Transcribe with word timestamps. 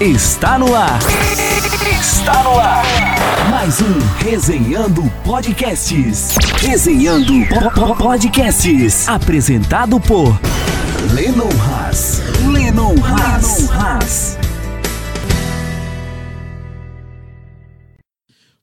está 0.00 0.58
no 0.58 0.74
ar. 0.74 0.98
Está 2.00 2.42
no 2.44 2.58
ar. 2.58 2.84
Mais 3.50 3.80
um 3.80 3.98
Resenhando 4.18 5.02
Podcasts. 5.24 6.34
Resenhando 6.60 7.32
po- 7.48 7.70
po- 7.70 7.96
Podcasts. 7.96 9.08
Apresentado 9.08 10.00
por 10.00 10.38
Lennon 11.14 11.48
Haas. 11.62 12.20
Lennon 12.52 12.94
Haas. 13.04 13.70
Haas. 13.70 14.38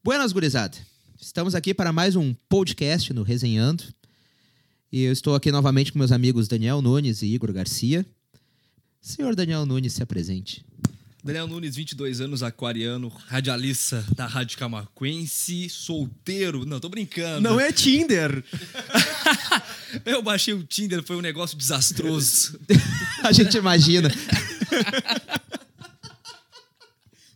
Buenas, 0.03 0.33
gurizada. 0.33 0.77
Estamos 1.19 1.55
aqui 1.55 1.73
para 1.73 1.93
mais 1.93 2.15
um 2.15 2.33
podcast 2.49 3.13
no 3.13 3.23
Resenhando. 3.23 3.83
E 4.91 5.03
eu 5.03 5.11
estou 5.13 5.33
aqui 5.33 5.51
novamente 5.51 5.91
com 5.91 5.97
meus 5.97 6.11
amigos 6.11 6.47
Daniel 6.47 6.81
Nunes 6.81 7.21
e 7.23 7.27
Igor 7.27 7.51
Garcia. 7.51 8.05
Senhor 9.01 9.35
Daniel 9.35 9.65
Nunes, 9.65 9.93
se 9.93 10.03
apresente. 10.03 10.63
Daniel 11.23 11.47
Nunes, 11.47 11.77
22 11.77 12.19
anos, 12.19 12.43
aquariano, 12.43 13.07
radialista 13.07 14.05
da 14.13 14.27
Rádio 14.27 14.57
Camaquense, 14.57 15.69
solteiro. 15.69 16.65
Não, 16.65 16.81
tô 16.81 16.89
brincando. 16.89 17.39
Não 17.39 17.57
é 17.57 17.71
Tinder. 17.71 18.43
Eu 20.03 20.21
baixei 20.21 20.53
o 20.53 20.65
Tinder, 20.65 21.01
foi 21.01 21.15
um 21.15 21.21
negócio 21.21 21.57
desastroso. 21.57 22.59
A 23.23 23.31
gente 23.31 23.55
imagina. 23.55 24.11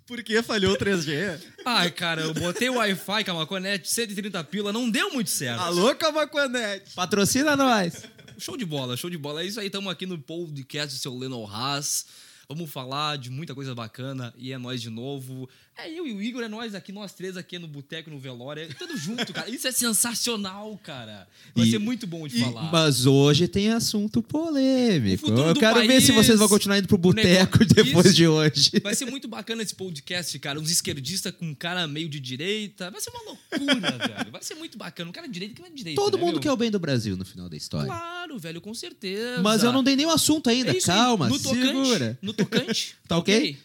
Por 0.05 0.21
que 0.21 0.43
falhou 0.43 0.73
o 0.73 0.77
3G? 0.77 1.39
Ai, 1.65 1.89
cara, 1.91 2.21
eu 2.21 2.33
botei 2.33 2.69
o 2.69 2.75
Wi-Fi, 2.75 3.23
Camaconete, 3.25 3.89
130 3.89 4.41
pila, 4.45 4.71
não 4.71 4.89
deu 4.89 5.13
muito 5.13 5.29
certo. 5.29 5.59
Alô, 5.61 5.93
Camaquanete. 5.95 6.91
Patrocina 6.93 7.55
nós. 7.55 8.03
Show 8.37 8.55
de 8.55 8.65
bola, 8.65 8.95
show 8.95 9.09
de 9.09 9.17
bola. 9.17 9.43
É 9.43 9.45
isso 9.45 9.59
aí, 9.59 9.67
estamos 9.67 9.91
aqui 9.91 10.05
no 10.05 10.17
podcast 10.17 10.95
do 10.95 10.99
seu 10.99 11.17
Lennon 11.17 11.45
Haas. 11.45 12.05
Vamos 12.49 12.71
falar 12.71 13.17
de 13.17 13.29
muita 13.29 13.53
coisa 13.53 13.75
bacana 13.75 14.33
e 14.37 14.53
é 14.53 14.57
nós 14.57 14.81
de 14.81 14.89
novo. 14.89 15.49
É 15.77 15.91
eu 15.91 16.07
e 16.07 16.13
o 16.13 16.21
Igor, 16.21 16.41
é 16.41 16.47
nós 16.47 16.73
aqui, 16.73 16.93
nós 16.93 17.11
três 17.11 17.35
aqui 17.35 17.59
no 17.59 17.67
Boteco, 17.67 18.09
no 18.09 18.17
Velório. 18.17 18.63
É 18.63 18.67
tudo 18.67 18.95
junto, 18.95 19.33
cara. 19.33 19.49
Isso 19.49 19.67
é 19.67 19.71
sensacional, 19.73 20.79
cara. 20.81 21.27
Vai 21.53 21.67
E- 21.67 21.71
ser 21.71 21.77
muito 21.77 22.07
bom 22.07 22.25
de 22.25 22.39
falar. 22.39 22.71
Mas 22.71 23.05
hoje 23.05 23.49
tem 23.49 23.69
assunto 23.71 24.23
polêmico. 24.23 25.29
Eu 25.29 25.53
quero 25.55 25.81
ver 25.81 25.87
país, 25.87 26.05
se 26.05 26.13
vocês 26.13 26.39
vão 26.39 26.47
continuar 26.47 26.77
indo 26.77 26.87
pro 26.87 26.97
boteco 26.97 27.65
depois 27.67 28.05
Isso. 28.07 28.15
de 28.15 28.27
hoje. 28.29 28.71
Vai 28.81 28.95
ser 28.95 29.05
muito 29.07 29.27
bacana 29.27 29.61
esse 29.61 29.75
podcast, 29.75 30.39
cara. 30.39 30.57
Uns 30.57 30.71
esquerdistas 30.71 31.33
com 31.33 31.47
um 31.47 31.53
cara 31.53 31.85
meio 31.85 32.07
de 32.07 32.17
direita. 32.21 32.89
Vai 32.89 33.01
ser 33.01 33.09
uma 33.09 33.23
loucura, 33.23 33.91
velho. 34.07 34.31
Vai 34.31 34.41
ser 34.41 34.55
muito 34.55 34.77
bacana. 34.77 35.09
Um 35.09 35.13
cara 35.13 35.27
de 35.27 35.33
direita 35.33 35.53
que 35.53 35.61
vai 35.61 35.69
de 35.69 35.75
direita. 35.75 36.01
Todo 36.01 36.15
né, 36.17 36.23
mundo 36.23 36.35
meu? 36.35 36.41
quer 36.41 36.51
o 36.53 36.55
bem 36.57 36.71
do 36.71 36.79
Brasil 36.79 37.17
no 37.17 37.25
final 37.25 37.49
da 37.49 37.57
história. 37.57 37.87
Claro, 37.87 38.39
velho, 38.39 38.61
com 38.61 38.73
certeza. 38.73 39.41
Mas 39.43 39.63
eu 39.63 39.73
não 39.73 39.83
dei 39.83 39.97
nenhum 39.97 40.11
assunto 40.11 40.49
ainda. 40.49 40.71
É 40.71 40.77
isso. 40.77 40.87
Calma, 40.87 41.27
no 41.27 41.37
tocante, 41.37 41.65
segura. 41.67 42.17
No 42.21 42.36
tocante. 42.37 42.95
Tá 43.07 43.17
ok? 43.17 43.57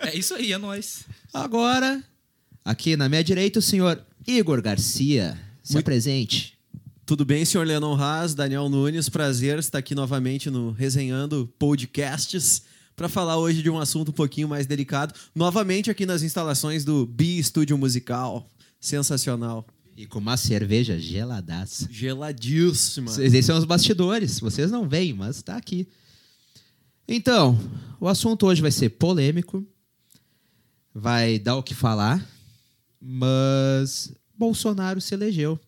é 0.00 0.16
isso 0.16 0.34
aí, 0.34 0.52
é 0.52 0.58
nóis. 0.58 1.04
Agora, 1.32 2.02
aqui 2.64 2.96
na 2.96 3.08
minha 3.08 3.22
direita, 3.22 3.58
o 3.58 3.62
senhor 3.62 4.04
Igor 4.26 4.60
Garcia. 4.62 5.38
Se 5.62 5.74
Muito- 5.74 5.84
apresente. 5.84 6.54
Tudo 7.04 7.24
bem, 7.24 7.44
senhor 7.44 7.66
Lennon 7.66 7.94
Haas, 7.94 8.34
Daniel 8.34 8.68
Nunes? 8.68 9.08
Prazer 9.08 9.58
estar 9.58 9.78
aqui 9.78 9.94
novamente 9.94 10.50
no 10.50 10.72
Resenhando 10.72 11.50
Podcasts 11.58 12.62
para 12.94 13.08
falar 13.08 13.38
hoje 13.38 13.62
de 13.62 13.70
um 13.70 13.78
assunto 13.78 14.10
um 14.10 14.12
pouquinho 14.12 14.46
mais 14.48 14.66
delicado. 14.66 15.14
Novamente 15.34 15.90
aqui 15.90 16.04
nas 16.04 16.22
instalações 16.22 16.84
do 16.84 17.06
Bi 17.06 17.38
Estúdio 17.38 17.78
Musical. 17.78 18.46
Sensacional. 18.78 19.66
E 19.96 20.06
com 20.06 20.18
uma 20.18 20.36
cerveja 20.36 20.98
geladaça. 20.98 21.88
Geladíssima. 21.90 23.10
Esses 23.10 23.46
são 23.46 23.56
os 23.58 23.64
bastidores. 23.64 24.38
Vocês 24.38 24.70
não 24.70 24.86
veem, 24.88 25.12
mas 25.14 25.42
tá 25.42 25.56
aqui. 25.56 25.88
Então, 27.08 27.58
o 28.00 28.06
assunto 28.06 28.46
hoje 28.46 28.60
vai 28.60 28.70
ser 28.70 28.90
polêmico. 28.90 29.66
Vai 30.94 31.38
dar 31.38 31.56
o 31.56 31.62
que 31.62 31.74
falar. 31.74 32.26
Mas 33.00 34.12
Bolsonaro 34.36 35.00
se 35.00 35.14
elegeu. 35.14 35.58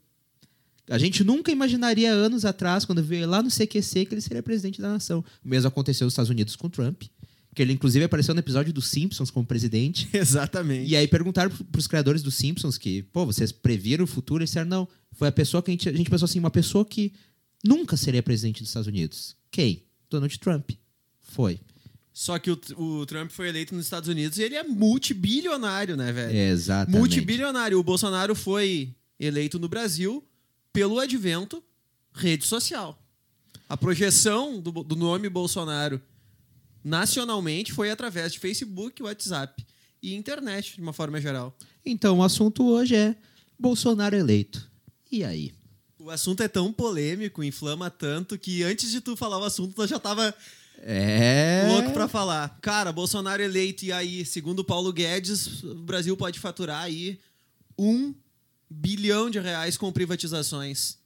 A 0.88 0.98
gente 0.98 1.22
nunca 1.22 1.52
imaginaria 1.52 2.10
anos 2.12 2.44
atrás, 2.44 2.84
quando 2.84 3.02
veio 3.02 3.28
lá 3.28 3.42
no 3.42 3.48
CQC, 3.48 4.06
que 4.06 4.14
ele 4.14 4.20
seria 4.20 4.42
presidente 4.42 4.80
da 4.82 4.88
nação. 4.90 5.24
O 5.44 5.48
mesmo 5.48 5.68
aconteceu 5.68 6.04
nos 6.04 6.12
Estados 6.14 6.30
Unidos 6.30 6.56
com 6.56 6.68
Trump. 6.68 7.02
Que 7.54 7.62
ele, 7.62 7.72
inclusive, 7.72 8.04
apareceu 8.04 8.34
no 8.34 8.40
episódio 8.40 8.72
dos 8.72 8.88
Simpsons 8.88 9.30
como 9.30 9.46
presidente. 9.46 10.08
Exatamente. 10.14 10.88
E 10.90 10.96
aí 10.96 11.06
perguntaram 11.06 11.50
pro- 11.50 11.64
pros 11.64 11.86
criadores 11.86 12.22
dos 12.22 12.34
Simpsons 12.34 12.76
que, 12.76 13.02
pô, 13.04 13.24
vocês 13.24 13.52
previram 13.52 14.04
o 14.04 14.06
futuro? 14.06 14.40
Eles 14.42 14.50
disseram, 14.50 14.68
não. 14.68 14.88
Foi 15.12 15.28
a 15.28 15.32
pessoa 15.32 15.62
que 15.62 15.70
a 15.70 15.72
gente, 15.72 15.88
a 15.88 15.92
gente 15.92 16.10
pensou 16.10 16.26
assim, 16.26 16.38
uma 16.40 16.50
pessoa 16.50 16.84
que 16.84 17.12
nunca 17.64 17.96
seria 17.96 18.22
presidente 18.22 18.60
dos 18.60 18.68
Estados 18.70 18.86
Unidos. 18.88 19.36
Quem? 19.50 19.84
Donald 20.08 20.36
Trump. 20.40 20.70
Foi. 21.30 21.60
Só 22.12 22.38
que 22.38 22.50
o, 22.50 22.60
o 22.76 23.06
Trump 23.06 23.30
foi 23.30 23.48
eleito 23.48 23.74
nos 23.74 23.84
Estados 23.84 24.08
Unidos 24.08 24.36
e 24.36 24.42
ele 24.42 24.56
é 24.56 24.62
multibilionário, 24.62 25.96
né, 25.96 26.12
velho? 26.12 26.36
Exatamente. 26.36 26.98
Multibilionário. 26.98 27.78
O 27.78 27.82
Bolsonaro 27.82 28.34
foi 28.34 28.94
eleito 29.18 29.58
no 29.58 29.68
Brasil 29.68 30.24
pelo 30.72 30.98
advento 30.98 31.62
rede 32.12 32.44
social. 32.44 33.00
A 33.68 33.76
projeção 33.76 34.60
do, 34.60 34.70
do 34.70 34.96
nome 34.96 35.28
Bolsonaro 35.28 36.02
nacionalmente 36.82 37.72
foi 37.72 37.91
através 37.91 38.32
de 38.32 38.38
Facebook, 38.38 39.02
WhatsApp 39.02 39.64
e 40.02 40.14
internet, 40.14 40.74
de 40.74 40.82
uma 40.82 40.92
forma 40.92 41.20
geral. 41.20 41.56
Então, 41.86 42.18
o 42.18 42.22
assunto 42.22 42.66
hoje 42.66 42.97
é 42.97 43.14
Bolsonaro 43.58 44.16
eleito. 44.16 44.68
E 45.12 45.22
aí? 45.22 45.54
O 45.98 46.10
assunto 46.10 46.42
é 46.42 46.48
tão 46.48 46.72
polêmico, 46.72 47.44
inflama 47.44 47.91
tanto, 47.91 48.38
que 48.38 48.62
antes 48.62 48.91
de 48.91 49.00
tu 49.00 49.16
falar 49.16 49.38
o 49.38 49.44
assunto, 49.44 49.80
eu 49.80 49.86
já 49.86 49.98
tava 49.98 50.34
É. 50.82 51.66
louco 51.68 51.92
pra 51.92 52.08
falar. 52.08 52.58
Cara, 52.60 52.92
Bolsonaro 52.92 53.42
eleito, 53.42 53.84
e 53.84 53.92
aí, 53.92 54.24
segundo 54.24 54.64
Paulo 54.64 54.92
Guedes, 54.92 55.62
o 55.62 55.74
Brasil 55.76 56.16
pode 56.16 56.38
faturar 56.38 56.82
aí 56.82 57.20
um 57.78 58.14
bilhão 58.68 59.28
de 59.28 59.38
reais 59.38 59.76
com 59.76 59.92
privatizações. 59.92 60.98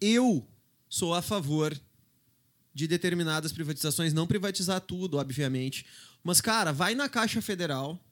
Eu 0.00 0.46
sou 0.88 1.14
a 1.14 1.22
favor 1.22 1.78
de 2.74 2.88
determinadas 2.88 3.52
privatizações, 3.52 4.12
não 4.12 4.26
privatizar 4.26 4.80
tudo, 4.80 5.18
obviamente. 5.18 5.84
Mas, 6.24 6.40
cara, 6.40 6.72
vai 6.72 6.94
na 6.94 7.08
Caixa 7.08 7.42
Federal 7.42 8.02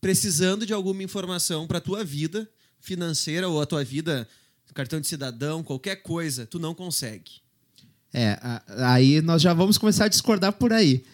precisando 0.00 0.66
de 0.66 0.72
alguma 0.72 1.02
informação 1.02 1.66
para 1.66 1.80
tua 1.80 2.04
vida 2.04 2.48
financeira 2.80 3.48
ou 3.48 3.60
a 3.60 3.66
tua 3.66 3.84
vida, 3.84 4.28
cartão 4.74 5.00
de 5.00 5.06
cidadão, 5.06 5.62
qualquer 5.62 5.96
coisa, 5.96 6.44
tu 6.44 6.58
não 6.58 6.74
consegue. 6.74 7.40
É, 8.12 8.38
a- 8.42 8.62
aí 8.94 9.20
nós 9.22 9.40
já 9.40 9.54
vamos 9.54 9.78
começar 9.78 10.04
a 10.04 10.08
discordar 10.08 10.52
por 10.52 10.72
aí. 10.72 11.04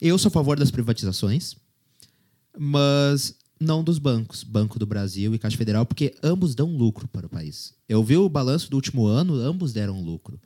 Eu 0.00 0.16
sou 0.18 0.28
a 0.28 0.32
favor 0.32 0.58
das 0.58 0.70
privatizações, 0.70 1.54
mas 2.58 3.34
não 3.58 3.84
dos 3.84 3.98
bancos, 3.98 4.42
Banco 4.42 4.78
do 4.78 4.86
Brasil 4.86 5.34
e 5.34 5.38
Caixa 5.38 5.56
Federal, 5.56 5.84
porque 5.84 6.14
ambos 6.22 6.54
dão 6.54 6.74
lucro 6.74 7.06
para 7.08 7.26
o 7.26 7.28
país. 7.28 7.74
Eu 7.88 8.02
vi 8.02 8.16
o 8.16 8.28
balanço 8.28 8.70
do 8.70 8.76
último 8.76 9.06
ano, 9.06 9.34
ambos 9.34 9.72
deram 9.72 10.00
lucro. 10.02 10.40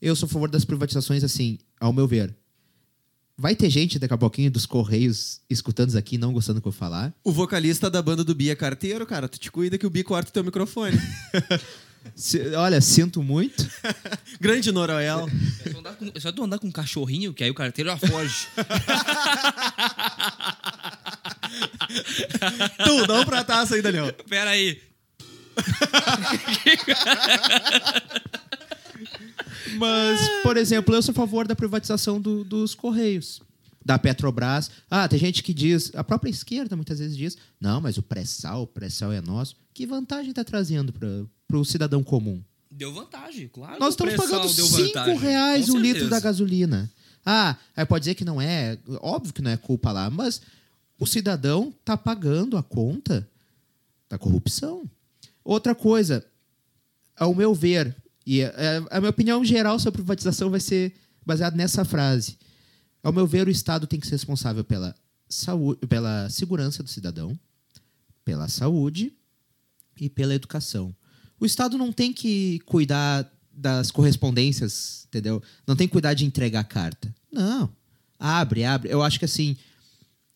Eu 0.00 0.16
sou 0.16 0.26
a 0.26 0.30
favor 0.30 0.50
das 0.50 0.64
privatizações, 0.64 1.22
assim, 1.22 1.58
ao 1.78 1.92
meu 1.92 2.06
ver. 2.06 2.34
Vai 3.36 3.54
ter 3.54 3.68
gente 3.70 3.98
daqui 3.98 4.12
a 4.14 4.18
pouquinho 4.18 4.50
dos 4.50 4.64
Correios 4.66 5.40
escutando 5.48 5.88
isso 5.90 5.98
aqui, 5.98 6.16
não 6.18 6.32
gostando 6.32 6.60
do 6.60 6.62
que 6.62 6.68
eu 6.68 6.72
falar. 6.72 7.14
O 7.24 7.32
vocalista 7.32 7.90
da 7.90 8.00
banda 8.02 8.22
do 8.24 8.34
Bi 8.34 8.48
é 8.50 8.54
carteiro, 8.54 9.06
cara. 9.06 9.28
Tu 9.28 9.38
te 9.38 9.50
cuida 9.50 9.76
que 9.78 9.86
o 9.86 9.90
Bi 9.90 10.02
corta 10.02 10.30
o 10.30 10.32
teu 10.32 10.44
microfone. 10.44 10.96
Se- 12.14 12.54
olha, 12.54 12.80
sinto 12.80 13.22
muito. 13.22 13.68
Grande 14.40 14.72
Noroel. 14.72 15.28
É 15.64 15.70
só, 15.70 15.78
andar 15.78 15.92
com, 15.94 16.10
é 16.14 16.20
só 16.20 16.32
tu 16.32 16.42
andar 16.44 16.58
com 16.58 16.66
um 16.66 16.72
cachorrinho, 16.72 17.32
que 17.34 17.44
aí 17.44 17.50
o 17.50 17.54
carteiro 17.54 17.90
já 17.90 17.96
foge. 17.98 18.46
tu, 22.84 23.06
dá 23.06 23.20
um 23.20 23.24
pra 23.24 23.44
taça 23.44 23.74
aí, 23.74 23.82
Daniel. 23.82 24.12
Pera 24.28 24.50
aí. 24.50 24.80
Mas, 29.78 30.20
por 30.42 30.56
exemplo, 30.56 30.94
eu 30.94 31.02
sou 31.02 31.12
a 31.12 31.14
favor 31.14 31.46
da 31.46 31.54
privatização 31.56 32.20
do- 32.20 32.44
dos 32.44 32.74
Correios. 32.74 33.40
Da 33.84 33.98
Petrobras. 33.98 34.70
Ah, 34.90 35.08
tem 35.08 35.18
gente 35.18 35.42
que 35.42 35.54
diz, 35.54 35.90
a 35.94 36.04
própria 36.04 36.30
esquerda 36.30 36.76
muitas 36.76 36.98
vezes 36.98 37.16
diz, 37.16 37.36
não, 37.58 37.80
mas 37.80 37.96
o 37.96 38.02
pré-sal, 38.02 38.62
o 38.62 38.66
pré-sal 38.66 39.10
é 39.12 39.20
nosso. 39.22 39.56
Que 39.72 39.86
vantagem 39.86 40.30
está 40.30 40.44
trazendo 40.44 40.92
para 40.92 41.08
o 41.56 41.64
cidadão 41.64 42.02
comum? 42.02 42.42
Deu 42.70 42.92
vantagem, 42.92 43.48
claro. 43.48 43.78
Nós 43.80 43.94
estamos 43.94 44.14
pagando 44.14 44.54
deu 44.54 44.66
5 44.66 44.78
vantagem, 44.86 45.18
reais 45.18 45.68
o 45.68 45.76
litro 45.76 46.08
da 46.08 46.20
gasolina. 46.20 46.90
Ah, 47.26 47.56
aí 47.76 47.84
pode 47.84 48.04
dizer 48.04 48.14
que 48.14 48.24
não 48.24 48.40
é, 48.40 48.78
óbvio 49.00 49.32
que 49.32 49.42
não 49.42 49.50
é 49.50 49.56
culpa 49.56 49.92
lá, 49.92 50.08
mas 50.08 50.40
o 50.98 51.06
cidadão 51.06 51.74
está 51.80 51.96
pagando 51.96 52.56
a 52.56 52.62
conta 52.62 53.28
da 54.08 54.18
corrupção. 54.18 54.88
Outra 55.44 55.74
coisa, 55.74 56.24
ao 57.16 57.34
meu 57.34 57.54
ver, 57.54 57.94
e 58.26 58.40
é- 58.40 58.82
a 58.90 59.00
minha 59.00 59.10
opinião 59.10 59.44
geral 59.44 59.78
sobre 59.78 59.98
privatização 60.02 60.48
vai 60.50 60.60
ser 60.60 60.94
baseada 61.26 61.56
nessa 61.56 61.84
frase. 61.84 62.38
Ao 63.02 63.12
meu 63.12 63.26
ver, 63.26 63.46
o 63.46 63.50
Estado 63.50 63.86
tem 63.86 63.98
que 63.98 64.06
ser 64.06 64.14
responsável 64.14 64.62
pela, 64.64 64.94
saúde, 65.28 65.86
pela 65.86 66.28
segurança 66.30 66.82
do 66.82 66.88
cidadão, 66.88 67.38
pela 68.24 68.48
saúde 68.48 69.12
e 70.00 70.08
pela 70.08 70.34
educação. 70.34 70.94
O 71.40 71.46
Estado 71.46 71.78
não 71.78 71.90
tem 71.92 72.12
que 72.12 72.60
cuidar 72.66 73.28
das 73.52 73.90
correspondências, 73.90 75.04
entendeu? 75.08 75.42
Não 75.66 75.74
tem 75.74 75.88
que 75.88 75.92
cuidar 75.92 76.14
de 76.14 76.24
entregar 76.24 76.64
carta. 76.64 77.12
Não. 77.32 77.70
Abre, 78.18 78.64
abre. 78.64 78.90
Eu 78.90 79.02
acho 79.02 79.18
que 79.18 79.24
assim, 79.24 79.56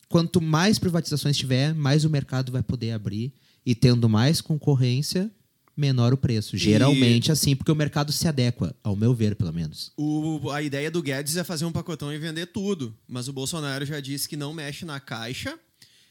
quanto 0.08 0.40
mais 0.40 0.78
privatizações 0.78 1.36
tiver, 1.36 1.74
mais 1.74 2.04
o 2.04 2.10
mercado 2.10 2.50
vai 2.50 2.62
poder 2.62 2.92
abrir. 2.92 3.32
E 3.66 3.74
tendo 3.74 4.08
mais 4.08 4.40
concorrência, 4.40 5.30
menor 5.76 6.12
o 6.12 6.16
preço. 6.16 6.56
Geralmente 6.56 7.32
assim, 7.32 7.56
porque 7.56 7.72
o 7.72 7.74
mercado 7.74 8.12
se 8.12 8.28
adequa, 8.28 8.74
ao 8.82 8.94
meu 8.94 9.14
ver, 9.14 9.34
pelo 9.36 9.52
menos. 9.52 9.90
O- 9.96 10.50
a 10.50 10.62
ideia 10.62 10.90
do 10.90 11.02
Guedes 11.02 11.36
é 11.36 11.44
fazer 11.44 11.64
um 11.64 11.72
pacotão 11.72 12.12
e 12.12 12.18
vender 12.18 12.46
tudo. 12.46 12.94
Mas 13.08 13.26
o 13.28 13.32
Bolsonaro 13.32 13.84
já 13.86 14.00
disse 14.00 14.28
que 14.28 14.36
não 14.36 14.52
mexe 14.54 14.84
na 14.84 15.00
Caixa, 15.00 15.58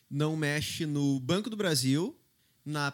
não 0.09 0.35
mexe 0.35 0.85
no 0.85 1.19
Banco 1.19 1.49
do 1.49 1.55
Brasil, 1.55 2.15
na 2.65 2.91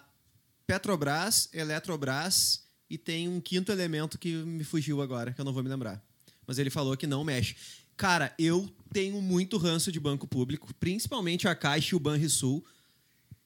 Petrobras, 0.70 1.50
Eletrobras 1.52 2.64
e 2.88 2.96
tem 2.96 3.28
um 3.28 3.42
quinto 3.42 3.72
elemento 3.72 4.20
que 4.20 4.32
me 4.36 4.64
fugiu 4.64 5.02
agora, 5.02 5.34
que 5.34 5.42
eu 5.42 5.46
não 5.46 5.52
vou 5.52 5.64
me 5.64 5.70
lembrar. 5.70 6.00
Mas 6.46 6.60
ele 6.60 6.70
falou 6.70 6.96
que 6.96 7.08
não 7.08 7.24
mexe. 7.24 7.56
Cara, 7.98 8.36
eu 8.38 8.70
tenho 8.94 9.20
muito 9.20 9.58
ranço 9.58 9.92
de 9.92 10.00
banco 10.00 10.28
público, 10.28 10.72
principalmente 10.76 11.48
a 11.48 11.56
Caixa 11.56 11.96
e 11.96 11.98
o 11.98 12.00
Banrisul. 12.00 12.64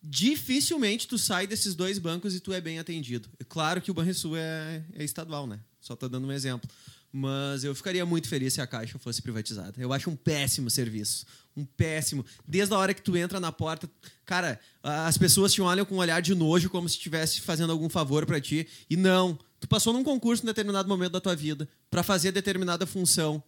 Dificilmente 0.01 1.07
tu 1.07 1.17
sai 1.17 1.47
desses 1.47 1.75
dois 1.75 1.97
bancos 1.97 2.35
e 2.35 2.41
tu 2.41 2.51
é 2.51 2.59
bem 2.59 2.77
atendido. 2.77 3.29
É 3.39 3.45
Claro 3.45 3.81
que 3.81 3.89
o 3.89 3.93
Banrisul 3.93 4.35
é, 4.35 4.83
é 4.91 5.05
estadual, 5.05 5.47
né? 5.47 5.61
Só 5.79 5.95
tô 5.95 6.09
dando 6.09 6.27
um 6.27 6.31
exemplo. 6.31 6.69
Mas 7.15 7.63
eu 7.63 7.75
ficaria 7.75 8.03
muito 8.07 8.27
feliz 8.27 8.55
se 8.55 8.61
a 8.61 8.65
Caixa 8.65 8.97
fosse 8.97 9.21
privatizada. 9.21 9.73
Eu 9.77 9.93
acho 9.93 10.09
um 10.09 10.15
péssimo 10.15 10.67
serviço. 10.67 11.27
Um 11.55 11.63
péssimo. 11.63 12.25
Desde 12.47 12.73
a 12.73 12.77
hora 12.79 12.91
que 12.91 13.03
tu 13.03 13.15
entra 13.15 13.39
na 13.39 13.51
porta, 13.51 13.87
cara, 14.25 14.59
as 14.81 15.15
pessoas 15.15 15.53
te 15.53 15.61
olham 15.61 15.85
com 15.85 15.93
um 15.93 15.99
olhar 15.99 16.23
de 16.23 16.33
nojo 16.33 16.71
como 16.71 16.89
se 16.89 16.95
estivesse 16.95 17.39
fazendo 17.41 17.71
algum 17.71 17.87
favor 17.87 18.25
pra 18.25 18.41
ti. 18.41 18.67
E 18.89 18.97
não. 18.97 19.37
Tu 19.59 19.67
passou 19.67 19.93
num 19.93 20.03
concurso 20.03 20.41
em 20.41 20.47
determinado 20.47 20.89
momento 20.89 21.11
da 21.11 21.21
tua 21.21 21.35
vida 21.35 21.69
pra 21.87 22.01
fazer 22.01 22.31
determinada 22.31 22.87
função. 22.87 23.43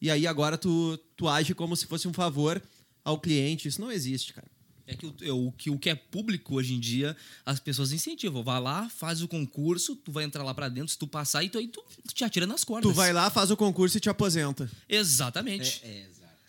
E 0.00 0.12
aí 0.12 0.24
agora 0.24 0.56
tu, 0.56 0.96
tu 1.16 1.28
age 1.28 1.56
como 1.56 1.74
se 1.74 1.86
fosse 1.86 2.06
um 2.06 2.12
favor 2.12 2.62
ao 3.04 3.18
cliente. 3.18 3.66
Isso 3.66 3.80
não 3.80 3.90
existe, 3.90 4.32
cara. 4.32 4.46
É 4.88 4.96
que 4.96 5.06
o, 5.06 5.14
é 5.20 5.30
o 5.30 5.52
que 5.52 5.70
o 5.70 5.78
que 5.78 5.90
é 5.90 5.94
público 5.94 6.54
hoje 6.54 6.72
em 6.74 6.80
dia, 6.80 7.14
as 7.44 7.60
pessoas 7.60 7.92
incentivam. 7.92 8.42
Vai 8.42 8.60
lá, 8.60 8.88
faz 8.88 9.22
o 9.22 9.28
concurso, 9.28 9.94
tu 9.94 10.10
vai 10.10 10.24
entrar 10.24 10.42
lá 10.42 10.54
pra 10.54 10.68
dentro, 10.70 10.88
se 10.88 10.98
tu 10.98 11.06
passar, 11.06 11.44
e 11.44 11.50
tu, 11.50 11.58
aí 11.58 11.68
tu, 11.68 11.84
te 12.14 12.24
atira 12.24 12.46
nas 12.46 12.64
cordas. 12.64 12.90
Tu 12.90 12.94
vai 12.94 13.12
lá, 13.12 13.28
faz 13.28 13.50
o 13.50 13.56
concurso 13.56 13.98
e 13.98 14.00
te 14.00 14.08
aposenta. 14.08 14.70
Exatamente. 14.88 15.82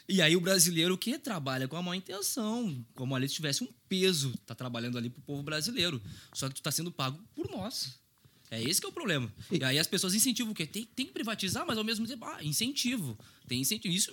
E 0.08 0.24
aí 0.24 0.36
o 0.36 0.42
brasileiro 0.42 0.98
que 0.98 1.20
trabalha 1.20 1.68
com 1.68 1.76
a 1.76 1.84
má 1.84 1.96
intenção, 1.96 2.84
como 2.96 3.14
ali 3.14 3.30
se 3.30 3.36
tivesse 3.36 3.64
um 3.64 3.68
peso, 3.88 4.34
tá 4.46 4.56
trabalhando 4.56 4.98
ali 4.98 5.10
pro 5.10 5.22
povo 5.22 5.44
brasileiro. 5.44 6.02
Só 6.34 6.48
que 6.48 6.56
tu 6.56 6.62
tá 6.64 6.72
sendo 6.72 6.92
pago 6.92 7.20
por 7.36 7.48
nós. 7.52 8.00
É 8.52 8.60
esse 8.64 8.82
que 8.82 8.88
é 8.88 8.90
o 8.90 8.94
problema. 8.94 9.32
E 9.52 9.64
aí 9.64 9.78
as 9.78 9.86
pessoas 9.86 10.16
incentivam 10.16 10.52
o 10.52 10.56
quê? 10.56 10.66
Tem, 10.66 10.84
tem 10.84 11.06
que 11.06 11.12
privatizar, 11.12 11.66
mas 11.68 11.78
ao 11.78 11.84
mesmo 11.84 12.08
tempo, 12.08 12.26
ah, 12.26 12.44
incentivo. 12.44 13.16
Tem 13.48 13.62
incentivo. 13.62 13.94
Isso, 13.94 14.12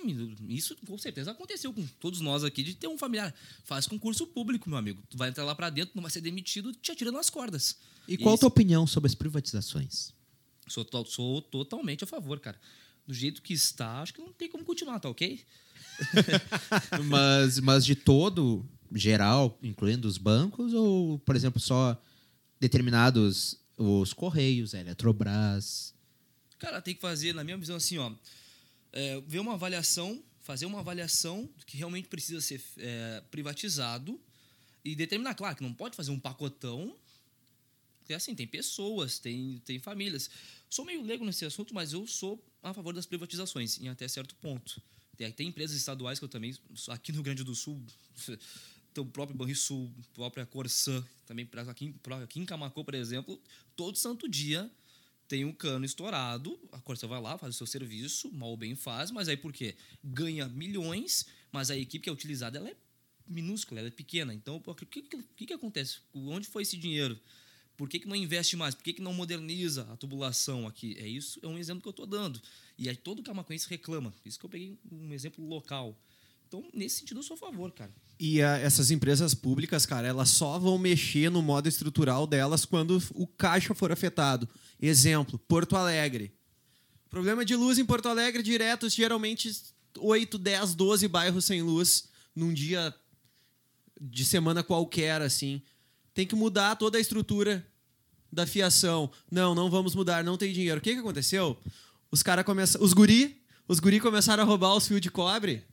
isso 0.49 0.77
com 0.87 0.99
certeza 0.99 1.31
aconteceu 1.31 1.73
com 1.73 1.87
todos 1.99 2.21
nós 2.21 2.45
aqui, 2.45 2.63
de 2.63 2.75
ter 2.75 2.87
um 2.87 2.99
familiar. 2.99 3.35
Faz 3.65 3.87
concurso 3.87 4.27
público, 4.27 4.69
meu 4.69 4.79
amigo. 4.79 5.03
Tu 5.09 5.17
vai 5.17 5.31
entrar 5.31 5.45
lá 5.45 5.55
pra 5.55 5.71
dentro, 5.71 5.93
não 5.95 6.03
vai 6.03 6.11
ser 6.11 6.21
demitido, 6.21 6.73
te 6.75 6.93
atira 6.93 7.11
nas 7.11 7.31
cordas. 7.31 7.77
E 8.07 8.19
qual 8.19 8.33
a 8.33 8.35
isso- 8.35 8.41
tua 8.41 8.49
opinião 8.49 8.87
sobre 8.87 9.09
as 9.09 9.15
privatizações? 9.15 10.13
Sou, 10.69 10.85
to- 10.85 11.07
sou 11.07 11.41
totalmente 11.41 12.05
a 12.05 12.07
favor, 12.07 12.39
cara. 12.39 12.61
Do 13.07 13.15
jeito 13.15 13.41
que 13.41 13.55
está, 13.55 14.03
acho 14.03 14.13
que 14.13 14.21
não 14.21 14.33
tem 14.35 14.51
como 14.51 14.65
continuar, 14.65 15.01
tá 15.01 15.09
ok? 15.09 15.41
mas, 17.09 17.59
mas 17.61 17.85
de 17.87 17.95
todo, 17.95 18.65
geral, 18.95 19.59
incluindo 19.63 20.07
os 20.07 20.19
bancos, 20.19 20.75
ou, 20.75 21.19
por 21.21 21.35
exemplo, 21.37 21.61
só 21.61 22.01
determinados 22.61 23.59
os 23.77 24.13
Correios, 24.13 24.75
a 24.75 24.81
Eletrobras? 24.81 25.95
Cara, 26.59 26.81
tem 26.81 26.95
que 26.95 27.01
fazer, 27.01 27.35
na 27.35 27.45
minha 27.45 27.57
visão, 27.57 27.77
assim, 27.77 27.99
ó, 27.99 28.13
é, 28.93 29.21
ver 29.21 29.41
uma 29.41 29.55
avaliação, 29.55 30.23
fazer 30.41 30.65
uma 30.65 30.81
avaliação 30.81 31.49
do 31.59 31.67
que 31.67 31.77
realmente 31.77 32.09
precisa 32.09 32.41
ser 32.41 32.63
é, 32.79 33.23
privatizado 33.31 34.19
e 34.85 34.95
determinar, 34.95 35.35
claro, 35.35 35.57
que 35.57 35.63
não 35.63 35.75
pode 35.75 35.97
fazer 35.97 36.11
um 36.11 36.19
pacotão. 36.19 36.97
Porque, 37.99 38.15
assim, 38.15 38.35
tem 38.35 38.47
pessoas, 38.47 39.19
tem, 39.19 39.61
tem 39.65 39.79
famílias. 39.81 40.31
Sou 40.71 40.85
meio 40.85 41.03
leigo 41.03 41.25
nesse 41.25 41.45
assunto, 41.45 41.75
mas 41.75 41.93
eu 41.93 42.07
sou 42.07 42.43
a 42.63 42.73
favor 42.73 42.95
das 42.95 43.05
privatizações, 43.05 43.81
em 43.81 43.89
até 43.89 44.07
certo 44.09 44.35
ponto. 44.37 44.81
Tem, 45.17 45.31
tem 45.33 45.49
empresas 45.49 45.77
estaduais 45.77 46.19
que 46.19 46.25
eu 46.25 46.29
também, 46.29 46.57
aqui 46.89 47.11
no 47.11 47.23
Grande 47.23 47.43
do 47.43 47.55
Sul, 47.55 47.83
tem 48.97 49.03
o 49.03 49.07
próprio 49.07 49.37
Banrisul, 49.37 49.93
própria 50.15 50.47
Corsã, 50.47 51.05
também 51.27 51.47
aqui, 51.69 51.95
aqui 52.23 52.41
em 52.41 52.47
Camacô, 52.47 52.83
por 52.83 52.95
exemplo, 52.95 53.39
todo 53.77 53.99
santo 53.99 54.27
dia 54.27 54.71
tem 55.29 55.45
um 55.45 55.53
cano 55.53 55.85
estourado, 55.85 56.59
a 56.73 56.81
Corsã 56.81 57.07
vai 57.07 57.21
lá, 57.21 57.37
faz 57.37 57.55
o 57.55 57.59
seu 57.59 57.67
serviço, 57.67 58.33
mal 58.33 58.49
ou 58.49 58.57
bem 58.57 58.75
faz, 58.75 59.11
mas 59.11 59.29
aí 59.29 59.37
por 59.37 59.53
quê? 59.53 59.77
Ganha 60.03 60.49
milhões, 60.49 61.27
mas 61.53 61.71
a 61.71 61.77
equipe 61.77 62.05
que 62.05 62.09
é 62.09 62.13
utilizada 62.13 62.57
ela 62.57 62.71
é 62.71 62.77
minúscula, 63.27 63.81
ela 63.81 63.89
é 63.89 63.91
pequena. 63.91 64.33
Então, 64.33 64.63
o 64.65 64.75
que, 64.75 65.03
que, 65.03 65.47
que, 65.47 65.53
acontece? 65.53 65.99
Onde 66.15 66.47
foi 66.47 66.63
esse 66.63 66.79
dinheiro? 66.79 67.21
Por 67.77 67.91
que, 67.91 67.99
que 67.99 68.09
não 68.09 68.17
investe 68.17 68.57
mais? 68.57 68.75
Por 68.75 68.83
que, 68.83 68.95
que 68.95 69.03
não 69.03 69.13
moderniza 69.13 69.83
a 69.93 69.97
tubulação 69.97 70.67
aqui? 70.67 70.97
É 70.99 71.07
isso, 71.07 71.39
é 71.43 71.47
um 71.47 71.59
exemplo 71.59 71.83
que 71.83 71.89
eu 71.89 71.91
estou 71.91 72.07
dando. 72.07 72.41
E 72.79 72.89
aí 72.89 72.97
todo 72.97 73.23
camacuense 73.23 73.69
reclama. 73.69 74.15
Isso 74.25 74.39
que 74.39 74.47
eu 74.47 74.51
peguei 74.51 74.79
um 74.91 75.13
exemplo 75.13 75.45
local. 75.45 76.01
Então, 76.49 76.65
nesse 76.73 77.01
sentido, 77.01 77.19
eu 77.19 77.25
sou 77.25 77.35
a 77.35 77.39
favor, 77.39 77.71
cara. 77.73 77.93
E 78.19 78.41
ah, 78.43 78.57
essas 78.59 78.91
empresas 78.91 79.35
públicas, 79.35 79.85
cara, 79.85 80.09
elas 80.09 80.31
só 80.31 80.59
vão 80.59 80.79
mexer 80.79 81.31
no 81.31 81.43
modo 81.43 81.69
estrutural 81.69 82.27
delas 82.27 82.65
quando 82.65 83.03
o 83.15 83.27
caixa 83.27 83.75
for 83.75 83.93
afetado. 83.93 84.49
Exemplo, 84.81 85.39
Porto 85.39 85.77
Alegre. 85.77 86.33
Problema 87.11 87.45
de 87.45 87.55
luz 87.55 87.79
em 87.79 87.85
Porto 87.85 88.09
Alegre 88.09 88.43
direto, 88.43 88.89
geralmente 88.89 89.51
8, 89.99 90.39
10, 90.39 90.75
12 90.75 91.09
bairros 91.09 91.45
sem 91.45 91.63
luz 91.63 92.09
num 92.35 92.53
dia 92.53 92.95
de 94.01 94.25
semana 94.25 94.63
qualquer, 94.63 95.21
assim. 95.23 95.63
Tem 96.15 96.27
que 96.27 96.35
mudar 96.35 96.77
toda 96.77 96.99
a 96.99 97.01
estrutura 97.01 97.67
da 98.33 98.47
fiação. 98.47 99.11
Não, 99.31 99.55
não 99.55 99.71
vamos 99.71 99.95
mudar, 99.95 100.25
não 100.25 100.37
tem 100.37 100.53
dinheiro. 100.53 100.79
O 100.79 100.83
que, 100.83 100.95
que 100.95 101.01
aconteceu? 101.01 101.59
Os 102.11 102.23
cara 102.23 102.43
começam. 102.43 102.83
Os 102.83 102.93
guri, 102.93 103.43
os 103.69 103.81
guri 103.81 104.01
começaram 104.01 104.43
a 104.43 104.47
roubar 104.47 104.75
os 104.75 104.87
fios 104.87 105.01
de 105.01 105.11
cobre. 105.11 105.65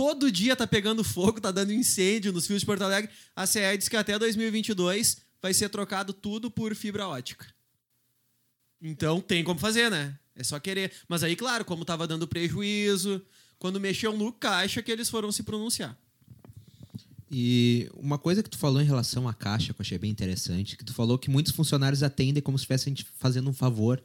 Todo 0.00 0.32
dia 0.32 0.56
tá 0.56 0.66
pegando 0.66 1.04
fogo, 1.04 1.42
tá 1.42 1.50
dando 1.50 1.74
incêndio 1.74 2.32
nos 2.32 2.46
fios 2.46 2.60
de 2.60 2.66
Porto 2.66 2.80
Alegre. 2.80 3.10
A 3.36 3.44
CE 3.46 3.76
diz 3.76 3.86
que 3.86 3.98
até 3.98 4.18
2022 4.18 5.18
vai 5.42 5.52
ser 5.52 5.68
trocado 5.68 6.14
tudo 6.14 6.50
por 6.50 6.74
fibra 6.74 7.06
ótica. 7.06 7.46
Então 8.80 9.20
tem 9.20 9.44
como 9.44 9.60
fazer, 9.60 9.90
né? 9.90 10.18
É 10.34 10.42
só 10.42 10.58
querer. 10.58 10.90
Mas 11.06 11.22
aí, 11.22 11.36
claro, 11.36 11.66
como 11.66 11.84
tava 11.84 12.06
dando 12.06 12.26
prejuízo, 12.26 13.20
quando 13.58 13.78
mexeu 13.78 14.16
no 14.16 14.32
caixa 14.32 14.80
que 14.80 14.90
eles 14.90 15.10
foram 15.10 15.30
se 15.30 15.42
pronunciar. 15.42 15.94
E 17.30 17.86
uma 17.94 18.16
coisa 18.16 18.42
que 18.42 18.48
tu 18.48 18.56
falou 18.56 18.80
em 18.80 18.86
relação 18.86 19.28
à 19.28 19.34
caixa, 19.34 19.74
que 19.74 19.82
eu 19.82 19.84
achei 19.84 19.98
bem 19.98 20.10
interessante, 20.10 20.78
que 20.78 20.84
tu 20.84 20.94
falou 20.94 21.18
que 21.18 21.28
muitos 21.28 21.52
funcionários 21.52 22.02
atendem 22.02 22.42
como 22.42 22.56
se 22.56 22.62
estivessem 22.62 22.94
fazendo 23.18 23.50
um 23.50 23.52
favor, 23.52 24.02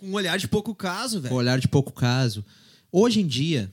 Com 0.00 0.08
um 0.08 0.14
olhar 0.14 0.36
de 0.40 0.48
pouco 0.48 0.74
caso, 0.74 1.18
com 1.18 1.22
velho. 1.22 1.34
olhar 1.36 1.60
de 1.60 1.68
pouco 1.68 1.92
caso. 1.92 2.44
Hoje 2.90 3.20
em 3.20 3.26
dia, 3.28 3.72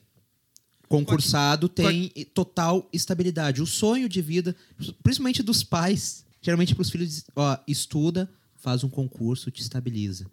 concursado 0.87 1.67
tem 1.67 2.09
total 2.33 2.89
estabilidade. 2.93 3.61
O 3.61 3.65
sonho 3.65 4.07
de 4.07 4.21
vida, 4.21 4.55
principalmente 5.01 5.41
dos 5.41 5.63
pais, 5.63 6.25
geralmente 6.41 6.75
para 6.75 6.81
os 6.81 6.89
filhos, 6.89 7.23
ó, 7.35 7.57
estuda, 7.67 8.29
faz 8.55 8.83
um 8.83 8.89
concurso, 8.89 9.51
te 9.51 9.61
estabiliza. 9.61 10.25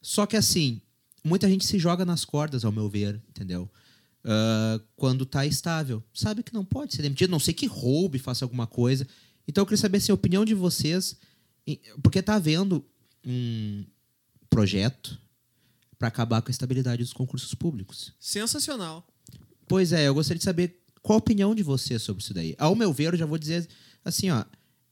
Só 0.00 0.26
que 0.26 0.36
assim, 0.36 0.80
muita 1.22 1.48
gente 1.48 1.64
se 1.64 1.78
joga 1.78 2.04
nas 2.04 2.24
cordas, 2.24 2.64
ao 2.64 2.72
meu 2.72 2.88
ver, 2.88 3.20
entendeu? 3.28 3.70
Ah, 4.24 4.80
quando 4.96 5.26
tá 5.26 5.44
estável. 5.44 6.02
Sabe 6.12 6.42
que 6.42 6.54
não 6.54 6.64
pode 6.64 6.94
ser 6.94 7.02
demitido, 7.02 7.30
não 7.30 7.38
sei 7.38 7.52
que 7.52 7.66
roube, 7.66 8.18
faça 8.18 8.44
alguma 8.44 8.66
coisa. 8.66 9.06
Então 9.46 9.62
eu 9.62 9.66
queria 9.66 9.78
saber 9.78 9.98
assim, 9.98 10.12
a 10.12 10.14
opinião 10.14 10.44
de 10.44 10.54
vocês, 10.54 11.16
porque 12.02 12.22
tá 12.22 12.36
havendo 12.36 12.84
um 13.24 13.84
projeto 14.48 15.20
para 15.98 16.08
acabar 16.08 16.40
com 16.40 16.48
a 16.48 16.50
estabilidade 16.50 17.02
dos 17.02 17.12
concursos 17.12 17.54
públicos. 17.54 18.12
Sensacional. 18.18 19.06
Pois 19.66 19.92
é, 19.92 20.08
eu 20.08 20.14
gostaria 20.14 20.38
de 20.38 20.44
saber 20.44 20.80
qual 21.02 21.16
a 21.16 21.18
opinião 21.18 21.54
de 21.54 21.62
vocês 21.62 22.02
sobre 22.02 22.22
isso 22.22 22.32
daí. 22.34 22.54
Ao 22.58 22.74
meu 22.74 22.92
ver, 22.92 23.12
eu 23.12 23.18
já 23.18 23.26
vou 23.26 23.38
dizer 23.38 23.66
assim, 24.04 24.30
ó, 24.30 24.44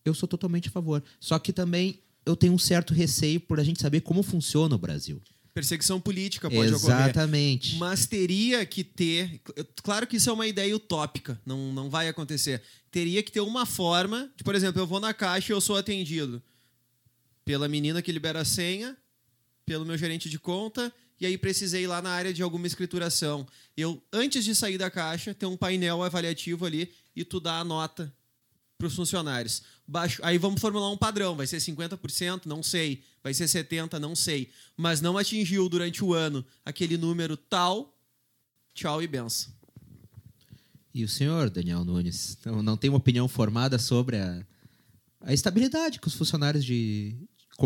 eu 0.05 0.14
sou 0.14 0.29
totalmente 0.29 0.69
a 0.69 0.71
favor. 0.71 1.02
Só 1.21 1.38
que 1.38 1.52
também 1.52 2.00
eu 2.25 2.37
tenho 2.37 2.52
um 2.52 2.59
certo 2.59 2.95
receio 2.95 3.41
por 3.41 3.59
a 3.59 3.64
gente 3.64 3.81
saber 3.81 4.00
como 4.00 4.23
funciona 4.23 4.75
o 4.75 4.79
Brasil. 4.79 5.21
Perseguição 5.55 6.00
política 6.00 6.50
pode 6.50 6.73
ocorrer. 6.73 7.00
Exatamente. 7.00 7.76
Mas 7.76 8.07
teria 8.07 8.64
que 8.64 8.83
ter. 8.83 9.41
Claro 9.83 10.07
que 10.07 10.17
isso 10.17 10.31
é 10.31 10.33
uma 10.33 10.47
ideia 10.47 10.75
utópica, 10.75 11.38
não, 11.45 11.73
não 11.75 11.91
vai 11.91 12.09
acontecer. 12.09 12.62
Teria 12.91 13.23
que 13.23 13.31
ter 13.31 13.41
uma 13.41 13.67
forma 13.67 14.31
de, 14.35 14.43
por 14.45 14.55
exemplo, 14.55 14.81
eu 14.81 14.87
vou 14.87 14.99
na 14.99 15.12
caixa 15.12 15.52
e 15.52 15.55
eu 15.55 15.61
sou 15.61 15.76
atendido 15.76 16.43
pela 17.45 17.69
menina 17.69 18.00
que 18.00 18.11
libera 18.11 18.41
a 18.41 18.45
senha, 18.47 18.97
pelo 19.67 19.85
meu 19.85 19.99
gerente 19.99 20.31
de 20.31 20.38
conta, 20.38 20.93
e 21.21 21.26
aí 21.26 21.38
precisei 21.38 21.85
ir 21.85 21.87
lá 21.87 22.02
na 22.02 22.11
área 22.11 22.33
de 22.33 22.42
alguma 22.42 22.66
escrituração. 22.66 23.47
Eu, 23.76 24.02
antes 24.12 24.45
de 24.45 24.54
sair 24.54 24.78
da 24.78 24.90
caixa, 24.90 25.33
tem 25.33 25.49
um 25.49 25.57
painel 25.57 26.02
avaliativo 26.02 26.66
ali 26.66 26.92
e 27.14 27.25
tu 27.25 27.38
dá 27.38 27.59
a 27.61 27.64
nota 27.64 28.12
para 28.76 28.88
os 28.88 28.97
funcionários. 28.97 29.62
Baixo, 29.87 30.21
aí 30.25 30.38
vamos 30.38 30.61
formular 30.61 30.90
um 30.90 30.97
padrão. 30.97 31.37
Vai 31.37 31.47
ser 31.47 31.59
50%? 31.59 32.47
Não 32.47 32.62
sei. 32.62 33.02
Vai 33.23 33.33
ser 33.33 33.45
70%? 33.45 33.99
Não 33.99 34.16
sei. 34.16 34.50
Mas 34.76 35.00
não 35.00 35.16
atingiu 35.16 35.69
durante 35.69 36.04
o 36.04 36.12
ano 36.12 36.45
aquele 36.64 36.97
número 36.97 37.37
tal, 37.37 37.97
tchau 38.75 39.00
e 39.00 39.07
benção. 39.07 39.52
E 40.95 41.04
o 41.04 41.09
senhor, 41.09 41.49
Daniel 41.49 41.85
Nunes, 41.85 42.37
não, 42.45 42.62
não 42.62 42.76
tem 42.76 42.90
uma 42.90 42.99
opinião 42.99 43.26
formada 43.28 43.78
sobre 43.78 44.19
a, 44.19 44.45
a 45.21 45.33
estabilidade 45.33 46.00
que 46.00 46.09
os 46.09 46.14
funcionários 46.14 46.64
de 46.64 47.16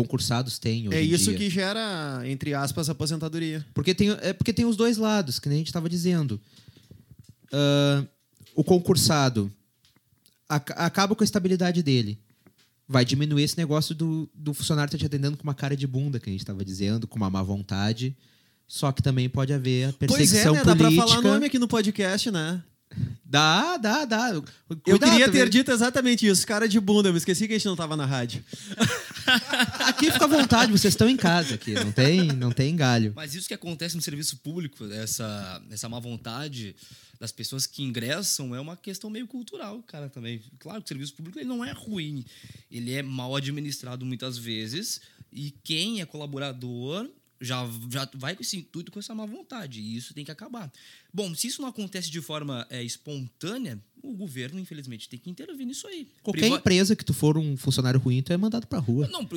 concursados 0.01 0.59
têm 0.59 0.87
hoje 0.87 0.97
É 0.97 1.01
isso 1.01 1.33
que 1.33 1.49
gera, 1.49 2.21
entre 2.25 2.53
aspas, 2.53 2.87
aposentadoria. 2.89 3.65
Porque 3.73 3.95
tem, 3.95 4.11
é 4.21 4.31
porque 4.33 4.53
tem 4.53 4.63
os 4.65 4.75
dois 4.77 4.97
lados, 4.97 5.39
que 5.39 5.49
nem 5.49 5.55
a 5.55 5.59
gente 5.59 5.67
estava 5.67 5.89
dizendo. 5.89 6.39
Ah, 7.51 8.03
o 8.55 8.63
concursado 8.63 9.51
ac- 10.47 10.73
acaba 10.75 11.15
com 11.15 11.23
a 11.23 11.25
estabilidade 11.25 11.81
dele. 11.81 12.19
Vai 12.87 13.03
diminuir 13.03 13.43
esse 13.43 13.57
negócio 13.57 13.93
do, 13.93 14.29
do 14.33 14.53
funcionário 14.53 14.87
estar 14.87 14.97
te 14.97 15.05
atendendo 15.05 15.35
com 15.35 15.43
uma 15.43 15.53
cara 15.53 15.75
de 15.75 15.85
bunda, 15.87 16.19
que 16.19 16.29
a 16.29 16.31
gente 16.31 16.41
estava 16.41 16.63
dizendo, 16.63 17.05
com 17.07 17.17
uma 17.17 17.29
má 17.29 17.41
vontade. 17.43 18.15
Só 18.67 18.91
que 18.91 19.01
também 19.01 19.27
pode 19.29 19.51
haver 19.53 19.89
a 19.89 19.93
Pois 19.93 20.11
é, 20.11 20.15
perseguição 20.17 20.53
né? 20.53 20.63
Dá 20.63 20.75
pra 20.75 20.85
política. 20.85 21.07
falar 21.07 21.21
nome 21.21 21.45
aqui 21.47 21.57
no 21.59 21.67
podcast, 21.67 22.31
né? 22.31 22.61
Dá, 23.25 23.75
dá, 23.77 24.05
dá. 24.05 24.29
Eu 24.29 24.43
Cuidado 24.81 25.09
queria 25.11 25.25
também. 25.25 25.41
ter 25.41 25.49
dito 25.49 25.69
exatamente 25.71 26.25
isso. 26.25 26.47
Cara 26.47 26.67
de 26.67 26.79
bunda, 26.79 27.09
eu 27.09 27.13
me 27.13 27.17
esqueci 27.17 27.45
que 27.47 27.53
a 27.53 27.57
gente 27.57 27.65
não 27.67 27.75
tava 27.75 27.97
na 27.97 28.05
rádio. 28.05 28.41
Aqui 29.87 30.11
fica 30.11 30.25
à 30.25 30.27
vontade, 30.27 30.71
vocês 30.71 30.93
estão 30.93 31.09
em 31.09 31.17
casa 31.17 31.55
aqui, 31.55 31.73
não 31.73 31.91
tem, 31.91 32.27
não 32.33 32.51
tem 32.51 32.75
galho. 32.75 33.13
Mas 33.15 33.35
isso 33.35 33.47
que 33.47 33.53
acontece 33.53 33.95
no 33.95 34.01
serviço 34.01 34.37
público, 34.37 34.85
essa, 34.85 35.61
essa 35.69 35.89
má 35.89 35.99
vontade 35.99 36.75
das 37.19 37.31
pessoas 37.31 37.65
que 37.65 37.83
ingressam, 37.83 38.55
é 38.55 38.59
uma 38.59 38.77
questão 38.77 39.09
meio 39.09 39.27
cultural, 39.27 39.83
cara, 39.83 40.09
também. 40.09 40.41
Claro 40.59 40.81
que 40.81 40.85
o 40.85 40.87
serviço 40.87 41.13
público 41.13 41.39
ele 41.39 41.47
não 41.47 41.65
é 41.65 41.71
ruim, 41.71 42.23
ele 42.71 42.93
é 42.93 43.01
mal 43.01 43.35
administrado 43.35 44.05
muitas 44.05 44.37
vezes, 44.37 45.01
e 45.31 45.51
quem 45.63 46.01
é 46.01 46.05
colaborador 46.05 47.09
já, 47.39 47.67
já 47.91 48.09
vai 48.15 48.35
com 48.35 48.41
esse 48.41 48.57
intuito, 48.57 48.91
com 48.91 48.99
essa 48.99 49.13
má 49.13 49.25
vontade, 49.25 49.81
e 49.81 49.95
isso 49.95 50.13
tem 50.13 50.25
que 50.25 50.31
acabar. 50.31 50.71
Bom, 51.13 51.33
se 51.33 51.47
isso 51.47 51.61
não 51.61 51.69
acontece 51.69 52.09
de 52.09 52.21
forma 52.21 52.65
é, 52.69 52.83
espontânea, 52.83 53.79
o 54.03 54.13
governo, 54.13 54.59
infelizmente, 54.59 55.09
tem 55.09 55.19
que 55.19 55.29
intervir 55.29 55.65
nisso 55.65 55.87
aí. 55.87 56.07
Qualquer 56.23 56.41
Priva- 56.41 56.57
empresa 56.57 56.95
que 56.95 57.03
tu 57.03 57.13
for 57.13 57.37
um 57.37 57.57
funcionário 57.57 57.99
ruim, 57.99 58.21
tu 58.21 58.31
é 58.31 58.37
mandado 58.37 58.67
pra 58.67 58.79
rua. 58.79 59.07
Não, 59.07 59.27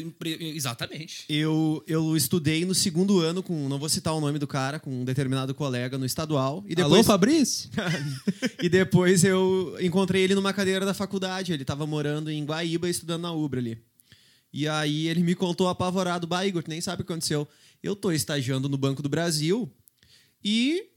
exatamente. 0.54 1.25
Eu, 1.28 1.83
eu 1.87 2.16
estudei 2.16 2.64
no 2.64 2.75
segundo 2.75 3.21
ano 3.21 3.42
com, 3.42 3.69
não 3.69 3.78
vou 3.78 3.88
citar 3.88 4.14
o 4.14 4.21
nome 4.21 4.38
do 4.38 4.47
cara, 4.47 4.78
com 4.78 5.02
um 5.02 5.04
determinado 5.04 5.54
colega 5.54 5.99
no 5.99 6.04
estadual. 6.04 6.64
E 6.69 6.75
Alô, 6.80 6.90
depois, 6.90 7.07
Fabrício? 7.07 7.71
e 8.62 8.69
depois 8.69 9.25
eu 9.25 9.76
encontrei 9.80 10.23
ele 10.23 10.35
numa 10.35 10.52
cadeira 10.52 10.85
da 10.85 10.95
faculdade. 10.95 11.52
Ele 11.52 11.64
tava 11.64 11.87
morando 11.87 12.30
em 12.30 12.45
Guaíba, 12.45 12.88
estudando 12.88 13.23
na 13.23 13.33
Ubra 13.33 13.61
ali. 13.61 13.78
E 14.52 14.66
aí 14.66 15.07
ele 15.07 15.23
me 15.23 15.35
contou 15.35 15.69
apavorado, 15.69 16.26
bah, 16.26 16.45
Igor, 16.45 16.62
tu 16.62 16.71
nem 16.71 16.80
sabe 16.80 17.02
o 17.02 17.04
que 17.04 17.12
aconteceu. 17.12 17.47
Eu 17.83 17.97
tô 17.97 18.13
estagiando 18.13 18.69
no 18.69 18.77
Banco 18.77 19.03
do 19.03 19.09
Brasil 19.09 19.73
e 20.45 20.91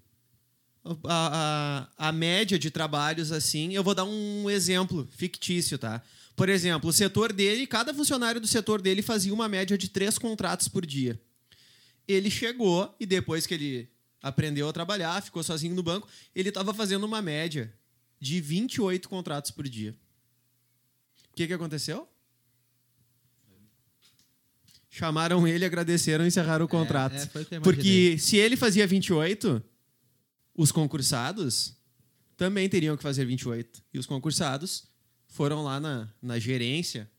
a, 1.05 1.87
a, 1.97 2.09
a 2.09 2.11
média 2.11 2.59
de 2.59 2.69
trabalhos 2.69 3.31
assim, 3.31 3.73
eu 3.73 3.83
vou 3.83 3.95
dar 3.95 4.03
um 4.03 4.49
exemplo 4.49 5.07
fictício, 5.11 5.77
tá? 5.77 6.01
Por 6.35 6.49
exemplo, 6.49 6.89
o 6.89 6.93
setor 6.93 7.31
dele, 7.31 7.67
cada 7.67 7.93
funcionário 7.93 8.41
do 8.41 8.47
setor 8.47 8.81
dele 8.81 9.01
fazia 9.01 9.33
uma 9.33 9.47
média 9.47 9.77
de 9.77 9.87
três 9.87 10.17
contratos 10.17 10.67
por 10.67 10.85
dia. 10.85 11.21
Ele 12.07 12.29
chegou 12.29 12.93
e 12.99 13.05
depois 13.05 13.45
que 13.45 13.53
ele 13.53 13.89
aprendeu 14.21 14.67
a 14.67 14.73
trabalhar, 14.73 15.21
ficou 15.21 15.43
sozinho 15.43 15.75
no 15.75 15.83
banco, 15.83 16.07
ele 16.33 16.49
estava 16.49 16.73
fazendo 16.73 17.05
uma 17.05 17.21
média 17.21 17.73
de 18.19 18.41
28 18.41 19.07
contratos 19.07 19.51
por 19.51 19.67
dia. 19.67 19.95
O 21.31 21.35
que, 21.35 21.47
que 21.47 21.53
aconteceu? 21.53 22.07
Chamaram 24.95 25.47
ele, 25.47 25.65
agradeceram 25.65 26.23
e 26.23 26.27
encerraram 26.27 26.65
o 26.65 26.67
contrato. 26.67 27.15
é, 27.15 27.25
foi 27.25 27.41
o 27.41 27.45
que 27.47 27.55
eu 27.55 27.57
imaginei. 27.57 27.75
Porque 27.83 28.17
se 28.19 28.37
ele 28.37 28.55
fazia 28.55 28.85
28, 28.85 29.59
os 30.53 30.71
concursados 30.71 31.73
também 32.37 32.69
teriam 32.69 32.95
que 32.95 33.01
fazer 33.01 33.25
28. 33.25 33.81
E 33.91 33.97
os 33.97 34.05
concursados 34.05 34.83
foram 35.25 35.63
lá 35.63 35.79
na, 35.79 36.07
na 36.21 36.37
gerência 36.37 37.09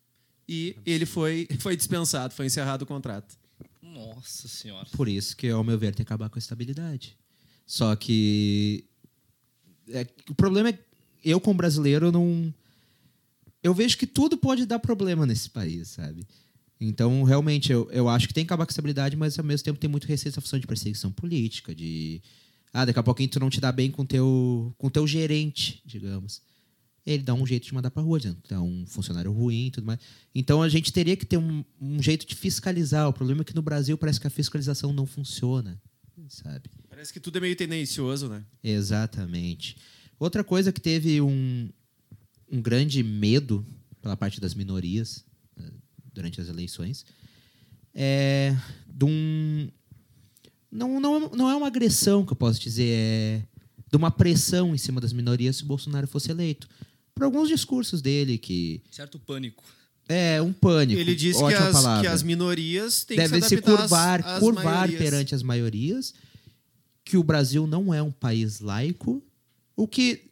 e 0.48 0.76
ele 0.86 1.04
foi, 1.04 1.48
foi 1.58 1.76
dispensado, 1.76 2.32
foi 2.32 2.46
encerrado 2.46 2.82
o 2.82 2.86
contrato. 2.86 3.36
Nossa 3.82 4.46
senhora. 4.46 4.86
Por 4.92 5.08
isso 5.08 5.36
que, 5.36 5.48
ao 5.48 5.64
meu 5.64 5.76
ver, 5.76 5.96
tem 5.96 6.06
que 6.06 6.12
acabar 6.12 6.28
com 6.28 6.38
a 6.38 6.38
estabilidade. 6.38 7.16
Só 7.66 7.96
que. 7.96 8.84
é, 9.88 10.06
o 10.30 10.34
problema 10.36 10.68
é. 10.68 10.78
Eu, 11.24 11.40
como 11.40 11.56
brasileiro, 11.56 12.12
não. 12.12 12.54
Eu 13.60 13.74
vejo 13.74 13.98
que 13.98 14.06
tudo 14.06 14.36
pode 14.36 14.64
dar 14.64 14.78
problema 14.78 15.26
nesse 15.26 15.50
país, 15.50 15.88
sabe? 15.88 16.24
Então, 16.88 17.22
realmente, 17.22 17.72
eu, 17.72 17.88
eu 17.90 18.08
acho 18.08 18.28
que 18.28 18.34
tem 18.34 18.44
que 18.44 18.48
acabar 18.48 18.66
com 18.66 18.70
estabilidade, 18.70 19.16
mas 19.16 19.38
ao 19.38 19.44
mesmo 19.44 19.64
tempo 19.64 19.78
tem 19.78 19.88
muito 19.88 20.06
receio 20.06 20.30
dessa 20.30 20.40
função 20.40 20.58
de 20.58 20.66
perseguição 20.66 21.10
política, 21.10 21.74
de. 21.74 22.20
Ah, 22.72 22.84
daqui 22.84 22.98
a 22.98 23.02
pouquinho 23.02 23.28
tu 23.28 23.40
não 23.40 23.48
te 23.48 23.60
dá 23.60 23.70
bem 23.70 23.90
com 23.90 24.04
teu, 24.04 24.74
com 24.76 24.90
teu 24.90 25.06
gerente, 25.06 25.80
digamos. 25.86 26.42
Ele 27.06 27.22
dá 27.22 27.34
um 27.34 27.46
jeito 27.46 27.66
de 27.66 27.74
mandar 27.74 27.90
pra 27.90 28.02
rua, 28.02 28.18
dizendo 28.18 28.40
que 28.42 28.52
é 28.52 28.58
um 28.58 28.84
funcionário 28.86 29.30
ruim 29.30 29.66
e 29.66 29.70
tudo 29.70 29.84
mais. 29.84 30.00
Então 30.34 30.62
a 30.62 30.68
gente 30.68 30.92
teria 30.92 31.16
que 31.16 31.24
ter 31.24 31.36
um, 31.36 31.64
um 31.80 32.02
jeito 32.02 32.26
de 32.26 32.34
fiscalizar. 32.34 33.08
O 33.08 33.12
problema 33.12 33.42
é 33.42 33.44
que 33.44 33.54
no 33.54 33.62
Brasil 33.62 33.96
parece 33.96 34.18
que 34.18 34.26
a 34.26 34.30
fiscalização 34.30 34.92
não 34.92 35.06
funciona, 35.06 35.80
sabe? 36.28 36.70
Parece 36.88 37.12
que 37.12 37.20
tudo 37.20 37.38
é 37.38 37.40
meio 37.40 37.54
tendencioso, 37.54 38.28
né? 38.28 38.44
Exatamente. 38.62 39.76
Outra 40.18 40.42
coisa 40.42 40.72
que 40.72 40.80
teve 40.80 41.20
um, 41.20 41.68
um 42.50 42.60
grande 42.60 43.02
medo 43.02 43.64
pela 44.00 44.16
parte 44.16 44.40
das 44.40 44.54
minorias 44.54 45.24
eh, 45.56 45.70
durante 46.14 46.40
as 46.40 46.48
eleições 46.48 47.04
é 47.94 48.56
de 48.86 49.04
um. 49.04 49.68
Não, 50.70 51.00
não, 51.00 51.30
não 51.30 51.50
é 51.50 51.54
uma 51.54 51.68
agressão 51.68 52.24
que 52.26 52.32
eu 52.32 52.36
posso 52.36 52.60
dizer, 52.60 52.88
é 52.88 53.42
de 53.88 53.96
uma 53.96 54.10
pressão 54.10 54.74
em 54.74 54.78
cima 54.78 55.00
das 55.00 55.12
minorias 55.12 55.56
se 55.56 55.62
o 55.62 55.66
Bolsonaro 55.66 56.08
fosse 56.08 56.30
eleito. 56.30 56.68
Por 57.14 57.22
alguns 57.22 57.48
discursos 57.48 58.02
dele, 58.02 58.36
que 58.36 58.82
Certo 58.90 59.20
pânico. 59.20 59.62
é 60.08 60.42
um 60.42 60.52
pânico. 60.52 61.00
Ele 61.00 61.14
disse 61.14 61.38
que 61.38 61.54
as, 61.54 62.00
que 62.00 62.06
as 62.08 62.22
minorias 62.24 63.04
têm 63.04 63.16
devem 63.16 63.40
que 63.40 63.48
se 63.48 63.54
se 63.54 63.62
curvar, 63.62 64.20
às, 64.20 64.26
às 64.32 64.40
curvar 64.40 64.64
maiorias. 64.88 65.00
perante 65.00 65.34
as 65.34 65.44
maiorias, 65.44 66.12
que 67.04 67.16
o 67.16 67.22
Brasil 67.22 67.68
não 67.68 67.94
é 67.94 68.02
um 68.02 68.10
país 68.10 68.58
laico, 68.58 69.22
o 69.76 69.86
que 69.86 70.24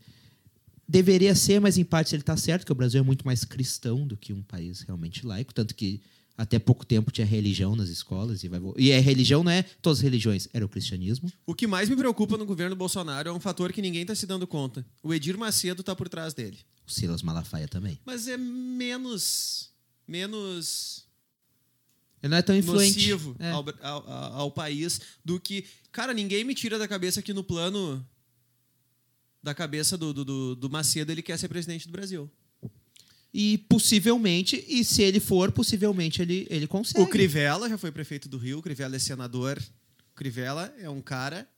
deveria 0.88 1.34
ser, 1.34 1.60
mas 1.60 1.78
em 1.78 1.84
parte 1.84 2.14
ele 2.14 2.22
está 2.22 2.36
certo, 2.36 2.66
que 2.66 2.72
o 2.72 2.74
Brasil 2.74 3.00
é 3.00 3.04
muito 3.04 3.24
mais 3.24 3.44
cristão 3.44 4.06
do 4.06 4.16
que 4.16 4.32
um 4.32 4.42
país 4.42 4.80
realmente 4.82 5.24
laico, 5.26 5.52
tanto 5.54 5.74
que 5.74 6.00
até 6.36 6.58
pouco 6.58 6.84
tempo 6.84 7.10
tinha 7.10 7.26
religião 7.26 7.76
nas 7.76 7.88
escolas 7.88 8.42
e 8.42 8.48
vai 8.48 8.58
e 8.78 8.92
a 8.92 9.00
religião 9.00 9.44
não 9.44 9.52
é 9.52 9.62
todas 9.82 9.98
as 9.98 10.02
religiões, 10.02 10.48
era 10.52 10.64
o 10.64 10.68
cristianismo. 10.68 11.30
O 11.46 11.54
que 11.54 11.66
mais 11.66 11.88
me 11.88 11.96
preocupa 11.96 12.36
no 12.38 12.46
governo 12.46 12.74
Bolsonaro 12.74 13.28
é 13.28 13.32
um 13.32 13.38
fator 13.40 13.72
que 13.72 13.82
ninguém 13.82 14.02
está 14.02 14.14
se 14.14 14.26
dando 14.26 14.46
conta. 14.46 14.84
O 15.02 15.12
Edir 15.14 15.36
Macedo 15.38 15.80
está 15.82 15.94
por 15.94 16.08
trás 16.08 16.32
dele. 16.34 16.58
O 16.86 16.90
Silas 16.90 17.22
Malafaia 17.22 17.68
também. 17.68 17.98
Mas 18.04 18.26
é 18.26 18.36
menos. 18.36 19.70
menos 20.08 21.04
Ele 22.22 22.30
não 22.30 22.36
é 22.38 22.42
tão 22.42 22.56
influente. 22.56 22.94
nocivo 22.98 23.36
É. 23.38 23.50
ao- 23.50 23.64
ao- 23.82 24.32
ao 24.34 24.50
país 24.50 25.00
do 25.24 25.38
que. 25.38 25.64
Cara, 25.92 26.12
ninguém 26.14 26.44
me 26.44 26.54
tira 26.54 26.78
da 26.78 26.88
cabeça 26.88 27.20
que 27.22 27.32
no 27.34 27.44
plano 27.44 28.04
da 29.42 29.54
cabeça 29.54 29.96
do, 29.98 30.12
do, 30.12 30.24
do- 30.24 30.54
do 30.56 30.70
Macedo 30.70 31.10
ele 31.10 31.22
quer 31.22 31.38
ser 31.38 31.48
presidente 31.48 31.86
do 31.86 31.92
Brasil. 31.92 32.30
E 33.34 33.58
possivelmente, 33.68 34.62
e 34.68 34.84
se 34.84 35.02
ele 35.02 35.18
for, 35.18 35.50
possivelmente 35.52 36.20
ele, 36.20 36.46
ele 36.50 36.66
consegue. 36.66 37.02
O 37.02 37.08
Crivella 37.08 37.68
já 37.68 37.78
foi 37.78 37.90
prefeito 37.90 38.28
do 38.28 38.36
Rio, 38.36 38.58
o 38.58 38.62
Crivella 38.62 38.96
é 38.96 38.98
senador. 38.98 39.58
O 40.12 40.14
Crivella 40.14 40.72
é 40.78 40.88
um 40.90 41.00
cara 41.00 41.48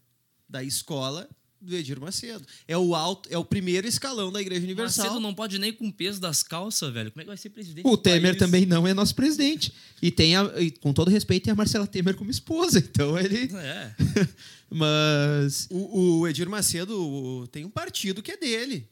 da 0.48 0.62
escola 0.62 1.28
do 1.64 1.76
Edir 1.76 2.00
Macedo. 2.00 2.44
É 2.68 2.76
o 2.76 2.94
alto, 2.94 3.28
é 3.32 3.38
o 3.38 3.44
primeiro 3.44 3.86
escalão 3.86 4.30
da 4.30 4.40
Igreja 4.40 4.62
Universal. 4.64 5.06
Macedo 5.06 5.20
não 5.20 5.34
pode 5.34 5.58
nem 5.58 5.72
com 5.72 5.88
o 5.88 5.92
peso 5.92 6.20
das 6.20 6.42
calças, 6.42 6.92
velho. 6.92 7.10
Como 7.10 7.20
é 7.20 7.24
que 7.24 7.28
vai 7.28 7.36
ser 7.36 7.50
presidente 7.50 7.86
O 7.86 7.92
do 7.92 7.96
Temer 7.96 8.32
país? 8.32 8.38
também 8.38 8.66
não 8.66 8.86
é 8.86 8.92
nosso 8.94 9.14
presidente. 9.14 9.72
E 10.02 10.10
tem, 10.10 10.36
a, 10.36 10.44
e, 10.60 10.70
com 10.70 10.92
todo 10.92 11.10
respeito, 11.10 11.44
tem 11.44 11.52
a 11.52 11.56
Marcela 11.56 11.86
Temer 11.86 12.14
como 12.16 12.30
esposa. 12.30 12.78
Então 12.78 13.18
ele. 13.18 13.50
É. 13.56 13.94
Mas. 14.70 15.66
O, 15.70 16.20
o 16.20 16.28
Edir 16.28 16.48
Macedo 16.48 17.00
o- 17.00 17.46
tem 17.48 17.64
um 17.64 17.70
partido 17.70 18.22
que 18.22 18.32
é 18.32 18.36
dele. 18.36 18.88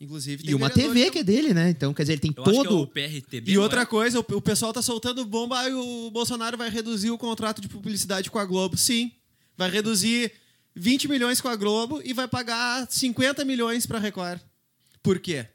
Inclusive 0.00 0.44
tem 0.44 0.52
E 0.52 0.54
uma 0.54 0.70
TV 0.70 1.10
que 1.10 1.18
é 1.18 1.24
dele, 1.24 1.52
né? 1.52 1.70
Então, 1.70 1.92
quer 1.92 2.04
dizer, 2.04 2.12
ele 2.12 2.20
tem 2.20 2.32
Eu 2.36 2.42
acho 2.44 2.52
que 2.52 2.58
é 2.58 2.62
todo. 2.62 2.82
o 2.82 2.86
PRTB. 2.86 3.50
E 3.50 3.58
outra 3.58 3.80
é? 3.82 3.84
coisa, 3.86 4.20
o, 4.20 4.24
o 4.36 4.40
pessoal 4.40 4.72
tá 4.72 4.80
soltando 4.80 5.24
bomba 5.24 5.68
e 5.68 5.74
o 5.74 6.08
Bolsonaro 6.12 6.56
vai 6.56 6.70
reduzir 6.70 7.10
o 7.10 7.18
contrato 7.18 7.60
de 7.60 7.68
publicidade 7.68 8.30
com 8.30 8.38
a 8.38 8.44
Globo. 8.44 8.76
Sim, 8.76 9.10
vai 9.56 9.68
reduzir 9.68 10.30
20 10.78 11.08
milhões 11.08 11.40
com 11.40 11.48
a 11.48 11.56
Globo 11.56 12.00
e 12.04 12.12
vai 12.12 12.28
pagar 12.28 12.86
50 12.90 13.44
milhões 13.44 13.86
para 13.86 13.98
a 13.98 14.00
Record. 14.00 14.40
Por 15.02 15.18
quê? 15.18 15.46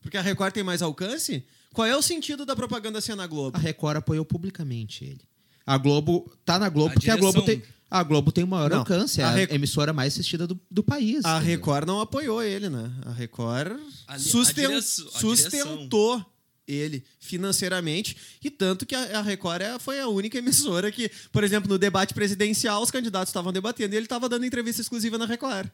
Porque 0.00 0.16
a 0.16 0.22
Record 0.22 0.52
tem 0.52 0.62
mais 0.62 0.82
alcance? 0.82 1.44
Qual 1.72 1.86
é 1.86 1.96
o 1.96 2.02
sentido 2.02 2.44
da 2.44 2.56
propaganda 2.56 3.00
ser 3.00 3.14
na 3.14 3.26
Globo? 3.26 3.56
A 3.56 3.60
Record 3.60 3.98
apoiou 3.98 4.24
publicamente 4.24 5.04
ele. 5.04 5.20
A 5.66 5.78
Globo 5.78 6.30
tá 6.44 6.58
na 6.58 6.68
Globo 6.68 6.90
A 6.90 6.94
porque 6.94 7.10
a 7.10 7.16
Globo 7.16 7.42
tem. 7.42 7.56
direção- 7.56 7.74
A 7.92 8.02
Globo 8.04 8.30
tem 8.32 8.44
o 8.44 8.46
maior 8.46 8.70
Não, 8.70 8.78
alcance, 8.78 9.20
é 9.20 9.24
a 9.24 9.28
a, 9.28 9.32
Rec- 9.32 9.52
emissora 9.52 9.92
mais 9.92 10.12
assistida 10.12 10.46
do, 10.46 10.58
do 10.70 10.82
país. 10.82 11.24
A 11.24 11.36
entendeu? 11.38 11.56
Record 11.56 11.86
não 11.88 12.00
apoiou 12.00 12.40
ele, 12.42 12.68
né? 12.68 12.90
A 13.04 13.10
Record 13.12 13.78
A 14.06 14.16
li- 14.16 14.22
susten- 14.22 14.64
a 14.64 14.68
direção- 14.68 15.08
a 15.08 15.18
sustentou 15.18 16.29
ele 16.72 17.04
financeiramente. 17.18 18.16
E 18.42 18.50
tanto 18.50 18.86
que 18.86 18.94
a, 18.94 19.20
Record 19.22 19.62
é- 19.62 19.78
foi 19.78 20.00
a 20.00 20.08
única 20.08 20.38
emissora 20.38 20.90
que, 20.90 21.10
por 21.32 21.42
exemplo, 21.44 21.68
no 21.68 21.78
debate 21.78 22.14
presidencial, 22.14 22.82
os 22.82 22.90
candidatos 22.90 23.28
estavam 23.30 23.52
debatendo 23.52 23.94
e 23.94 23.96
ele 23.96 24.06
estava 24.06 24.28
dando 24.28 24.44
entrevista 24.46 24.80
exclusiva 24.80 25.18
na 25.18 25.26
Record. 25.26 25.68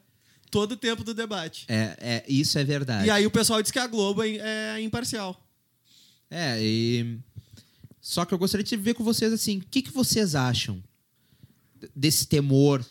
todo 0.49 0.71
o 0.73 0.77
tempo 0.77 1.03
do 1.03 1.13
debate. 1.13 1.65
É, 1.67 1.97
é, 1.99 2.25
isso 2.27 2.57
é 2.57 2.63
verdade. 2.63 3.07
E 3.07 3.09
aí 3.11 3.25
o 3.25 3.31
pessoal 3.31 3.61
diz 3.61 3.69
que 3.71 3.79
a 3.79 3.85
Globo 3.87 4.23
é, 4.23 4.37
é 4.77 4.81
imparcial. 4.81 5.45
É, 6.29 6.57
e. 6.61 7.17
Só 8.01 8.23
que 8.23 8.33
eu 8.33 8.37
gostaria 8.37 8.63
de 8.63 8.77
ver 8.77 8.93
com 8.93 9.03
vocês 9.03 9.33
assim, 9.33 9.57
o 9.57 9.65
que, 9.69 9.81
que 9.81 9.91
vocês 9.91 10.33
acham 10.35 10.81
desse 11.93 12.25
temor 12.25 12.85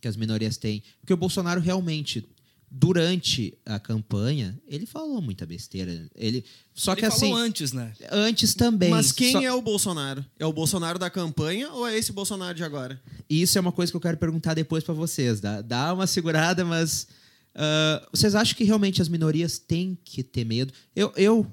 que 0.00 0.08
as 0.08 0.16
minorias 0.16 0.56
têm? 0.56 0.82
Porque 1.00 1.12
o 1.12 1.16
Bolsonaro 1.16 1.60
realmente, 1.60 2.26
durante 2.70 3.56
a 3.64 3.78
campanha, 3.78 4.58
ele 4.66 4.86
falou 4.86 5.20
muita 5.22 5.46
besteira. 5.46 6.08
Ele, 6.14 6.44
só 6.74 6.92
Ele 6.92 7.00
que 7.00 7.06
assim, 7.06 7.20
falou 7.30 7.36
antes, 7.36 7.72
né? 7.72 7.92
antes 8.10 8.54
também. 8.54 8.90
Mas 8.90 9.12
quem 9.12 9.32
só- 9.32 9.40
é 9.40 9.52
o 9.52 9.62
Bolsonaro? 9.62 10.24
É 10.38 10.44
o 10.44 10.52
Bolsonaro 10.52 10.98
da 10.98 11.08
campanha 11.08 11.70
ou 11.72 11.86
é 11.86 11.96
esse 11.96 12.12
Bolsonaro 12.12 12.54
de 12.56 12.64
agora? 12.64 13.00
Isso 13.30 13.56
é 13.56 13.60
uma 13.60 13.72
coisa 13.72 13.90
que 13.92 13.96
eu 13.96 14.00
quero 14.00 14.16
perguntar 14.16 14.54
depois 14.54 14.82
pra 14.84 14.94
vocês. 14.94 15.40
Dá, 15.40 15.62
dá 15.62 15.92
uma 15.94 16.06
segurada, 16.06 16.64
mas. 16.64 17.06
ah, 17.54 18.06
vocês 18.12 18.34
acham 18.34 18.56
que 18.56 18.64
realmente 18.64 19.00
as 19.00 19.08
minorias 19.08 19.58
têm 19.58 19.96
que 20.04 20.22
ter 20.22 20.44
medo? 20.44 20.72
Eu, 20.94 21.12
eu, 21.16 21.46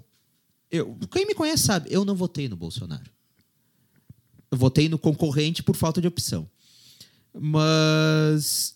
eu. 0.71 0.97
Quem 1.11 1.25
me 1.27 1.35
conhece 1.35 1.63
sabe, 1.63 1.89
eu 1.91 2.03
não 2.03 2.15
votei 2.15 2.49
no 2.49 2.55
Bolsonaro. 2.55 3.09
Eu 4.51 4.57
votei 4.57 4.89
no 4.89 4.99
concorrente 4.99 5.63
por 5.63 5.75
falta 5.75 6.01
de 6.01 6.07
opção. 6.07 6.49
Mas. 7.33 8.75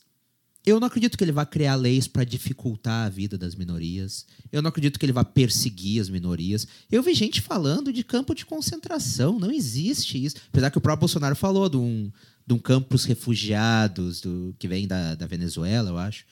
Eu 0.68 0.78
não 0.78 0.86
acredito 0.86 1.16
que 1.16 1.24
ele 1.24 1.32
vá 1.32 1.46
criar 1.46 1.76
leis 1.76 2.06
para 2.06 2.24
dificultar 2.24 3.06
a 3.06 3.08
vida 3.08 3.38
das 3.38 3.54
minorias. 3.54 4.26
Eu 4.52 4.60
não 4.60 4.68
acredito 4.68 4.98
que 4.98 5.06
ele 5.06 5.14
vá 5.14 5.24
perseguir 5.24 5.98
as 5.98 6.10
minorias. 6.10 6.68
Eu 6.92 7.02
vi 7.02 7.14
gente 7.14 7.40
falando 7.40 7.90
de 7.90 8.04
campo 8.04 8.34
de 8.34 8.44
concentração. 8.44 9.38
Não 9.38 9.50
existe 9.50 10.22
isso. 10.22 10.36
Apesar 10.48 10.70
que 10.70 10.76
o 10.76 10.80
próprio 10.82 11.00
Bolsonaro 11.00 11.34
falou 11.34 11.70
de 11.70 11.78
um, 11.78 12.12
de 12.46 12.52
um 12.52 12.58
campo 12.58 12.88
pros 12.88 13.04
refugiados 13.04 14.20
do, 14.20 14.54
que 14.58 14.68
vem 14.68 14.86
da, 14.86 15.14
da 15.14 15.26
Venezuela, 15.26 15.88
eu 15.88 15.96
acho. 15.96 16.26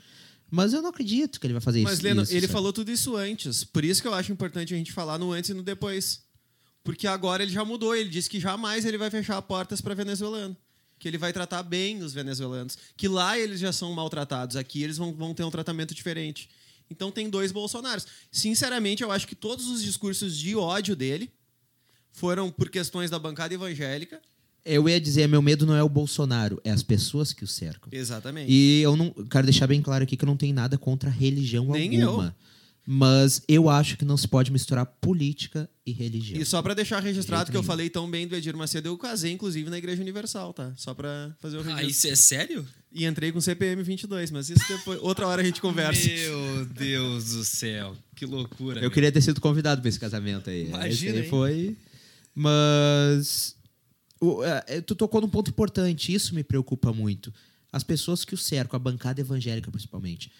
Mas 0.50 0.74
eu 0.74 0.82
não 0.82 0.90
acredito 0.90 1.40
que 1.40 1.46
ele 1.46 1.54
vai 1.54 1.62
fazer 1.62 1.80
Mas, 1.80 1.94
isso. 1.94 2.02
Leno, 2.02 2.22
isso, 2.22 2.32
ele 2.32 2.42
sabe? 2.42 2.52
falou 2.52 2.74
tudo 2.74 2.90
isso 2.90 3.16
antes. 3.16 3.64
Por 3.64 3.86
isso 3.86 4.02
que 4.02 4.08
eu 4.08 4.12
acho 4.12 4.30
importante 4.30 4.74
a 4.74 4.76
gente 4.76 4.92
falar 4.92 5.16
no 5.16 5.32
antes 5.32 5.48
e 5.48 5.54
no 5.54 5.62
depois. 5.62 6.20
Porque 6.84 7.06
agora 7.06 7.42
ele 7.42 7.52
já 7.52 7.64
mudou. 7.64 7.96
Ele 7.96 8.10
disse 8.10 8.28
que 8.28 8.38
jamais 8.38 8.84
ele 8.84 8.98
vai 8.98 9.10
fechar 9.10 9.40
portas 9.40 9.80
para 9.80 9.94
venezuelano. 9.94 10.54
Que 10.98 11.08
ele 11.08 11.18
vai 11.18 11.32
tratar 11.32 11.62
bem 11.62 12.02
os 12.02 12.12
venezuelanos. 12.12 12.78
Que 12.96 13.08
lá 13.08 13.38
eles 13.38 13.60
já 13.60 13.72
são 13.72 13.92
maltratados. 13.92 14.56
Aqui 14.56 14.82
eles 14.82 14.96
vão, 14.96 15.12
vão 15.12 15.34
ter 15.34 15.44
um 15.44 15.50
tratamento 15.50 15.94
diferente. 15.94 16.48
Então 16.90 17.10
tem 17.10 17.28
dois 17.28 17.52
Bolsonaros. 17.52 18.06
Sinceramente, 18.30 19.02
eu 19.02 19.10
acho 19.10 19.26
que 19.26 19.34
todos 19.34 19.68
os 19.68 19.82
discursos 19.82 20.36
de 20.36 20.54
ódio 20.56 20.94
dele 20.94 21.30
foram 22.12 22.50
por 22.50 22.70
questões 22.70 23.10
da 23.10 23.18
bancada 23.18 23.52
evangélica. 23.52 24.20
Eu 24.64 24.88
ia 24.88 25.00
dizer, 25.00 25.28
meu 25.28 25.40
medo 25.40 25.64
não 25.64 25.76
é 25.76 25.82
o 25.82 25.88
Bolsonaro, 25.88 26.60
é 26.64 26.70
as 26.70 26.82
pessoas 26.82 27.32
que 27.32 27.44
o 27.44 27.46
cercam. 27.46 27.88
Exatamente. 27.92 28.50
E 28.50 28.80
eu 28.82 28.96
não 28.96 29.10
quero 29.30 29.46
deixar 29.46 29.68
bem 29.68 29.80
claro 29.80 30.02
aqui 30.02 30.16
que 30.16 30.24
eu 30.24 30.26
não 30.26 30.36
tenho 30.36 30.52
nada 30.52 30.76
contra 30.76 31.08
religião 31.08 31.66
Nem 31.66 32.02
alguma. 32.02 32.34
Mas 32.88 33.42
eu 33.48 33.68
acho 33.68 33.96
que 33.96 34.04
não 34.04 34.16
se 34.16 34.28
pode 34.28 34.52
misturar 34.52 34.86
política 34.86 35.68
e 35.84 35.90
religião. 35.90 36.40
E 36.40 36.44
só 36.44 36.62
pra 36.62 36.72
deixar 36.72 37.00
registrado 37.00 37.50
que 37.50 37.56
eu 37.56 37.62
falei 37.62 37.90
tão 37.90 38.08
bem 38.08 38.28
do 38.28 38.36
Edir 38.36 38.56
Macedo, 38.56 38.88
eu 38.88 38.96
casei, 38.96 39.32
inclusive, 39.32 39.68
na 39.68 39.76
Igreja 39.76 40.00
Universal, 40.00 40.52
tá? 40.54 40.72
Só 40.76 40.94
pra 40.94 41.34
fazer 41.40 41.56
o 41.56 41.62
registro. 41.62 41.84
Ah, 41.84 41.90
isso 41.90 42.06
é 42.06 42.14
sério? 42.14 42.64
E 42.92 43.04
entrei 43.04 43.32
com 43.32 43.40
CPM 43.40 43.82
22, 43.82 44.30
mas 44.30 44.48
isso 44.50 44.62
depois, 44.68 45.00
outra 45.02 45.26
hora 45.26 45.42
a 45.42 45.44
gente 45.44 45.60
conversa. 45.60 46.08
Meu 46.08 46.64
Deus 46.66 47.32
do 47.32 47.44
céu. 47.44 47.96
Que 48.14 48.24
loucura. 48.24 48.78
Eu 48.78 48.82
meu. 48.82 48.90
queria 48.92 49.10
ter 49.10 49.20
sido 49.20 49.40
convidado 49.40 49.80
para 49.80 49.88
esse 49.88 49.98
casamento 49.98 50.48
aí. 50.48 50.68
Imagina, 50.68 50.86
Esse 50.88 51.08
aí 51.08 51.24
hein? 51.24 51.28
foi. 51.28 51.76
Mas. 52.34 53.56
o- 54.20 54.44
é, 54.44 54.80
tu 54.80 54.94
tocou 54.94 55.20
num 55.20 55.28
ponto 55.28 55.50
importante, 55.50 56.14
isso 56.14 56.34
me 56.34 56.44
preocupa 56.44 56.92
muito. 56.92 57.32
As 57.72 57.82
pessoas 57.82 58.24
que 58.24 58.32
o 58.34 58.38
cercam, 58.38 58.76
a 58.76 58.80
bancada 58.80 59.20
evangélica 59.20 59.70
principalmente. 59.70 60.30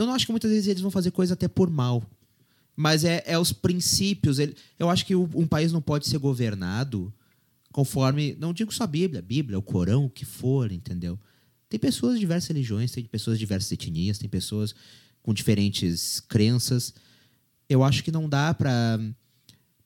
Eu 0.00 0.06
não 0.06 0.14
acho 0.14 0.26
que 0.26 0.32
muitas 0.32 0.50
vezes 0.50 0.66
eles 0.68 0.82
vão 0.82 0.90
fazer 0.90 1.10
coisa 1.10 1.34
até 1.34 1.46
por 1.48 1.68
mal. 1.70 2.02
Mas 2.76 3.04
é, 3.04 3.22
é 3.26 3.38
os 3.38 3.52
princípios. 3.52 4.38
ele- 4.38 4.54
eu 4.78 4.88
acho 4.88 5.04
que 5.04 5.14
um 5.14 5.46
país 5.46 5.72
não 5.72 5.82
pode 5.82 6.06
ser 6.08 6.18
governado 6.18 7.12
conforme. 7.72 8.36
Não 8.40 8.52
digo 8.52 8.72
só 8.72 8.84
a 8.84 8.86
Bíblia, 8.86 9.18
a 9.20 9.22
Bíblia, 9.22 9.58
o 9.58 9.62
Corão, 9.62 10.06
o 10.06 10.10
que 10.10 10.24
for, 10.24 10.72
entendeu? 10.72 11.18
Tem 11.68 11.78
pessoas 11.78 12.14
de 12.14 12.20
diversas 12.20 12.48
religiões, 12.48 12.90
tem 12.90 13.04
pessoas 13.04 13.38
de 13.38 13.44
diversas 13.44 13.70
etnias, 13.70 14.18
tem 14.18 14.28
pessoas 14.28 14.74
com 15.22 15.32
diferentes 15.34 16.20
crenças. 16.20 16.94
Eu 17.68 17.84
acho 17.84 18.02
que 18.02 18.10
não 18.10 18.28
dá 18.28 18.52
pra. 18.54 18.98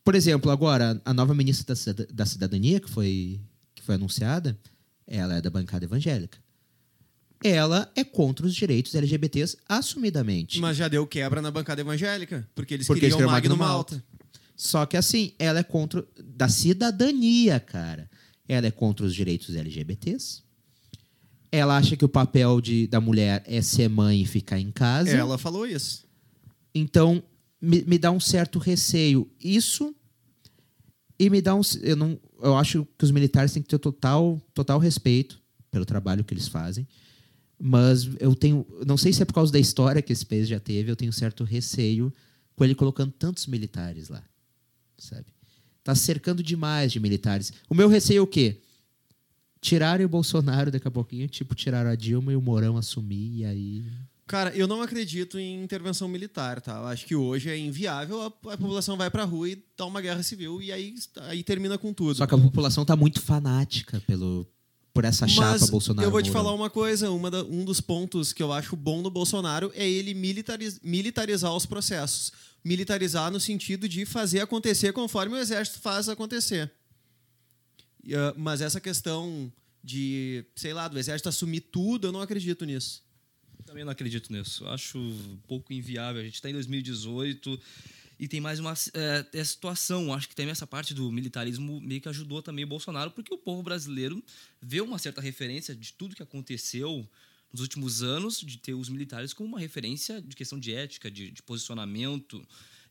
Por 0.05 0.15
exemplo, 0.15 0.51
agora, 0.51 1.01
a 1.05 1.13
nova 1.15 1.35
ministra 1.35 1.75
da 2.13 2.25
Cidadania, 2.27 2.79
que 2.79 2.89
foi, 2.91 3.41
que 3.75 3.83
foi 3.83 3.95
anunciada, 3.97 4.57
ela 5.07 5.35
é 5.37 5.41
da 5.41 5.51
bancada 5.51 5.85
evangélica. 5.85 6.39
Ela 7.45 7.93
é 7.95 8.03
contra 8.03 8.47
os 8.47 8.55
direitos 8.55 8.95
LGBTs 8.95 9.59
assumidamente. 9.69 10.59
Mas 10.59 10.79
já 10.79 10.89
deu 10.89 11.07
quebra 11.07 11.43
na 11.43 11.51
bancada 11.51 11.83
evangélica, 11.83 12.49
porque 12.55 12.73
eles 12.73 12.87
Porque 12.87 13.05
eles 13.05 13.15
queriam 13.15 13.29
queriam 13.29 13.31
Magno 13.31 13.57
Magno 13.57 13.75
Malta. 13.75 14.05
Só 14.57 14.87
que 14.87 14.97
assim, 14.97 15.35
ela 15.39 15.59
é 15.59 15.63
contra 15.63 16.07
da 16.19 16.49
cidadania, 16.49 17.61
cara. 17.61 18.09
Ela 18.49 18.67
é 18.69 18.71
contra 18.71 19.05
os 19.05 19.15
direitos 19.15 19.55
LGBTs. 19.55 20.43
Ela 21.53 21.77
acha 21.77 21.97
que 21.97 22.05
o 22.05 22.09
papel 22.09 22.61
de, 22.61 22.87
da 22.87 23.01
mulher 23.01 23.43
é 23.47 23.61
ser 23.61 23.89
mãe 23.89 24.23
e 24.23 24.27
ficar 24.27 24.59
em 24.59 24.73
casa. 24.73 25.11
Ela 25.11 25.37
falou 25.37 25.67
isso. 25.67 26.05
Então, 26.75 27.23
me, 27.61 27.83
me 27.83 27.99
dá 27.99 28.11
um 28.11 28.19
certo 28.19 28.59
receio. 28.59 29.31
Isso. 29.39 29.95
E 31.19 31.31
me 31.31 31.41
dá 31.41 31.55
um. 31.55 31.61
Eu, 31.83 31.95
não, 31.95 32.19
eu 32.43 32.57
acho 32.57 32.87
que 32.99 33.05
os 33.05 33.11
militares 33.11 33.53
têm 33.53 33.63
que 33.63 33.69
ter 33.69 33.79
total, 33.79 34.41
total 34.53 34.79
respeito 34.79 35.41
pelo 35.71 35.85
trabalho 35.85 36.25
que 36.25 36.35
eles 36.35 36.49
fazem. 36.49 36.87
Mas 37.67 38.11
eu 38.21 38.35
tenho. 38.35 38.67
Não 38.87 38.99
sei 38.99 39.11
se 39.11 39.23
é 39.23 39.25
por 39.25 39.33
causa 39.33 39.51
da 39.51 39.59
história 39.59 40.03
que 40.03 40.13
esse 40.13 40.27
país 40.27 40.47
já 40.47 40.61
teve, 40.61 40.91
eu 40.91 40.97
tenho 40.97 41.11
certo 41.11 41.45
receio 41.45 42.13
com 42.55 42.63
ele 42.63 42.75
colocando 42.75 43.11
tantos 43.11 43.47
militares 43.47 44.11
lá. 44.11 44.23
Sabe? 44.99 45.25
Tá 45.83 45.95
cercando 45.95 46.43
demais 46.43 46.93
de 46.93 47.01
militares. 47.01 47.55
O 47.67 47.75
meu 47.75 47.89
receio 47.89 48.19
é 48.19 48.21
o 48.21 48.27
quê? 48.27 48.61
Tirarem 49.63 50.05
o 50.05 50.09
Bolsonaro 50.11 50.71
daqui 50.71 50.87
a 50.87 50.91
pouquinho, 50.91 51.27
tipo, 51.27 51.55
tiraram 51.55 51.89
a 51.89 51.95
Dilma 51.95 52.35
e 52.35 52.37
o 52.37 52.41
Mourão 52.43 52.77
assumir, 52.77 53.39
e 53.39 53.45
aí. 53.47 53.87
Cara, 54.27 54.55
eu 54.55 54.69
não 54.69 54.83
acredito 54.83 55.39
em 55.39 55.65
intervenção 55.65 56.07
militar, 56.07 56.61
tá? 56.61 56.77
Eu 56.77 56.87
acho 56.89 57.07
que 57.07 57.17
hoje 57.17 57.49
é 57.49 57.57
inviável, 57.57 58.21
a, 58.21 58.27
a 58.27 58.59
população 58.59 58.99
vai 58.99 59.11
pra 59.11 59.25
rua 59.25 59.49
e 59.49 59.65
dá 59.75 59.87
uma 59.87 60.03
guerra 60.03 60.23
civil 60.23 60.61
e 60.61 60.71
aí, 60.71 60.95
aí 61.29 61.43
termina 61.43 61.79
com 61.79 61.95
tudo. 61.95 62.15
Só 62.15 62.27
que 62.27 62.35
a 62.35 62.39
população 62.39 62.85
tá 62.85 62.95
muito 62.95 63.23
fanática 63.23 64.03
pelo, 64.07 64.47
por 64.95 65.05
essa 65.05 65.27
chapa 65.27 65.51
Mas 65.51 65.69
Bolsonaro. 65.69 66.07
eu 66.07 66.11
vou 66.13 66.23
te 66.23 66.31
Mourão. 66.31 66.45
falar 66.45 66.55
uma 66.57 66.71
coisa, 66.71 67.11
uma 67.11 67.29
da- 67.31 67.43
um 67.43 67.65
dos 67.65 67.81
pontos 67.81 68.33
que 68.33 68.41
eu 68.41 68.53
acho 68.53 68.77
bom 68.77 69.03
no 69.03 69.11
Bolsonaro 69.11 69.73
é 69.75 69.87
ele 69.89 70.15
militariz- 70.15 70.79
militarizar 70.85 71.53
os 71.55 71.67
processos. 71.67 72.33
Militarizar 72.65 73.31
no 73.31 73.41
sentido 73.41 73.89
de 73.89 74.07
fazer 74.07 74.41
acontecer 74.41 74.93
conforme 74.93 75.35
o 75.35 75.39
exército 75.39 75.81
faz 75.81 76.09
acontecer. 76.09 76.71
E, 78.05 78.15
ah, 78.15 78.33
mas 78.37 78.61
essa 78.61 78.81
questão 78.81 79.53
de, 79.83 80.45
sei 80.55 80.73
lá, 80.73 80.87
do 80.87 80.99
exército 80.99 81.29
assumir 81.29 81.61
tudo, 81.61 82.07
eu 82.07 82.13
não 82.13 82.21
acredito 82.21 82.65
nisso. 82.65 83.03
Também 83.67 83.85
não 83.85 83.91
acredito 83.93 84.33
nisso. 84.33 84.65
Acho 84.69 84.99
um 84.99 85.39
pouco 85.49 85.73
inviável. 85.73 86.21
A 86.21 86.25
gente 86.25 86.35
está 86.37 86.49
em 86.49 86.53
2018 86.53 87.59
e 88.25 88.29
tem 88.29 88.41
mais 88.41 88.59
uma 88.59 88.73
é, 88.95 89.45
situação. 89.45 90.15
Acho 90.15 90.27
que 90.27 90.35
também 90.35 90.51
essa 90.51 90.67
parte 90.67 90.95
do 90.95 91.13
militarismo 91.13 91.79
meio 91.83 92.01
que 92.01 92.09
ajudou 92.09 92.41
também 92.41 92.65
o 92.65 92.67
Bolsonaro, 92.67 93.11
porque 93.11 93.35
o 93.35 93.37
povo 93.37 93.63
brasileiro 93.63 94.25
vê 94.63 94.81
uma 94.81 94.99
certa 94.99 95.21
referência 95.21 95.75
de 95.75 95.93
tudo 95.93 96.17
que 96.17 96.23
aconteceu 96.23 97.07
nos 97.53 97.61
últimos 97.61 98.03
anos, 98.03 98.41
de 98.41 98.57
ter 98.57 98.73
os 98.73 98.89
militares 98.89 99.35
como 99.35 99.51
uma 99.51 99.61
referência 99.61 100.23
de 100.23 100.35
questão 100.35 100.59
de 100.59 100.73
ética, 100.73 101.11
de, 101.11 101.31
de 101.31 101.43
posicionamento, 101.43 102.43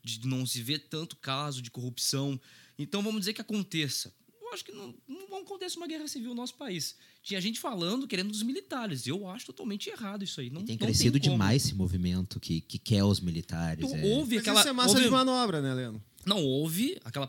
de 0.04 0.24
não 0.24 0.46
se 0.46 0.62
ver 0.62 0.78
tanto 0.88 1.16
caso 1.16 1.60
de 1.60 1.68
corrupção. 1.68 2.40
Então 2.78 3.02
vamos 3.02 3.22
dizer 3.22 3.32
que 3.32 3.40
aconteça. 3.40 4.14
Eu 4.40 4.52
acho 4.52 4.64
que 4.64 4.70
não, 4.70 4.94
não 5.34 5.42
acontece 5.42 5.76
uma 5.76 5.86
guerra 5.86 6.06
civil 6.08 6.30
no 6.30 6.34
nosso 6.36 6.54
país. 6.54 6.96
Tinha 7.22 7.40
gente 7.40 7.58
falando, 7.60 8.06
querendo 8.06 8.28
dos 8.30 8.42
militares. 8.42 9.06
Eu 9.06 9.26
acho 9.28 9.46
totalmente 9.46 9.88
errado 9.88 10.24
isso 10.24 10.40
aí. 10.40 10.50
Não, 10.50 10.62
E 10.62 10.64
tem 10.64 10.76
não 10.76 10.86
crescido 10.86 11.18
como. 11.20 11.32
demais 11.32 11.64
esse 11.64 11.74
movimento 11.74 12.38
que, 12.40 12.60
que 12.60 12.78
quer 12.78 13.02
os 13.04 13.20
militares. 13.20 13.84
Então, 13.84 13.96
é. 13.98 14.04
houve 14.04 14.36
Mas 14.36 14.42
aquela. 14.42 14.60
isso 14.60 14.68
é 14.68 14.72
massa 14.72 14.90
houve- 14.90 15.04
de 15.04 15.10
manobra, 15.10 15.60
né, 15.62 15.72
Leandro? 15.74 16.02
Não, 16.26 16.42
houve 16.42 16.98
aquela 17.04 17.26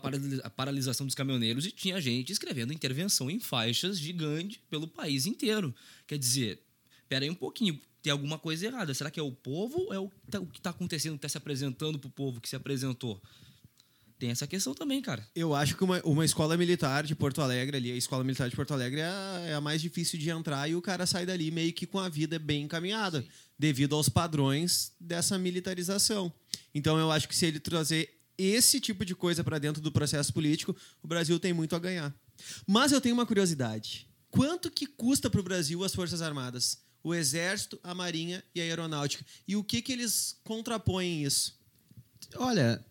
paralisação 0.50 1.04
dos 1.06 1.14
caminhoneiros 1.14 1.66
e 1.66 1.70
tinha 1.70 2.00
gente 2.00 2.32
escrevendo 2.32 2.72
intervenção 2.72 3.30
em 3.30 3.38
faixas 3.38 3.98
gigante 3.98 4.58
pelo 4.70 4.86
país 4.88 5.26
inteiro. 5.26 5.74
Quer 6.06 6.18
dizer, 6.18 6.62
pera 7.08 7.24
aí 7.24 7.30
um 7.30 7.34
pouquinho, 7.34 7.78
tem 8.02 8.10
alguma 8.10 8.38
coisa 8.38 8.64
errada. 8.66 8.94
Será 8.94 9.10
que 9.10 9.20
é 9.20 9.22
o 9.22 9.32
povo 9.32 9.80
ou 9.82 9.92
é 9.92 9.98
o 9.98 10.08
que 10.08 10.30
tá- 10.30 10.40
o 10.40 10.46
que 10.46 10.58
está 10.58 10.70
acontecendo, 10.70 11.12
que 11.12 11.18
está 11.18 11.28
se 11.28 11.36
apresentando 11.36 11.98
para 11.98 12.08
o 12.08 12.10
povo 12.10 12.40
que 12.40 12.48
se 12.48 12.56
apresentou? 12.56 13.20
Tem 14.18 14.30
essa 14.30 14.46
questão 14.46 14.74
também, 14.74 15.02
cara. 15.02 15.26
Eu 15.34 15.54
acho 15.54 15.76
que 15.76 15.84
uma, 15.84 16.00
uma 16.02 16.24
escola 16.24 16.56
militar 16.56 17.04
de 17.04 17.14
Porto 17.14 17.42
Alegre 17.42 17.76
ali, 17.76 17.92
a 17.92 17.96
escola 17.96 18.24
militar 18.24 18.48
de 18.48 18.56
Porto 18.56 18.72
Alegre 18.72 19.00
é 19.00 19.06
a, 19.06 19.44
é 19.48 19.54
a 19.54 19.60
mais 19.60 19.82
difícil 19.82 20.18
de 20.18 20.30
entrar 20.30 20.68
e 20.68 20.74
o 20.74 20.80
cara 20.80 21.06
sai 21.06 21.26
dali 21.26 21.50
meio 21.50 21.72
que 21.72 21.86
com 21.86 21.98
a 21.98 22.08
vida 22.08 22.38
bem 22.38 22.62
encaminhada, 22.62 23.24
devido 23.58 23.94
aos 23.94 24.08
padrões 24.08 24.92
dessa 24.98 25.38
militarização. 25.38 26.32
Então 26.74 26.98
eu 26.98 27.10
acho 27.10 27.28
que 27.28 27.36
se 27.36 27.46
ele 27.46 27.60
trazer 27.60 28.10
esse 28.38 28.80
tipo 28.80 29.04
de 29.04 29.14
coisa 29.14 29.44
para 29.44 29.58
dentro 29.58 29.82
do 29.82 29.92
processo 29.92 30.32
político, 30.32 30.74
o 31.02 31.06
Brasil 31.06 31.38
tem 31.38 31.52
muito 31.52 31.76
a 31.76 31.78
ganhar. 31.78 32.14
Mas 32.66 32.92
eu 32.92 33.00
tenho 33.00 33.14
uma 33.14 33.26
curiosidade. 33.26 34.08
Quanto 34.30 34.70
que 34.70 34.86
custa 34.86 35.30
para 35.30 35.40
o 35.40 35.44
Brasil 35.44 35.84
as 35.84 35.94
Forças 35.94 36.20
Armadas? 36.22 36.86
o 37.06 37.14
Exército, 37.14 37.78
a 37.84 37.94
Marinha 37.94 38.42
e 38.52 38.60
a 38.60 38.64
Aeronáutica. 38.64 39.24
E 39.46 39.54
o 39.54 39.62
que, 39.62 39.80
que 39.80 39.92
eles 39.92 40.40
contrapõem 40.42 41.22
isso? 41.22 41.56
Olha, 42.34 42.84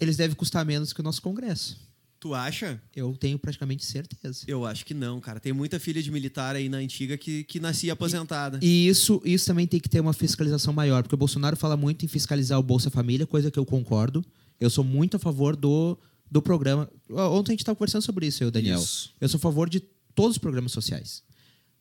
eles 0.00 0.16
devem 0.16 0.34
custar 0.34 0.64
menos 0.64 0.92
que 0.92 1.00
o 1.00 1.02
nosso 1.02 1.20
Congresso. 1.22 1.78
Tu 2.18 2.34
acha? 2.34 2.80
Eu 2.94 3.16
tenho 3.16 3.38
praticamente 3.38 3.84
certeza. 3.84 4.44
Eu 4.46 4.66
acho 4.66 4.84
que 4.84 4.92
não, 4.92 5.18
cara. 5.20 5.40
Tem 5.40 5.54
muita 5.54 5.80
filha 5.80 6.02
de 6.02 6.10
militar 6.10 6.54
aí 6.54 6.68
na 6.68 6.76
antiga 6.76 7.16
que, 7.16 7.44
que 7.44 7.58
nascia 7.58 7.94
aposentada. 7.94 8.58
E 8.60 8.86
isso, 8.86 9.22
isso 9.24 9.46
também 9.46 9.66
tem 9.66 9.80
que 9.80 9.88
ter 9.88 10.00
uma 10.00 10.12
fiscalização 10.12 10.72
maior, 10.72 11.02
porque 11.02 11.14
o 11.14 11.18
Bolsonaro 11.18 11.56
fala 11.56 11.78
muito 11.78 12.04
em 12.04 12.08
fiscalizar 12.08 12.58
o 12.58 12.62
Bolsa 12.62 12.90
Família, 12.90 13.26
coisa 13.26 13.50
que 13.50 13.58
eu 13.58 13.64
concordo. 13.64 14.22
Eu 14.60 14.68
sou 14.68 14.84
muito 14.84 15.16
a 15.16 15.18
favor 15.18 15.56
do, 15.56 15.98
do 16.30 16.42
programa. 16.42 16.90
Ontem 17.08 17.52
a 17.52 17.54
gente 17.54 17.60
estava 17.60 17.76
conversando 17.76 18.02
sobre 18.02 18.26
isso, 18.26 18.44
eu, 18.44 18.50
Daniel. 18.50 18.78
Isso. 18.78 19.14
Eu 19.18 19.28
sou 19.28 19.38
a 19.38 19.40
favor 19.40 19.70
de 19.70 19.80
todos 20.14 20.32
os 20.32 20.38
programas 20.38 20.72
sociais, 20.72 21.22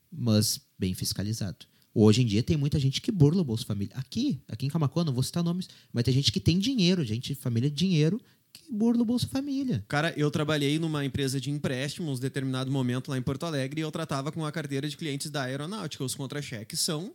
mas 0.09 0.61
bem 0.77 0.93
fiscalizado. 0.93 1.65
Hoje 1.93 2.21
em 2.21 2.25
dia 2.25 2.43
tem 2.43 2.55
muita 2.55 2.79
gente 2.79 3.01
que 3.01 3.11
burla 3.11 3.41
o 3.41 3.45
Bolsa 3.45 3.65
Família. 3.65 3.95
Aqui, 3.95 4.41
aqui 4.47 4.65
em 4.65 4.69
Camacuã, 4.69 5.03
não 5.03 5.13
vou 5.13 5.23
citar 5.23 5.43
nomes, 5.43 5.67
mas 5.91 6.03
tem 6.03 6.13
gente 6.13 6.31
que 6.31 6.39
tem 6.39 6.59
dinheiro, 6.59 7.03
gente, 7.03 7.33
família 7.35 7.69
de 7.69 7.75
dinheiro, 7.75 8.21
que 8.53 8.71
burla 8.71 9.01
o 9.01 9.05
Bolsa 9.05 9.27
Família. 9.27 9.83
Cara, 9.87 10.13
eu 10.15 10.29
trabalhei 10.29 10.77
numa 10.77 11.03
empresa 11.03 11.39
de 11.39 11.49
empréstimos 11.49 12.19
em 12.19 12.21
determinado 12.21 12.71
momento 12.71 13.09
lá 13.09 13.17
em 13.17 13.21
Porto 13.21 13.45
Alegre 13.45 13.81
e 13.81 13.83
eu 13.83 13.91
tratava 13.91 14.31
com 14.31 14.45
a 14.45 14.51
carteira 14.51 14.87
de 14.87 14.95
clientes 14.95 15.29
da 15.29 15.43
aeronáutica. 15.43 16.03
Os 16.03 16.15
contra-cheques 16.15 16.79
são. 16.79 17.13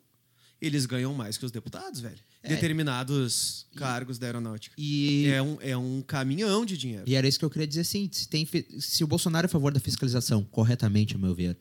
Eles 0.60 0.86
ganham 0.86 1.12
mais 1.12 1.36
que 1.36 1.44
os 1.44 1.52
deputados, 1.52 2.00
velho. 2.00 2.18
Determinados 2.42 3.66
cargos 3.76 4.18
da 4.18 4.26
aeronáutica. 4.26 4.74
E 4.78 5.26
É 5.26 5.42
um, 5.42 5.58
é 5.60 5.76
um 5.76 6.02
caminhão 6.02 6.64
de 6.64 6.78
dinheiro. 6.78 7.04
E 7.06 7.14
era 7.14 7.26
isso 7.26 7.38
que 7.38 7.44
eu 7.44 7.50
queria 7.50 7.66
dizer, 7.66 7.82
assim, 7.82 8.08
se, 8.10 8.28
tem, 8.28 8.46
se 8.78 9.02
o 9.04 9.06
Bolsonaro 9.06 9.44
é 9.44 9.48
a 9.48 9.48
favor 9.48 9.72
da 9.72 9.80
fiscalização, 9.80 10.44
corretamente, 10.44 11.14
ao 11.14 11.20
meu 11.20 11.34
ver, 11.34 11.56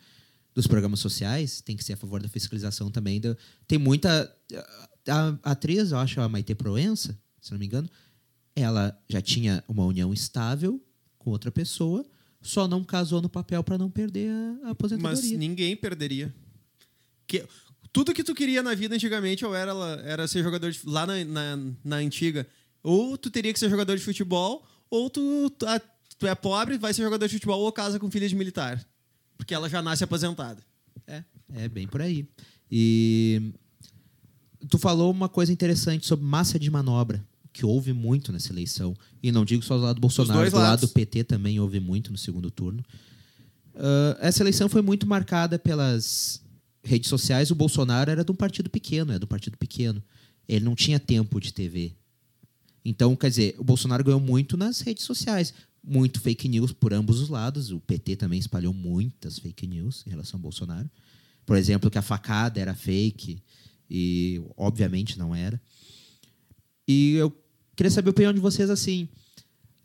dos 0.54 0.68
programas 0.68 1.00
sociais, 1.00 1.62
tem 1.62 1.76
que 1.76 1.84
ser 1.84 1.94
a 1.94 1.98
favor 1.98 2.22
da 2.22 2.30
fiscalização 2.30 2.92
também. 2.92 3.20
tem 3.68 3.78
muita... 3.78 4.32
A, 5.08 5.38
a 5.44 5.52
atriz, 5.52 5.92
eu 5.92 5.98
acho, 5.98 6.22
a 6.22 6.30
Maite 6.30 6.56
Proença, 6.56 7.18
se 7.42 7.52
não 7.52 7.60
me 7.60 7.66
engano, 7.66 7.90
ela 8.56 8.98
já 9.10 9.22
tinha 9.22 9.64
uma 9.68 9.84
união 9.86 10.14
estável 10.14 10.82
com 11.18 11.32
outra 11.32 11.52
pessoa, 11.52 12.06
só 12.42 12.68
não 12.68 12.84
casou 12.84 13.22
no 13.22 13.28
papel 13.30 13.64
para 13.64 13.78
não 13.78 13.90
perder 13.90 14.30
a, 14.30 14.34
a 14.34 14.58
Mas 14.64 14.72
aposentadoria. 14.72 15.38
ninguém 15.38 15.76
perderia. 15.76 16.34
Que, 17.28 17.46
tudo 17.92 18.14
que 18.14 18.24
tu 18.24 18.34
queria 18.36 18.62
na 18.64 18.74
vida 18.76 18.96
antigamente 18.96 19.46
ou 19.46 19.54
era, 19.56 19.72
era 20.06 20.28
ser 20.28 20.44
jogador 20.44 20.72
de, 20.72 20.80
lá 20.86 21.06
na, 21.06 21.24
na, 21.26 21.60
na 21.84 21.96
antiga. 21.98 22.48
Ou 22.82 23.18
tu 23.18 23.30
teria 23.30 23.52
que 23.54 23.60
ser 23.60 23.70
jogador 23.70 23.98
de 23.98 24.04
futebol, 24.04 24.66
ou 24.90 25.10
tu, 25.10 25.50
tu, 25.52 25.66
a- 25.66 25.82
tu 26.18 26.28
é 26.28 26.36
pobre, 26.36 26.78
vai 26.78 26.94
ser 26.94 27.02
jogador 27.04 27.28
de 27.28 27.34
futebol 27.34 27.60
ou 27.62 27.72
casa 27.72 28.00
com 28.00 28.10
filha 28.12 28.28
de 28.28 28.36
militar. 28.36 28.86
Porque 29.38 29.54
ela 29.54 29.70
já 29.70 29.82
nasce 29.82 30.04
aposentada. 30.04 30.62
É, 31.08 31.24
é 31.54 31.68
bem 31.68 31.88
por 31.88 32.02
aí. 32.02 32.28
E 32.72 33.54
tu 34.70 34.78
falou 34.78 35.12
uma 35.12 35.30
coisa 35.30 35.52
interessante 35.52 36.06
sobre 36.06 36.26
massa 36.26 36.58
de 36.58 36.70
manobra, 36.70 37.24
que 37.52 37.66
houve 37.66 37.94
muito 37.94 38.32
nessa 38.32 38.52
eleição. 38.52 38.96
E 39.22 39.32
não 39.32 39.46
digo 39.46 39.64
só 39.64 39.78
do 39.78 39.84
lado 39.84 39.96
do 39.96 40.02
Bolsonaro, 40.02 40.50
do 40.50 40.58
lado 40.58 40.82
do 40.82 40.88
PT 40.88 41.24
também 41.26 41.60
houve 41.60 41.80
muito 41.80 42.12
no 42.12 42.18
segundo 42.18 42.50
turno. 42.50 42.84
Ah, 43.76 44.18
essa 44.22 44.44
eleição 44.44 44.70
foi 44.70 44.82
muito 44.82 45.08
marcada 45.08 45.58
pelas 45.58 46.42
redes 46.84 47.10
sociais. 47.10 47.52
O 47.52 47.56
Bolsonaro 47.56 48.12
era 48.12 48.24
de 48.24 48.32
um 48.32 48.36
partido 48.36 48.70
pequeno, 48.70 49.12
é 49.12 49.18
um 49.18 49.28
partido 49.28 49.58
pequeno. 49.58 50.02
Ele 50.48 50.66
não 50.66 50.76
tinha 50.76 51.00
tempo 51.00 51.40
de 51.40 51.54
TV. 51.54 51.94
Então, 52.86 53.16
quer 53.16 53.30
dizer, 53.30 53.56
o 53.58 53.64
Bolsonaro 53.64 54.04
ganhou 54.04 54.20
muito 54.20 54.58
nas 54.58 54.82
redes 54.82 55.06
sociais. 55.06 55.54
Muito 55.84 56.22
fake 56.22 56.48
news 56.48 56.72
por 56.72 56.94
ambos 56.94 57.20
os 57.20 57.30
lados. 57.30 57.72
O 57.72 57.80
PT 57.80 58.16
também 58.16 58.40
espalhou 58.40 58.74
muitas 58.74 59.38
fake 59.38 59.68
news 59.68 60.04
em 60.08 60.12
relação 60.12 60.38
ao 60.38 60.42
Bolsonaro. 60.42 60.90
Por 61.46 61.58
exemplo, 61.58 61.92
que 61.92 61.98
a 61.98 62.02
facada 62.02 62.60
era 62.60 62.74
fake 62.74 63.44
e 63.90 64.42
obviamente 64.56 65.20
não 65.20 65.36
era. 65.36 65.62
E 66.88 67.16
eu 67.16 67.36
queria 67.76 67.92
saber 67.92 68.10
a 68.10 68.12
opinião 68.12 68.34
de 68.34 68.40
vocês 68.40 68.70
assim, 68.70 69.08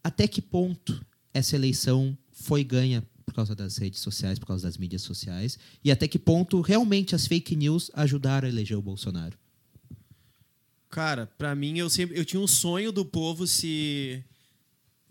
até 0.02 0.26
que 0.28 0.40
ponto 0.40 1.04
essa 1.34 1.56
eleição 1.56 2.16
foi 2.32 2.64
ganha 2.64 3.06
por 3.24 3.34
causa 3.34 3.54
das 3.54 3.76
redes 3.76 4.00
sociais, 4.00 4.38
por 4.38 4.46
causa 4.46 4.66
das 4.66 4.78
mídias 4.78 5.02
sociais, 5.02 5.58
e 5.84 5.90
até 5.90 6.08
que 6.08 6.18
ponto 6.18 6.60
realmente 6.60 7.14
as 7.14 7.26
fake 7.26 7.54
news 7.54 7.90
ajudaram 7.92 8.46
a 8.46 8.50
eleger 8.50 8.76
o 8.78 8.82
Bolsonaro? 8.82 9.36
Cara, 10.88 11.26
pra 11.26 11.54
mim, 11.54 11.78
eu 11.78 11.90
sempre 11.90 12.18
eu 12.18 12.24
tinha 12.24 12.40
um 12.40 12.46
sonho 12.46 12.90
do 12.90 13.04
povo 13.04 13.46
se 13.46 14.24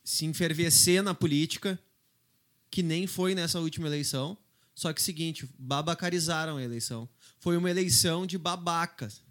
se 0.10 0.26
enfervecer 0.26 1.04
na 1.04 1.14
política, 1.14 1.78
que 2.72 2.82
nem 2.82 3.06
foi 3.06 3.36
nessa 3.36 3.60
última 3.60 3.88
eleição. 3.88 4.38
Só 4.74 4.94
que 4.94 5.02
seguinte, 5.02 5.50
babacarizaram 5.60 6.56
a 6.56 6.64
eleição. 6.64 7.10
Foi 7.40 7.58
uma 7.58 7.70
eleição 7.70 8.26
de 8.26 8.38
babacas. 8.38 9.22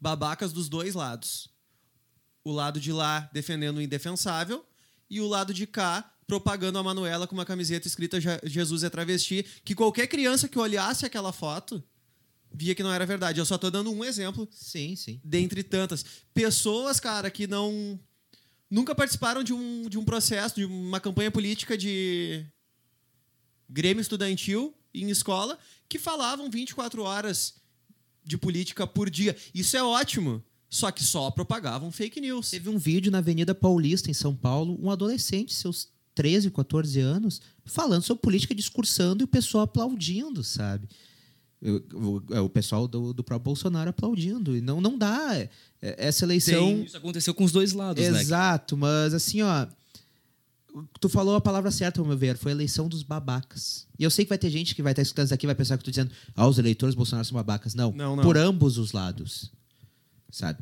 Babacas 0.00 0.52
dos 0.52 0.68
dois 0.68 0.94
lados. 0.94 1.48
O 2.44 2.52
lado 2.52 2.78
de 2.80 2.92
lá 2.92 3.28
defendendo 3.32 3.78
o 3.78 3.82
indefensável 3.82 4.64
e 5.10 5.20
o 5.20 5.26
lado 5.26 5.52
de 5.52 5.66
cá 5.66 6.08
propagando 6.26 6.78
a 6.78 6.82
Manuela 6.84 7.26
com 7.26 7.34
uma 7.34 7.44
camiseta 7.44 7.88
escrita 7.88 8.20
"Je- 8.20 8.40
Jesus 8.44 8.84
é 8.84 8.90
travesti, 8.90 9.44
que 9.64 9.74
qualquer 9.74 10.06
criança 10.06 10.48
que 10.48 10.58
olhasse 10.58 11.04
aquela 11.04 11.32
foto 11.32 11.82
via 12.54 12.74
que 12.76 12.82
não 12.82 12.92
era 12.92 13.04
verdade. 13.04 13.40
Eu 13.40 13.46
só 13.46 13.58
tô 13.58 13.70
dando 13.70 13.90
um 13.90 14.04
exemplo 14.04 14.46
Sim, 14.52 14.94
sim. 14.94 15.20
dentre 15.24 15.62
tantas. 15.64 16.04
Pessoas, 16.32 17.00
cara, 17.00 17.28
que 17.30 17.46
não. 17.48 17.98
Nunca 18.72 18.94
participaram 18.94 19.44
de 19.44 19.52
um, 19.52 19.86
de 19.86 19.98
um 19.98 20.04
processo, 20.04 20.54
de 20.54 20.64
uma 20.64 20.98
campanha 20.98 21.30
política 21.30 21.76
de 21.76 22.42
Grêmio 23.68 24.00
Estudantil 24.00 24.74
em 24.94 25.10
escola, 25.10 25.58
que 25.86 25.98
falavam 25.98 26.50
24 26.50 27.02
horas 27.02 27.56
de 28.24 28.38
política 28.38 28.86
por 28.86 29.10
dia. 29.10 29.36
Isso 29.54 29.76
é 29.76 29.82
ótimo. 29.82 30.42
Só 30.70 30.90
que 30.90 31.04
só 31.04 31.30
propagavam 31.30 31.92
fake 31.92 32.18
news. 32.18 32.48
Teve 32.48 32.70
um 32.70 32.78
vídeo 32.78 33.12
na 33.12 33.18
Avenida 33.18 33.54
Paulista, 33.54 34.10
em 34.10 34.14
São 34.14 34.34
Paulo, 34.34 34.78
um 34.82 34.90
adolescente, 34.90 35.52
seus 35.52 35.90
13, 36.14 36.50
14 36.50 36.98
anos, 36.98 37.42
falando 37.66 38.04
sobre 38.04 38.22
política, 38.22 38.54
discursando 38.54 39.22
e 39.22 39.26
o 39.26 39.28
pessoal 39.28 39.64
aplaudindo, 39.64 40.42
sabe? 40.42 40.88
O, 41.64 42.22
é, 42.34 42.40
o 42.40 42.48
pessoal 42.48 42.88
do, 42.88 43.12
do 43.12 43.22
próprio 43.22 43.44
Bolsonaro 43.44 43.90
aplaudindo. 43.90 44.56
E 44.56 44.60
não, 44.60 44.80
não 44.80 44.98
dá. 44.98 45.36
É- 45.36 45.48
é- 45.80 46.06
Essa 46.08 46.24
eleição. 46.24 46.82
Isso 46.82 46.96
aconteceu 46.96 47.32
com 47.34 47.44
os 47.44 47.52
dois 47.52 47.72
lados, 47.72 48.02
né? 48.02 48.20
Exato, 48.20 48.76
mas 48.76 49.14
assim, 49.14 49.42
ó. 49.42 49.66
Tu 50.98 51.08
falou 51.08 51.36
a 51.36 51.40
palavra 51.40 51.70
certa, 51.70 52.00
ao 52.00 52.06
meu 52.06 52.16
ver, 52.16 52.36
foi 52.38 52.50
a 52.52 52.54
eleição 52.54 52.88
dos 52.88 53.02
babacas. 53.02 53.86
E 53.98 54.02
eu 54.04 54.10
sei 54.10 54.24
que 54.24 54.30
vai 54.30 54.38
ter 54.38 54.48
gente 54.50 54.74
que 54.74 54.82
vai 54.82 54.92
estar 54.92 55.02
escutando 55.02 55.26
isso 55.26 55.34
aqui 55.34 55.44
vai 55.46 55.54
pensar 55.54 55.76
que 55.76 55.82
eu 55.82 55.84
tô 55.84 55.90
dizendo, 55.90 56.10
ah, 56.34 56.46
os 56.48 56.58
eleitores 56.58 56.94
Bolsonaro 56.94 57.26
são 57.26 57.34
babacas. 57.36 57.74
Não, 57.74 57.92
Não, 57.92 58.16
não. 58.16 58.22
por 58.24 58.38
ambos 58.38 58.78
os 58.78 58.92
lados. 58.92 59.50
Sabe? 60.30 60.60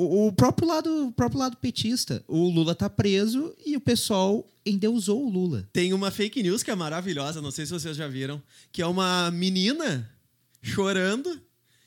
O- 0.00 0.32
próprio 0.32 0.68
lado, 0.68 1.06
o 1.08 1.12
próprio 1.12 1.40
lado 1.40 1.56
petista. 1.56 2.22
O 2.28 2.48
Lula 2.48 2.74
tá 2.74 2.88
preso 2.88 3.54
e 3.66 3.76
o 3.76 3.80
pessoal 3.80 4.46
endeusou 4.64 5.24
o 5.26 5.30
Lula. 5.30 5.68
Tem 5.72 5.92
uma 5.92 6.10
fake 6.10 6.42
news 6.42 6.62
que 6.62 6.70
é 6.70 6.74
maravilhosa, 6.74 7.40
não 7.42 7.50
sei 7.50 7.66
se 7.66 7.72
vocês 7.72 7.96
já 7.96 8.06
viram, 8.06 8.40
que 8.70 8.82
é 8.82 8.86
uma 8.86 9.30
menina 9.30 10.08
chorando, 10.62 11.40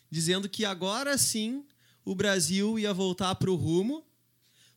dizendo 0.09 0.49
que 0.49 0.65
agora 0.65 1.17
sim 1.17 1.63
o 2.03 2.15
Brasil 2.15 2.77
ia 2.79 2.93
voltar 2.93 3.35
para 3.35 3.51
o 3.51 3.55
rumo 3.55 4.03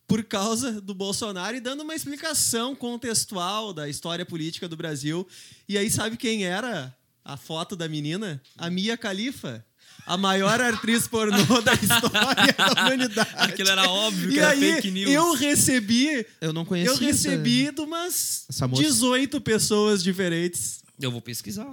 por 0.06 0.22
causa 0.24 0.80
do 0.80 0.94
Bolsonaro 0.94 1.56
e 1.56 1.60
dando 1.60 1.82
uma 1.82 1.94
explicação 1.94 2.76
contextual 2.76 3.72
da 3.72 3.88
história 3.88 4.26
política 4.26 4.68
do 4.68 4.76
Brasil. 4.76 5.26
E 5.68 5.78
aí 5.78 5.90
sabe 5.90 6.16
quem 6.18 6.44
era 6.44 6.94
a 7.24 7.36
foto 7.38 7.74
da 7.74 7.88
menina? 7.88 8.40
A 8.58 8.68
Mia 8.68 8.96
Khalifa. 8.98 9.64
A 10.06 10.16
maior 10.16 10.60
atriz 10.60 11.08
pornô 11.08 11.36
da 11.62 11.72
história 11.74 12.54
da 12.56 12.82
humanidade. 12.82 13.30
Aquilo 13.36 13.70
era 13.70 13.88
óbvio 13.88 14.28
que 14.30 14.36
e 14.36 14.38
era 14.38 14.50
aí, 14.50 14.74
fake 14.74 14.90
news. 14.90 15.10
Eu 15.10 15.32
recebi 15.34 16.26
Eu 16.40 16.52
não 16.52 16.64
conheço 16.64 16.94
eu 16.94 16.96
recebi 16.98 17.70
de 17.70 17.80
umas 17.80 18.44
essa 18.48 18.68
moça. 18.68 18.82
18 18.82 19.40
pessoas 19.40 20.02
diferentes. 20.02 20.82
Eu 21.00 21.10
vou 21.10 21.20
pesquisar. 21.20 21.66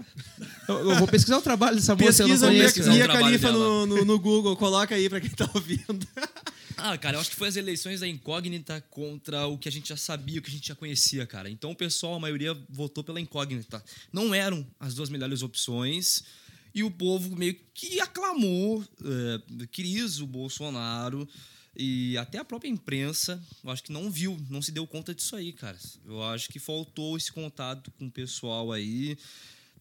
Eu, 0.68 0.92
eu 0.92 0.96
vou 0.96 1.08
pesquisar 1.08 1.38
o 1.38 1.42
trabalho 1.42 1.76
dessa 1.76 1.96
moça, 1.96 2.24
eu 2.24 2.28
não 2.28 2.50
Pesquisa 2.50 2.90
Mia, 2.90 2.96
o 2.96 2.98
Mia 2.98 3.04
trabalho 3.04 3.26
Khalifa 3.26 3.52
no, 3.52 3.86
no, 3.86 4.06
no 4.06 4.20
Google, 4.20 4.56
coloca 4.56 4.96
aí 4.96 5.08
pra 5.10 5.22
quem 5.22 5.30
tá 5.30 5.50
ouvindo. 5.54 6.08
Ah, 6.84 6.98
cara, 6.98 7.16
eu 7.16 7.22
acho 7.22 7.30
que 7.30 7.36
foi 7.36 7.48
as 7.48 7.56
eleições 7.56 8.00
da 8.00 8.08
incógnita 8.08 8.84
contra 8.90 9.46
o 9.46 9.56
que 9.56 9.70
a 9.70 9.72
gente 9.72 9.90
já 9.90 9.98
sabia, 9.98 10.40
o 10.40 10.42
que 10.42 10.50
a 10.50 10.54
gente 10.54 10.68
já 10.68 10.74
conhecia, 10.74 11.28
cara. 11.28 11.48
Então 11.48 11.70
o 11.70 11.76
pessoal, 11.76 12.16
a 12.16 12.20
maioria, 12.20 12.58
votou 12.68 13.04
pela 13.04 13.22
incógnita. 13.22 13.84
Não 14.12 14.34
eram 14.34 14.66
as 14.80 14.96
duas 14.96 15.08
melhores 15.08 15.44
opções. 15.44 16.24
E 16.74 16.84
o 16.84 16.92
povo 16.92 17.36
meio 17.36 17.56
que 17.74 18.00
aclamou, 18.00 18.84
é, 19.04 19.68
quis 19.68 20.20
o 20.20 20.28
Bolsonaro. 20.28 21.28
E 21.76 22.18
até 22.18 22.38
a 22.38 22.44
própria 22.46 22.70
imprensa, 22.70 23.42
eu 23.64 23.70
acho 23.70 23.84
que 23.84 23.92
não 23.94 24.12
viu, 24.12 24.38
não 24.50 24.62
se 24.62 24.72
deu 24.72 24.86
conta 24.86 25.16
disso 25.16 25.36
aí, 25.36 25.54
cara. 25.54 25.78
Eu 26.06 26.22
acho 26.24 26.50
que 26.50 26.60
faltou 26.60 27.16
esse 27.18 27.32
contato 27.32 27.90
com 27.92 28.08
o 28.08 28.12
pessoal 28.12 28.72
aí. 28.72 29.18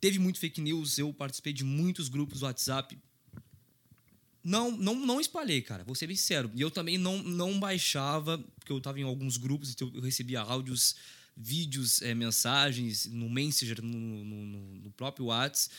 Teve 0.01 0.19
muito 0.19 0.39
fake 0.39 0.61
news, 0.61 0.99
eu 0.99 1.13
participei 1.13 1.53
de 1.53 1.65
muitos 1.65 2.09
grupos 2.09 2.41
do 2.41 2.47
WhatsApp 2.47 2.97
não, 4.43 4.71
não, 4.71 4.95
não 4.95 5.21
espalhei, 5.21 5.61
cara. 5.61 5.85
Vou 5.85 5.95
ser 5.95 6.07
bem 6.07 6.17
sincero. 6.17 6.51
E 6.55 6.61
eu 6.63 6.71
também 6.71 6.97
não, 6.97 7.23
não 7.23 7.61
baixava, 7.61 8.39
porque 8.59 8.73
eu 8.73 8.79
estava 8.79 8.99
em 8.99 9.03
alguns 9.03 9.37
grupos, 9.37 9.71
então 9.71 9.91
eu 9.95 10.01
recebia 10.01 10.41
áudios, 10.41 10.97
vídeos, 11.37 12.01
eh, 12.03 12.15
mensagens 12.15 13.05
no 13.07 13.29
Messenger, 13.29 13.83
no, 13.83 14.25
no- 14.25 14.81
no 14.85 14.91
próprio 14.93 15.27
WhatsApp. 15.27 15.75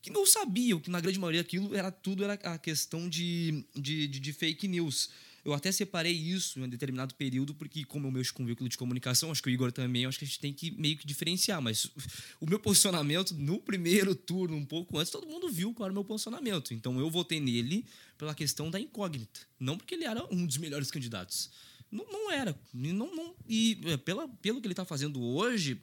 Que 0.00 0.10
não 0.10 0.24
sabiam 0.26 0.80
que 0.80 0.90
na 0.90 1.00
grande 1.00 1.18
maioria 1.18 1.40
aquilo 1.40 1.74
era 1.74 1.90
tudo 1.90 2.24
era 2.24 2.34
a 2.34 2.58
questão 2.58 3.08
de, 3.08 3.64
de, 3.74 4.06
de, 4.06 4.20
de 4.20 4.32
fake 4.32 4.68
news. 4.68 5.10
Eu 5.44 5.54
até 5.54 5.72
separei 5.72 6.12
isso 6.12 6.58
em 6.58 6.64
um 6.64 6.68
determinado 6.68 7.14
período, 7.14 7.54
porque, 7.54 7.84
como 7.84 8.06
eu 8.06 8.10
mexo 8.10 8.34
com 8.34 8.44
veículo 8.44 8.68
de 8.68 8.76
comunicação, 8.76 9.30
acho 9.30 9.42
que 9.42 9.48
o 9.48 9.50
Igor 9.50 9.72
também, 9.72 10.04
acho 10.04 10.18
que 10.18 10.24
a 10.24 10.28
gente 10.28 10.40
tem 10.40 10.52
que 10.52 10.70
meio 10.72 10.96
que 10.96 11.06
diferenciar. 11.06 11.62
Mas 11.62 11.90
o 12.38 12.46
meu 12.46 12.58
posicionamento 12.58 13.34
no 13.34 13.58
primeiro 13.58 14.14
turno, 14.14 14.56
um 14.56 14.64
pouco 14.64 14.98
antes, 14.98 15.10
todo 15.10 15.26
mundo 15.26 15.48
viu 15.48 15.72
qual 15.72 15.86
era 15.86 15.92
o 15.92 15.94
meu 15.94 16.04
posicionamento. 16.04 16.74
Então 16.74 16.98
eu 16.98 17.08
votei 17.08 17.40
nele 17.40 17.86
pela 18.18 18.34
questão 18.34 18.70
da 18.70 18.78
incógnita. 18.78 19.40
Não 19.58 19.78
porque 19.78 19.94
ele 19.94 20.04
era 20.04 20.22
um 20.30 20.44
dos 20.44 20.58
melhores 20.58 20.90
candidatos. 20.90 21.50
Não, 21.90 22.04
não 22.12 22.30
era. 22.30 22.58
Não, 22.74 23.14
não, 23.14 23.34
e 23.48 23.80
é, 23.86 23.96
pela, 23.96 24.28
pelo 24.28 24.60
que 24.60 24.66
ele 24.66 24.72
está 24.72 24.84
fazendo 24.84 25.22
hoje, 25.22 25.80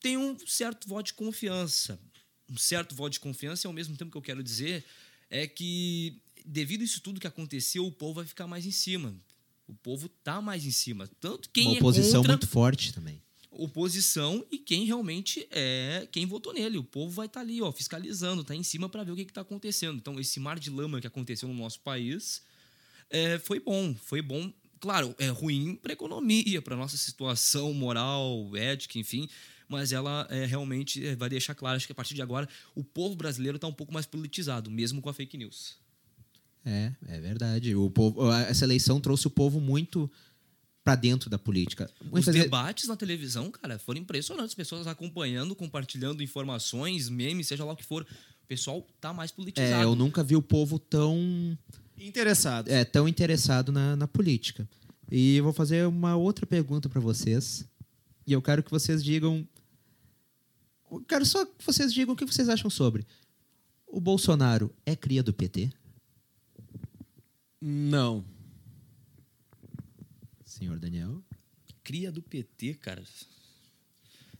tem 0.00 0.16
um 0.16 0.36
certo 0.46 0.88
voto 0.88 1.06
de 1.06 1.14
confiança. 1.14 2.00
Um 2.52 2.56
certo 2.58 2.94
voto 2.94 3.14
de 3.14 3.20
confiança, 3.20 3.66
e 3.66 3.68
ao 3.68 3.72
mesmo 3.72 3.96
tempo 3.96 4.10
que 4.10 4.16
eu 4.16 4.22
quero 4.22 4.42
dizer 4.42 4.84
é 5.30 5.46
que 5.46 6.20
devido 6.44 6.82
a 6.82 6.84
isso 6.84 7.00
tudo 7.00 7.20
que 7.20 7.26
aconteceu, 7.26 7.86
o 7.86 7.92
povo 7.92 8.14
vai 8.14 8.26
ficar 8.26 8.46
mais 8.46 8.66
em 8.66 8.70
cima. 8.70 9.14
O 9.66 9.74
povo 9.74 10.08
tá 10.08 10.40
mais 10.42 10.66
em 10.66 10.70
cima. 10.70 11.08
Tanto 11.20 11.48
quem 11.50 11.68
Uma 11.68 11.76
é 11.76 11.78
oposição 11.78 12.20
contra, 12.20 12.32
muito 12.32 12.46
forte 12.48 12.92
também. 12.92 13.22
oposição 13.50 14.44
e 14.50 14.58
quem 14.58 14.84
realmente 14.84 15.46
é 15.50 16.06
quem 16.12 16.26
votou 16.26 16.52
nele. 16.52 16.76
O 16.76 16.84
povo 16.84 17.10
vai 17.12 17.26
estar 17.26 17.40
ali, 17.40 17.62
ó, 17.62 17.72
fiscalizando, 17.72 18.44
tá 18.44 18.54
em 18.54 18.62
cima 18.62 18.88
para 18.88 19.04
ver 19.04 19.12
o 19.12 19.16
que 19.16 19.22
está 19.22 19.40
acontecendo. 19.40 19.96
Então, 19.96 20.18
esse 20.20 20.38
mar 20.40 20.58
de 20.58 20.68
lama 20.68 21.00
que 21.00 21.06
aconteceu 21.06 21.48
no 21.48 21.54
nosso 21.54 21.80
país 21.80 22.42
é, 23.08 23.38
foi 23.38 23.60
bom, 23.60 23.94
foi 23.94 24.20
bom. 24.20 24.52
Claro, 24.80 25.14
é 25.16 25.28
ruim 25.28 25.76
para 25.76 25.92
economia, 25.92 26.60
para 26.60 26.76
nossa 26.76 26.96
situação 26.96 27.72
moral, 27.72 28.50
ética, 28.56 28.98
enfim. 28.98 29.28
Mas 29.72 29.92
ela 29.92 30.26
é, 30.30 30.44
realmente 30.44 31.04
é, 31.06 31.16
vai 31.16 31.28
deixar 31.28 31.54
claro, 31.54 31.76
acho 31.76 31.86
que 31.86 31.92
a 31.92 31.94
partir 31.94 32.14
de 32.14 32.22
agora 32.22 32.48
o 32.74 32.84
povo 32.84 33.16
brasileiro 33.16 33.56
está 33.56 33.66
um 33.66 33.72
pouco 33.72 33.92
mais 33.92 34.06
politizado, 34.06 34.70
mesmo 34.70 35.00
com 35.00 35.08
a 35.08 35.14
fake 35.14 35.36
news. 35.36 35.76
É, 36.64 36.92
é 37.08 37.20
verdade. 37.20 37.74
O 37.74 37.90
povo, 37.90 38.30
essa 38.32 38.64
eleição 38.64 39.00
trouxe 39.00 39.26
o 39.26 39.30
povo 39.30 39.60
muito 39.60 40.10
para 40.84 40.94
dentro 40.94 41.30
da 41.30 41.38
política. 41.38 41.90
Os 42.10 42.24
vezes- 42.24 42.42
debates 42.42 42.88
na 42.88 42.96
televisão, 42.96 43.50
cara, 43.50 43.78
foram 43.78 44.00
impressionantes. 44.00 44.54
Pessoas 44.54 44.86
acompanhando, 44.86 45.54
compartilhando 45.54 46.22
informações, 46.22 47.08
memes, 47.08 47.48
seja 47.48 47.64
lá 47.64 47.72
o 47.72 47.76
que 47.76 47.84
for. 47.84 48.02
O 48.02 48.46
pessoal 48.46 48.86
tá 49.00 49.12
mais 49.12 49.30
politizado. 49.30 49.72
é, 49.74 49.84
eu 49.84 49.94
nunca 49.94 50.22
vi 50.22 50.36
o 50.36 50.42
povo 50.42 50.78
tão 50.78 51.56
Interessado. 51.98 52.68
é, 52.68 52.84
tão 52.84 53.08
interessado 53.08 53.72
na, 53.72 53.96
na 53.96 54.06
política. 54.06 54.68
E 55.10 55.36
eu 55.36 55.44
vou 55.44 55.52
fazer 55.52 55.86
uma 55.86 56.16
outra 56.16 56.46
pergunta 56.46 56.88
para 56.88 57.00
vocês. 57.00 57.64
E 58.26 58.32
eu 58.32 58.40
quero 58.42 58.62
que 58.62 58.70
vocês 58.70 59.02
digam. 59.02 59.46
Quero 61.00 61.24
só 61.24 61.44
que 61.44 61.64
vocês 61.64 61.92
digam 61.92 62.14
o 62.14 62.16
que 62.16 62.24
vocês 62.26 62.48
acham 62.48 62.68
sobre. 62.70 63.06
O 63.86 64.00
Bolsonaro 64.00 64.74
é 64.86 64.94
cria 64.96 65.22
do 65.22 65.32
PT? 65.32 65.70
Não. 67.60 68.24
Senhor 70.44 70.78
Daniel? 70.78 71.22
Cria 71.84 72.10
do 72.12 72.22
PT, 72.22 72.74
cara. 72.74 73.02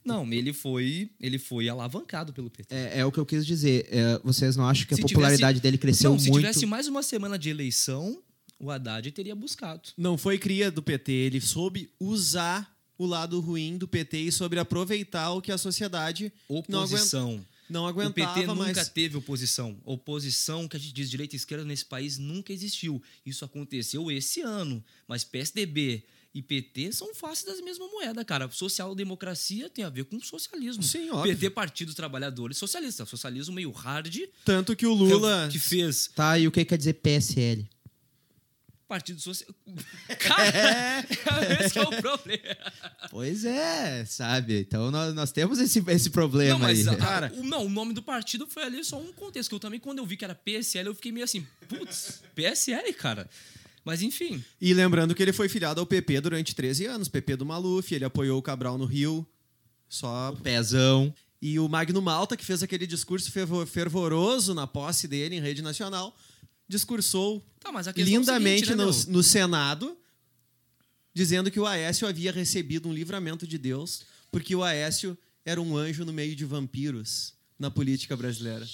Não, 0.05 0.31
ele 0.33 0.53
foi, 0.53 1.11
ele 1.21 1.38
foi 1.38 1.69
alavancado 1.69 2.33
pelo 2.33 2.51
PT. 2.51 2.75
É, 2.75 2.99
é 3.01 3.07
o 3.07 3.12
que 3.12 3.19
eu 3.19 3.27
quis 3.27 3.47
dizer. 3.47 3.87
É, 3.91 4.19
vocês 4.25 4.57
não 4.57 4.67
acham 4.67 4.87
que 4.87 4.95
a 4.95 4.97
Se 4.97 5.03
popularidade 5.03 5.38
tivesse- 5.59 5.62
dele 5.62 5.79
cresceu 5.79 6.11
Não, 6.12 6.19
se 6.19 6.29
muito? 6.29 6.41
tivesse 6.45 6.67
mais 6.67 6.88
uma 6.88 7.03
semana 7.03 7.38
de 7.38 7.51
eleição, 7.51 8.21
o 8.59 8.71
Haddad 8.71 9.11
teria 9.12 9.35
buscado. 9.37 9.91
Não 9.97 10.19
foi 10.19 10.38
cria 10.38 10.71
do 10.73 10.83
PT. 10.83 11.12
Ele 11.12 11.41
soube 11.41 11.91
usar 12.01 12.71
o 12.98 13.07
lado 13.07 13.40
ruim 13.40 13.76
do 13.78 13.88
PT 13.88 14.18
e 14.18 14.33
sobre 14.33 14.59
aproveitar 14.59 15.31
o 15.33 15.40
que 15.42 15.50
a 15.52 15.59
sociedade 15.59 16.33
não, 16.48 16.57
aguenta, 16.59 16.78
Oposição. 16.78 17.46
não 17.68 17.85
O 17.85 17.87
aguentava 17.87 18.35
PT 18.35 18.46
nunca 18.46 18.55
mais. 18.55 18.88
teve 18.88 19.16
oposição. 19.16 19.76
Oposição 19.85 20.68
que 20.68 20.76
a 20.76 20.81
gente 20.81 20.92
diz 20.92 21.11
direita 21.11 21.35
e 21.35 21.38
esquerda 21.38 21.64
nesse 21.64 21.85
país 21.85 22.18
nunca 22.18 22.52
existiu. 22.52 23.02
Isso 23.24 23.44
aconteceu 23.44 24.11
esse 24.11 24.40
ano. 24.40 24.85
Mas 25.09 25.24
PSDB 25.24 26.05
e 26.35 26.40
PT 26.40 26.92
são 26.92 27.14
faces 27.14 27.44
das 27.44 27.61
mesmas 27.61 27.90
moedas, 27.90 28.24
cara. 28.24 28.48
Social-democracia 28.50 29.68
tem 29.68 29.85
a 29.85 29.90
ver 29.90 30.05
com 30.05 30.20
socialismo. 30.20 30.83
Sim, 30.83 31.11
óbvio. 31.11 31.35
PT, 31.37 31.50
Partido 31.50 31.88
dos 31.88 31.94
Trabalhadores, 31.94 32.57
socialista. 32.57 33.05
Socialismo 33.07 33.55
meio 33.55 33.70
hard. 33.70 34.16
Tanto 34.44 34.74
que 34.76 34.87
o 34.87 34.94
Lula. 34.94 35.48
Que 35.50 35.59
fez 35.59 36.11
Tá, 36.14 36.38
e 36.38 36.46
o 36.46 36.52
que 36.52 36.64
quer 36.64 36.78
dizer 36.78 36.94
PSL? 36.94 37.68
Partido 38.92 39.18
Social. 39.22 39.48
Cara, 40.18 41.64
esse 41.64 41.78
é 41.78 41.83
o 41.83 41.88
problema. 42.02 42.57
Pois 43.11 43.42
é, 43.46 44.05
sabe? 44.05 44.61
Então 44.61 44.90
nós, 44.90 45.14
nós 45.14 45.33
temos 45.33 45.59
esse, 45.59 45.83
esse 45.88 46.11
problema 46.11 46.59
Não, 46.59 46.66
mas, 46.66 46.87
aí. 46.87 46.94
a- 46.94 46.98
Cara. 46.98 47.33
o, 47.35 47.42
não, 47.42 47.64
o 47.64 47.70
nome 47.70 47.94
do 47.94 48.02
partido 48.02 48.46
foi 48.46 48.64
ali 48.64 48.85
só 48.85 49.00
um 49.00 49.11
contexto. 49.14 49.48
Que 49.48 49.55
eu 49.55 49.61
também, 49.61 49.81
quando 49.81 49.98
eu 49.98 50.05
vi 50.05 50.16
que 50.18 50.24
era 50.26 50.35
PSL, 50.35 50.88
eu 50.88 50.94
fiquei 50.94 51.11
meio 51.11 51.24
assim, 51.24 51.46
putz, 51.68 52.22
PSL, 52.35 52.92
cara. 52.92 53.31
Mas 53.83 54.02
enfim, 54.02 54.44
E 54.61 54.74
lembrando 54.74 55.14
que 55.14 55.22
ele 55.22 55.33
foi 55.33 55.48
filiado 55.48 55.81
ao 55.81 55.87
PP 55.87 56.20
durante 56.20 56.55
13 56.55 56.85
anos. 56.85 57.09
PP 57.09 57.37
do 57.37 57.46
Maluf, 57.46 57.94
ele 57.94 58.05
apoiou 58.05 58.38
o 58.38 58.42
Cabral 58.42 58.76
no 58.76 58.85
Rio. 58.85 59.26
Só. 59.88 60.33
Pezão. 60.42 61.12
E 61.40 61.59
o 61.59 61.66
Magno 61.66 62.02
Malta, 62.02 62.37
que 62.37 62.44
fez 62.44 62.62
aquele 62.62 62.87
discurso 62.87 63.33
fervo- 63.33 63.64
fervoroso 63.66 64.52
na 64.55 64.66
posse 64.66 65.09
dele 65.09 65.37
em 65.37 65.40
rede 65.40 65.62
nacional, 65.62 66.14
discursou 66.68 67.44
tá, 67.61 67.70
mas 67.72 67.87
a 67.88 67.92
questão 67.92 68.12
é 68.14 68.16
o 68.16 68.20
lindamente 68.20 68.66
seguinte, 68.66 68.77
né, 68.77 68.85
no, 68.85 69.12
no 69.18 69.22
Senado, 69.22 69.96
dizendo 71.14 71.51
que 71.51 71.61
o 71.61 71.66
Aécio 71.66 72.07
havia 72.09 72.33
recebido 72.33 72.88
um 72.88 72.92
livramento 72.92 73.46
de 73.46 73.59
Deus, 73.59 74.03
porque 74.31 74.55
o 74.57 74.62
Aécio 74.62 75.16
era 75.44 75.61
um 75.61 75.77
anjo 75.77 76.05
no 76.05 76.12
meio 76.12 76.35
de 76.35 76.44
vampiros 76.44 77.35
na 77.59 77.70
política 77.70 78.16
brasileira. 78.16 78.66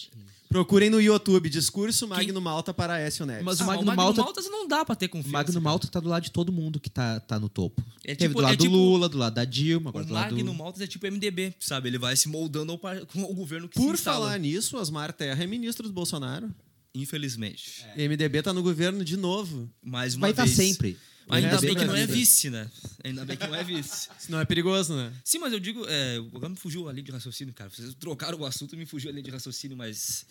Procurem 0.48 0.88
no 0.88 0.98
YouTube, 0.98 1.50
discurso 1.50 2.08
Magno 2.08 2.40
Malta 2.40 2.72
para 2.72 2.94
Aécio 2.94 3.26
Neves. 3.26 3.44
Mas 3.44 3.60
Ah, 3.60 3.64
o 3.64 3.66
Magno 3.66 3.94
Malta- 3.94 4.22
Maltas 4.22 4.46
não 4.46 4.66
dá 4.66 4.82
pra 4.82 4.94
ter 4.96 5.04
O 5.06 5.08
confiança. 5.10 5.30
Magno 5.32 5.52
cara. 5.52 5.60
Malta 5.64 5.88
tá 5.88 6.00
do 6.00 6.08
lado 6.08 6.22
de 6.22 6.30
todo 6.30 6.50
mundo 6.50 6.80
que 6.80 6.88
tá, 6.88 7.20
tá 7.20 7.38
no 7.38 7.50
topo. 7.50 7.82
É 8.02 8.14
Teve 8.14 8.28
tipo- 8.28 8.34
do 8.34 8.42
lado 8.42 8.54
é 8.54 8.56
do 8.56 8.62
tipo- 8.64 8.74
Lula, 8.74 9.08
do 9.10 9.18
lado 9.18 9.34
da 9.34 9.44
Dilma, 9.44 9.90
agora 9.90 10.04
O 10.04 10.08
do 10.08 10.14
lado 10.14 10.34
Magno 10.34 10.50
do... 10.52 10.56
Maltas 10.56 10.80
é 10.80 10.86
tipo 10.86 11.04
MDB, 11.06 11.52
sabe? 11.60 11.88
Ele 11.90 11.98
vai 11.98 12.16
se 12.16 12.28
moldando 12.30 12.72
ao 12.72 12.78
par- 12.78 13.04
com 13.12 13.24
o 13.24 13.34
governo 13.34 13.68
que 13.68 13.74
Por 13.76 13.88
se 13.88 14.00
instala. 14.00 14.20
falar 14.26 14.38
nisso, 14.38 14.78
Osmar 14.78 15.12
Terra 15.12 15.42
é 15.44 15.46
ministro 15.46 15.86
do 15.86 15.92
Bolsonaro. 15.92 16.48
Infelizmente. 16.94 17.84
MDB 17.96 18.42
tá 18.42 18.52
no 18.52 18.62
governo 18.62 19.04
de 19.04 19.16
novo. 19.16 19.70
Mais 19.82 20.14
uma 20.14 20.22
Vai 20.22 20.30
estar 20.30 20.44
vez. 20.44 20.56
sempre. 20.56 20.96
Ainda 21.28 21.60
bem 21.60 21.74
que 21.76 21.84
não 21.84 21.94
é 21.94 22.06
vice, 22.06 22.48
né? 22.48 22.70
Ainda 23.04 23.24
bem 23.24 23.36
que 23.36 23.46
não 23.46 23.54
é 23.54 23.62
vice. 23.62 24.08
Isso 24.18 24.30
não 24.32 24.40
é 24.40 24.44
perigoso, 24.44 24.94
né? 24.96 25.12
Sim, 25.22 25.38
mas 25.38 25.52
eu 25.52 25.60
digo, 25.60 25.84
é, 25.86 26.16
agora 26.16 26.48
me 26.48 26.56
fugiu 26.56 26.88
a 26.88 26.92
linha 26.92 27.04
de 27.04 27.12
raciocínio, 27.12 27.52
cara. 27.52 27.68
Vocês 27.70 27.94
trocaram 27.94 28.38
o 28.38 28.46
assunto 28.46 28.74
e 28.74 28.78
me 28.78 28.86
fugiu 28.86 29.10
a 29.10 29.12
linha 29.12 29.22
de 29.24 29.30
raciocínio, 29.30 29.76
mas. 29.76 30.24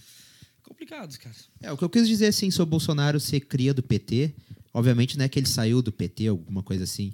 Complicado, 0.64 1.18
cara. 1.20 1.36
É, 1.62 1.72
o 1.72 1.78
que 1.78 1.84
eu 1.84 1.90
quis 1.90 2.08
dizer, 2.08 2.28
assim, 2.28 2.50
sobre 2.52 2.70
o 2.70 2.72
Bolsonaro 2.72 3.20
ser 3.20 3.42
cria 3.42 3.74
do 3.74 3.84
PT, 3.84 4.34
obviamente 4.74 5.18
não 5.18 5.24
é 5.26 5.30
que 5.30 5.40
ele 5.40 5.48
saiu 5.48 5.82
do 5.82 5.92
PT, 5.92 6.28
alguma 6.28 6.62
coisa 6.64 6.84
assim, 6.84 7.14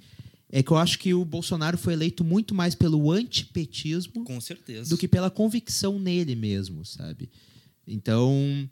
é 0.49 0.63
que 0.63 0.71
eu 0.71 0.77
acho 0.77 0.97
que 0.97 1.13
o 1.13 1.25
Bolsonaro 1.25 1.77
foi 1.77 1.93
eleito 1.93 2.23
muito 2.23 2.55
mais 2.55 2.73
pelo 2.73 3.11
antipetismo 3.11 4.23
Com 4.23 4.39
certeza. 4.39 4.89
do 4.89 4.97
que 4.97 5.07
pela 5.07 5.29
convicção 5.29 5.99
nele 5.99 6.35
mesmo, 6.35 6.85
sabe? 6.85 7.29
Então, 7.87 8.69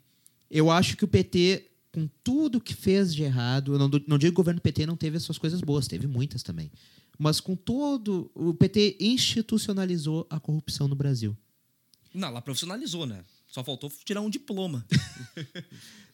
eu 0.52 0.70
acho 0.70 0.96
que 0.96 1.04
o 1.04 1.08
PT, 1.08 1.66
com 1.90 2.08
tudo 2.22 2.60
que 2.60 2.74
fez 2.74 3.14
de 3.14 3.22
errado, 3.22 3.72
eu 3.74 3.78
não, 3.78 3.88
não 4.06 4.18
digo 4.18 4.30
que 4.32 4.40
o 4.40 4.42
governo 4.42 4.60
PT 4.60 4.86
não 4.86 4.96
teve 4.96 5.16
as 5.16 5.22
suas 5.24 5.38
coisas 5.38 5.60
boas, 5.60 5.88
teve 5.88 6.06
muitas 6.06 6.42
também. 6.42 6.70
Mas 7.18 7.40
com 7.40 7.54
todo. 7.56 8.30
O 8.34 8.54
PT 8.54 8.96
institucionalizou 9.00 10.26
a 10.30 10.38
corrupção 10.40 10.86
no 10.88 10.94
Brasil. 10.94 11.36
Não, 12.14 12.28
ela 12.28 12.42
profissionalizou, 12.42 13.06
né? 13.06 13.24
Só 13.46 13.62
faltou 13.64 13.90
tirar 14.04 14.20
um 14.20 14.30
diploma. 14.30 14.84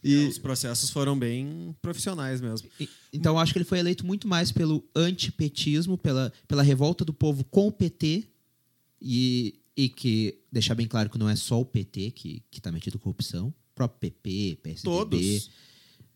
E, 0.02 0.28
Os 0.28 0.38
processos 0.38 0.90
foram 0.90 1.18
bem 1.18 1.74
profissionais 1.82 2.40
mesmo. 2.40 2.68
e- 2.78 2.88
então, 3.12 3.34
eu 3.34 3.38
acho 3.40 3.52
que 3.52 3.58
ele 3.58 3.64
foi 3.64 3.80
eleito 3.80 4.06
muito 4.06 4.28
mais 4.28 4.52
pelo 4.52 4.88
antipetismo, 4.94 5.98
pela, 5.98 6.32
pela 6.46 6.62
revolta 6.62 7.04
do 7.04 7.12
povo 7.12 7.42
com 7.42 7.66
o 7.66 7.72
PT, 7.72 8.28
e, 9.02 9.58
e 9.76 9.88
que 9.88 10.38
deixar 10.52 10.76
bem 10.76 10.86
claro 10.86 11.10
que 11.10 11.18
não 11.18 11.28
é 11.28 11.34
só 11.34 11.60
o 11.60 11.64
PT 11.64 12.12
que 12.12 12.44
está 12.52 12.70
metido 12.70 12.94
em 12.94 13.00
corrupção, 13.00 13.52
próprio 13.78 13.98
PP, 14.00 14.58
PSDB. 14.62 14.82
Todos. 14.82 15.50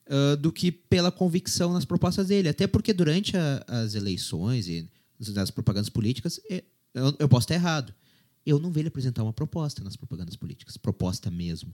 ah, 0.09 0.37
do 0.37 0.51
que 0.53 0.71
pela 0.73 1.11
convicção 1.13 1.73
nas 1.73 1.85
propostas 1.85 2.29
dele. 2.29 2.49
Até 2.49 2.67
porque 2.67 2.93
durante 2.93 3.37
a- 3.37 3.65
as 3.69 3.95
eleições 3.95 4.67
e 4.69 4.89
nas 5.29 5.51
propagandas 5.51 5.89
políticas, 5.89 6.41
é, 6.51 6.65
eu, 6.93 7.15
eu 7.21 7.29
posso 7.29 7.45
estar 7.45 7.55
errado. 7.55 7.95
Eu 8.45 8.59
não 8.59 8.73
vi 8.73 8.81
ele 8.81 8.89
apresentar 8.89 9.23
uma 9.23 9.33
proposta 9.33 9.85
nas 9.85 9.95
propagandas 9.97 10.35
políticas. 10.37 10.77
Proposta 10.77 11.31
mesmo. 11.31 11.73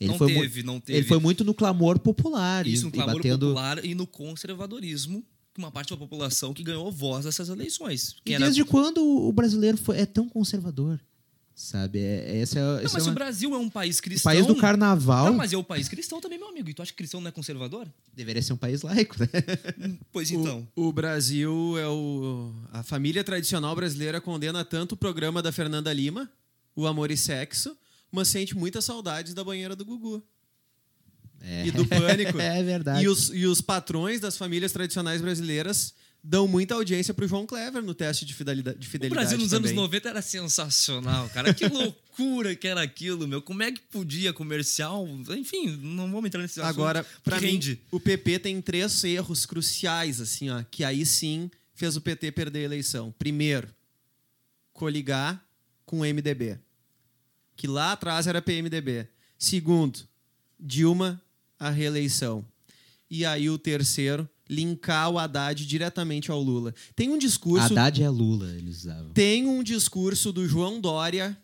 Ele 0.00 0.10
não 0.12 0.18
foi 0.18 0.32
teve, 0.32 0.62
não 0.62 0.80
teve. 0.80 0.98
Ele 1.00 1.06
foi 1.06 1.18
muito 1.20 1.44
no 1.44 1.52
clamor 1.52 1.98
popular. 1.98 2.66
e- 2.66 2.72
Isso, 2.72 2.88
e 2.88 2.90
clamor 2.90 3.16
batendo... 3.16 3.48
popular 3.48 3.84
e 3.84 3.94
no 3.94 4.06
conservadorismo, 4.06 5.22
uma 5.58 5.70
parte 5.70 5.90
da 5.90 5.96
população 5.98 6.54
que 6.54 6.62
ganhou 6.62 6.90
voz 6.90 7.26
nessas 7.26 7.50
eleições. 7.50 8.16
E 8.24 8.32
era... 8.32 8.44
desde 8.46 8.64
quando 8.64 9.04
o 9.04 9.30
brasileiro 9.30 9.76
foi- 9.76 9.98
é 9.98 10.06
tão 10.06 10.26
conservador? 10.28 10.98
Sabe? 11.62 11.98
É, 11.98 12.38
esse 12.40 12.56
é, 12.58 12.62
Não, 12.62 12.76
esse 12.80 12.84
mas 12.84 12.94
é 12.94 13.00
se 13.00 13.06
o 13.06 13.08
uma- 13.10 13.14
Brasil 13.14 13.54
é 13.54 13.58
um 13.58 13.68
país 13.68 13.98
o 13.98 14.02
cristão. 14.02 14.32
país 14.32 14.46
do 14.46 14.56
carnaval 14.56 15.26
Não, 15.26 15.34
mas 15.34 15.52
é 15.52 15.58
o 15.58 15.62
país 15.62 15.90
cristão 15.90 16.18
também, 16.18 16.38
meu 16.38 16.48
amigo. 16.48 16.70
E 16.70 16.72
tu 16.74 16.80
acha 16.80 16.90
que 16.90 16.96
cristão 16.96 17.20
não 17.20 17.28
é 17.28 17.30
conservador? 17.30 17.86
deveria 18.14 18.40
ser 18.42 18.54
um 18.54 18.56
país 18.56 18.80
laico, 18.80 19.14
né? 19.20 19.28
Pois 20.10 20.30
então. 20.30 20.66
O, 20.74 20.86
o 20.86 20.92
Brasil 20.92 21.76
é 21.78 21.86
o. 21.86 22.50
A 22.72 22.82
família 22.82 23.22
tradicional 23.22 23.76
brasileira 23.76 24.22
condena 24.22 24.64
tanto 24.64 24.92
o 24.92 24.96
programa 24.96 25.42
da 25.42 25.52
Fernanda 25.52 25.92
Lima, 25.92 26.30
O 26.74 26.86
Amor 26.86 27.10
e 27.10 27.16
Sexo, 27.16 27.76
mas 28.10 28.28
sente 28.28 28.56
muitas 28.56 28.84
saudades 28.86 29.34
da 29.34 29.44
banheira 29.44 29.76
do 29.76 29.84
Gugu. 29.84 30.22
É. 31.42 31.66
E 31.66 31.70
do 31.70 31.86
pânico. 31.86 32.38
É 32.40 32.62
verdade. 32.62 33.04
E 33.04 33.08
os, 33.08 33.28
e 33.34 33.44
os 33.46 33.60
patrões 33.60 34.18
das 34.18 34.36
famílias 34.38 34.72
tradicionais 34.72 35.20
brasileiras 35.20 35.92
dão 36.22 36.46
muita 36.46 36.74
audiência 36.74 37.14
pro 37.14 37.26
João 37.26 37.46
Clever 37.46 37.82
no 37.82 37.94
teste 37.94 38.24
de 38.24 38.34
fidelidade. 38.34 38.78
De 38.78 38.86
O 38.86 38.90
fidelidade 38.90 39.22
Brasil 39.22 39.38
nos 39.38 39.54
anos 39.54 39.70
também. 39.70 39.82
90 39.84 40.08
era 40.08 40.22
sensacional, 40.22 41.28
cara. 41.30 41.54
Que 41.54 41.66
loucura 41.68 42.54
que 42.54 42.68
era 42.68 42.82
aquilo, 42.82 43.26
meu. 43.26 43.40
Como 43.40 43.62
é 43.62 43.72
que 43.72 43.80
podia 43.80 44.32
comercial? 44.32 45.08
Enfim, 45.30 45.76
não 45.82 46.10
vamos 46.10 46.26
entrar 46.26 46.42
nesse 46.42 46.60
assunto. 46.60 46.72
Agora, 46.72 47.06
porque 47.22 47.46
mim, 47.46 47.78
o 47.90 47.98
PP 47.98 48.38
tem 48.40 48.60
três 48.60 49.02
erros 49.04 49.46
cruciais, 49.46 50.20
assim, 50.20 50.50
ó, 50.50 50.62
que 50.70 50.84
aí 50.84 51.04
sim 51.06 51.50
fez 51.74 51.96
o 51.96 52.00
PT 52.00 52.32
perder 52.32 52.60
a 52.60 52.64
eleição. 52.64 53.14
Primeiro, 53.18 53.68
coligar 54.72 55.42
com 55.86 56.00
o 56.00 56.04
MDB, 56.04 56.58
que 57.56 57.66
lá 57.66 57.92
atrás 57.92 58.26
era 58.26 58.42
PMDB. 58.42 59.08
Segundo, 59.38 60.00
Dilma 60.58 61.20
a 61.58 61.70
reeleição. 61.70 62.44
E 63.10 63.24
aí 63.24 63.48
o 63.48 63.58
terceiro, 63.58 64.28
linkar 64.50 65.08
o 65.10 65.18
Haddad 65.18 65.64
diretamente 65.64 66.30
ao 66.30 66.42
Lula. 66.42 66.74
Tem 66.96 67.08
um 67.08 67.16
discurso 67.16 67.66
Haddad 67.72 68.02
é 68.02 68.08
Lula, 68.10 68.50
eles 68.56 68.78
usavam. 68.80 69.12
tem 69.12 69.46
um 69.46 69.62
discurso 69.62 70.32
do 70.32 70.46
João 70.48 70.80
Dória 70.80 71.38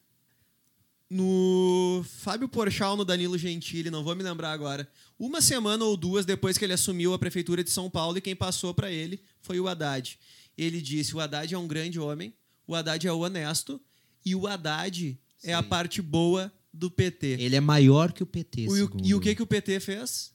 no 1.09 2.05
Fábio 2.19 2.49
Porchat 2.49 2.97
no 2.97 3.05
Danilo 3.05 3.38
Gentili, 3.38 3.90
não 3.90 4.03
vou 4.03 4.16
me 4.16 4.23
lembrar 4.25 4.51
agora. 4.53 4.88
Uma 5.19 5.40
semana 5.40 5.85
ou 5.85 5.97
duas 5.97 6.27
depois 6.27 6.59
que 6.59 6.64
ele 6.64 6.73
assumiu 6.73 7.14
a 7.14 7.19
prefeitura 7.19 7.62
de 7.62 7.71
São 7.71 7.88
Paulo 7.88 8.19
e 8.19 8.21
quem 8.21 8.35
passou 8.35 8.75
para 8.75 8.90
ele 8.90 9.21
foi 9.40 9.61
o 9.61 9.69
Haddad. 9.69 10.19
Ele 10.59 10.81
disse: 10.83 11.14
"O 11.14 11.21
Haddad 11.21 11.55
é 11.55 11.59
um 11.59 11.69
grande 11.69 12.01
homem, 12.01 12.35
o 12.66 12.75
Haddad 12.75 13.07
é 13.07 13.12
honesto 13.12 13.81
e 14.25 14.35
o 14.35 14.47
Haddad 14.49 15.16
é 15.45 15.55
a 15.55 15.62
parte 15.62 16.03
boa 16.03 16.53
do 16.75 16.90
PT". 16.90 17.37
Ele 17.38 17.55
é 17.55 17.61
maior 17.61 18.12
que 18.12 18.23
o 18.25 18.27
PT, 18.27 18.62
O- 18.69 18.77
e 18.77 18.83
o- 18.83 18.87
segundo 18.87 19.07
e 19.07 19.14
o 19.14 19.21
que 19.21 19.35
que 19.35 19.42
o 19.42 19.47
PT 19.47 19.79
fez? 19.79 20.33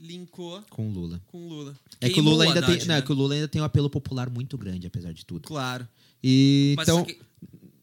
Linkou 0.00 0.62
com 0.70 0.88
o 0.88 0.92
Lula. 0.92 1.20
com 1.26 1.48
Lula. 1.48 1.76
É 2.00 2.08
que 2.08 2.20
o 2.20 2.22
Lula 2.22 2.44
ainda 2.44 2.58
Haddad, 2.60 2.78
tem, 2.78 2.88
não, 2.88 2.94
é 2.94 2.98
né? 3.00 3.04
que 3.04 3.12
o 3.12 3.14
Lula 3.14 3.34
ainda 3.34 3.48
tem 3.48 3.60
um 3.60 3.64
apelo 3.64 3.90
popular 3.90 4.30
muito 4.30 4.56
grande, 4.56 4.86
apesar 4.86 5.12
de 5.12 5.24
tudo. 5.26 5.46
Claro. 5.46 5.86
E 6.22 6.74
Mas 6.76 6.88
então, 6.88 7.04
que- 7.04 7.18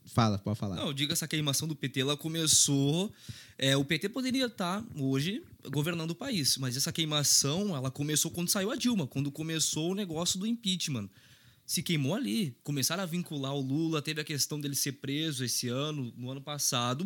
fala, 0.05 0.37
pode 0.39 0.57
falar. 0.57 0.75
Não, 0.77 0.87
eu 0.87 0.93
digo 0.93 1.11
essa 1.13 1.27
queimação 1.27 1.67
do 1.67 1.75
PT, 1.75 2.01
ela 2.01 2.15
começou. 2.17 3.11
é, 3.57 3.75
o 3.77 3.83
PT 3.85 4.09
poderia 4.09 4.45
estar 4.47 4.83
hoje 4.97 5.41
governando 5.71 6.11
o 6.11 6.15
país, 6.15 6.57
mas 6.57 6.75
essa 6.77 6.91
queimação 6.91 7.75
ela 7.75 7.89
começou 7.91 8.29
quando 8.31 8.49
saiu 8.49 8.71
a 8.71 8.75
Dilma, 8.75 9.07
quando 9.07 9.31
começou 9.31 9.91
o 9.91 9.95
negócio 9.95 10.39
do 10.39 10.45
impeachment. 10.47 11.09
Se 11.65 11.81
queimou 11.81 12.13
ali, 12.13 12.55
começaram 12.63 13.01
a 13.01 13.07
vincular 13.07 13.53
o 13.55 13.59
Lula, 13.59 13.99
teve 14.01 14.21
a 14.21 14.23
questão 14.23 14.61
dele 14.61 14.75
ser 14.75 14.91
preso 14.93 15.43
esse 15.43 15.67
ano, 15.67 16.13
no 16.15 16.29
ano 16.29 16.39
passado. 16.39 17.03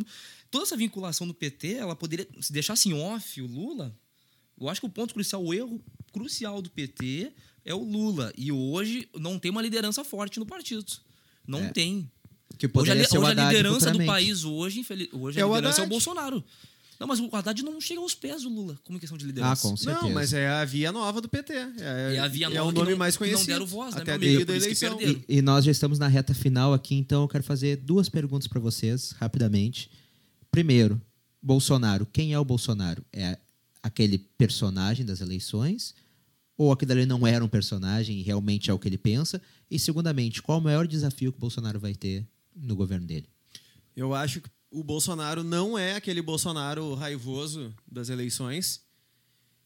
Toda 0.52 0.66
essa 0.66 0.76
vinculação 0.76 1.26
do 1.26 1.34
PT, 1.34 1.76
ela 1.76 1.96
poderia 1.96 2.28
se 2.42 2.52
deixasse 2.52 2.90
em 2.90 2.94
off 2.94 3.42
o 3.42 3.48
Lula. 3.48 3.96
Eu 4.60 4.70
acho 4.70 4.82
que 4.82 4.88
o 4.88 4.90
ponto 4.90 5.14
crucial, 5.14 5.44
o 5.44 5.54
erro 5.54 5.82
crucial 6.12 6.62
do 6.62 6.70
PT 6.70 7.32
é 7.66 7.74
o 7.74 7.84
Lula. 7.84 8.34
E 8.38 8.52
hoje 8.52 9.08
não 9.18 9.38
tem 9.40 9.52
uma 9.52 9.62
liderança 9.62 10.04
forte 10.04 10.40
no 10.40 10.46
partido. 10.46 10.86
Não 11.48 11.60
É. 11.60 11.70
tem. 11.72 12.10
que 12.58 12.66
Hoje, 12.74 12.92
a, 12.92 12.96
o 12.96 12.98
hoje 12.98 13.16
a 13.16 13.34
liderança 13.34 13.92
do 13.92 14.06
país, 14.06 14.44
hoje, 14.44 14.80
infeliz, 14.82 15.08
hoje 15.14 15.40
É 15.40 15.44
a 15.44 15.48
o 15.48 15.50
liderança 15.56 15.78
é 15.78 15.82
o 15.82 15.84
Haddad. 15.86 15.90
Bolsonaro. 15.90 16.44
Não, 17.00 17.08
mas 17.08 17.20
o 17.22 17.30
Haddad 17.34 17.64
não 17.64 17.80
chega 17.80 18.02
aos 18.02 18.14
pés 18.14 18.42
do 18.44 18.50
Lula 18.50 18.78
como 18.84 19.00
questão 19.00 19.18
de 19.18 19.26
liderança. 19.26 19.54
Ah, 19.66 19.70
com 19.70 19.78
certeza. 19.78 20.02
Não, 20.06 20.12
mas 20.14 20.34
é 20.34 20.50
a 20.50 20.66
via 20.66 20.92
nova 20.92 21.22
do 21.22 21.30
PT. 21.30 21.54
É, 21.54 22.16
É 22.16 22.20
a 22.20 22.28
via 22.28 22.48
é 22.48 22.50
nova 22.50 22.70
o 22.70 22.74
que 22.74 22.80
nome 22.80 22.92
não- 22.92 22.98
mais 22.98 23.16
que 23.16 23.24
não 23.24 23.30
conhecido. 23.30 23.48
deram 23.54 23.66
voz, 23.66 23.96
né, 23.96 24.02
até 24.02 24.18
meu 24.18 24.30
amigo? 24.30 24.46
que 24.46 24.52
eleição. 24.58 25.00
E, 25.02 25.24
e 25.30 25.42
nós 25.42 25.64
já 25.64 25.72
estamos 25.72 25.98
na 25.98 26.08
reta 26.10 26.34
final 26.34 26.74
aqui, 26.74 26.96
então 26.96 27.22
eu 27.22 27.28
quero 27.30 27.44
fazer 27.46 27.78
duas 27.78 28.10
perguntas 28.10 28.48
para 28.50 28.60
vocês, 28.60 29.12
rapidamente. 29.12 29.90
Primeiro, 30.52 31.02
Bolsonaro. 31.42 32.06
Quem 32.12 32.34
é 32.34 32.40
o 32.40 32.44
Bolsonaro? 32.44 33.06
É 33.14 33.38
aquele 33.82 34.18
personagem 34.18 35.06
das 35.06 35.22
eleições? 35.22 35.96
Ou 36.58 36.72
aquilo 36.72 36.92
ali 36.92 37.06
não 37.06 37.26
era 37.26 37.44
um 37.44 37.48
personagem 37.48 38.20
e 38.20 38.22
realmente 38.22 38.70
é 38.70 38.74
o 38.74 38.80
que 38.80 38.88
ele 38.88 38.98
pensa? 38.98 39.42
E, 39.72 39.80
segundamente, 39.80 40.42
qual 40.42 40.60
o 40.60 40.62
maior 40.62 40.86
desafio 40.86 41.32
que 41.32 41.38
o 41.38 41.42
Bolsonaro 41.42 41.80
vai 41.80 41.96
ter 41.96 42.28
no 42.54 42.76
governo 42.76 43.08
dele? 43.08 43.30
Eu 43.96 44.14
acho 44.14 44.42
que 44.42 44.50
o 44.72 44.84
Bolsonaro 44.84 45.44
não 45.44 45.78
é 45.78 45.96
aquele 45.96 46.22
Bolsonaro 46.22 46.94
raivoso 46.94 47.74
das 47.88 48.10
eleições. 48.10 48.82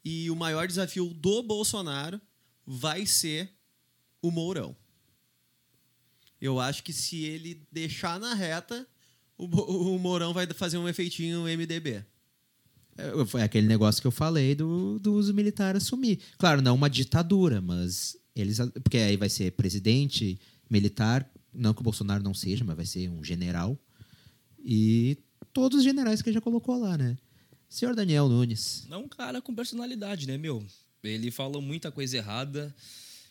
E 0.06 0.30
o 0.30 0.36
maior 0.36 0.68
desafio 0.68 1.14
do 1.14 1.42
Bolsonaro 1.42 2.22
vai 2.66 3.06
ser 3.06 3.52
o 4.22 4.32
Mourão. 4.32 4.76
Eu 6.40 6.60
acho 6.60 6.84
que 6.84 6.92
se 6.92 7.24
ele 7.24 7.66
deixar 7.72 8.20
na 8.20 8.34
reta, 8.34 8.88
o, 9.38 9.98
Mourão 9.98 10.34
vai 10.34 10.46
fazer 10.48 10.78
um 10.78 10.88
efeitinho 10.88 11.44
MDB. 11.44 12.06
Foi 13.28 13.42
aquele 13.42 13.68
negócio 13.68 14.02
que 14.02 14.08
eu 14.08 14.12
falei 14.12 14.54
do, 14.56 15.00
dos 15.00 15.32
militares 15.32 15.84
assumir. 15.84 16.20
Claro, 16.38 16.62
não 16.62 16.76
uma 16.76 16.90
ditadura, 16.90 17.62
mas 17.62 18.16
eles. 18.36 18.58
Porque 18.84 18.98
aí 18.98 19.18
vai 19.18 19.30
ser 19.30 19.52
presidente 19.54 20.40
militar, 20.70 21.30
não 21.54 21.74
que 21.74 21.82
o 21.82 21.84
Bolsonaro 21.84 22.24
não 22.24 22.34
seja, 22.34 22.64
mas 22.64 22.76
vai 22.76 22.86
ser 22.86 23.10
um 23.10 23.24
general. 23.24 23.78
E 24.64 25.18
todos 25.52 25.80
os 25.80 25.84
generais 25.84 26.22
que 26.22 26.30
ele 26.30 26.36
já 26.36 26.42
colocou 26.42 26.80
lá, 26.80 26.98
né? 26.98 27.18
Senhor 27.70 27.96
Daniel 27.96 28.30
Nunes. 28.30 28.86
É 28.90 28.98
um 28.98 29.08
cara 29.08 29.42
com 29.42 29.54
personalidade, 29.54 30.28
né, 30.28 30.38
meu? 30.38 30.66
Ele 31.04 31.32
falou 31.32 31.62
muita 31.62 31.92
coisa 31.92 32.18
errada 32.18 32.74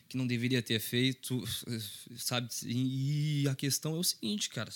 que 0.08 0.16
não 0.16 0.26
deveria 0.26 0.60
ter 0.60 0.78
feito, 0.78 1.42
sabe? 2.18 2.48
E 2.66 3.48
a 3.48 3.54
questão 3.54 3.96
é 3.96 3.98
o 3.98 4.04
seguinte, 4.04 4.50
cara. 4.50 4.70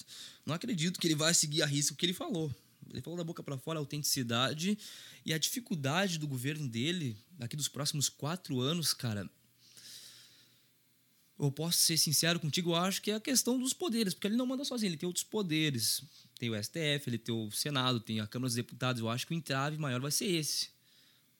Não 0.46 0.54
acredito 0.54 0.98
que 0.98 1.06
ele 1.06 1.14
vai 1.14 1.34
seguir 1.34 1.62
a 1.62 1.66
risco 1.66 1.94
o 1.94 1.96
que 1.96 2.06
ele 2.06 2.14
falou. 2.14 2.50
Ele 2.90 3.02
falou 3.02 3.16
da 3.16 3.24
boca 3.24 3.42
para 3.42 3.58
fora 3.58 3.78
a 3.78 3.80
autenticidade 3.80 4.78
e 5.24 5.32
a 5.32 5.38
dificuldade 5.38 6.18
do 6.18 6.26
governo 6.26 6.68
dele, 6.68 7.16
daqui 7.32 7.56
dos 7.56 7.68
próximos 7.68 8.08
quatro 8.08 8.60
anos, 8.60 8.94
cara. 8.94 9.28
Eu 11.38 11.52
posso 11.52 11.78
ser 11.78 11.98
sincero 11.98 12.40
contigo, 12.40 12.70
eu 12.70 12.76
acho 12.76 13.02
que 13.02 13.10
é 13.10 13.14
a 13.14 13.20
questão 13.20 13.58
dos 13.58 13.74
poderes, 13.74 14.14
porque 14.14 14.26
ele 14.26 14.36
não 14.36 14.46
manda 14.46 14.64
sozinho, 14.64 14.88
ele 14.90 14.96
tem 14.96 15.06
outros 15.06 15.24
poderes. 15.24 16.02
Tem 16.38 16.50
o 16.50 16.62
STF, 16.62 17.08
ele 17.08 17.18
tem 17.18 17.34
o 17.34 17.50
Senado, 17.50 18.00
tem 18.00 18.20
a 18.20 18.26
Câmara 18.26 18.48
dos 18.48 18.56
Deputados. 18.56 19.00
Eu 19.00 19.08
acho 19.08 19.26
que 19.26 19.34
o 19.34 19.36
entrave 19.36 19.76
maior 19.76 20.00
vai 20.00 20.10
ser 20.10 20.26
esse. 20.26 20.68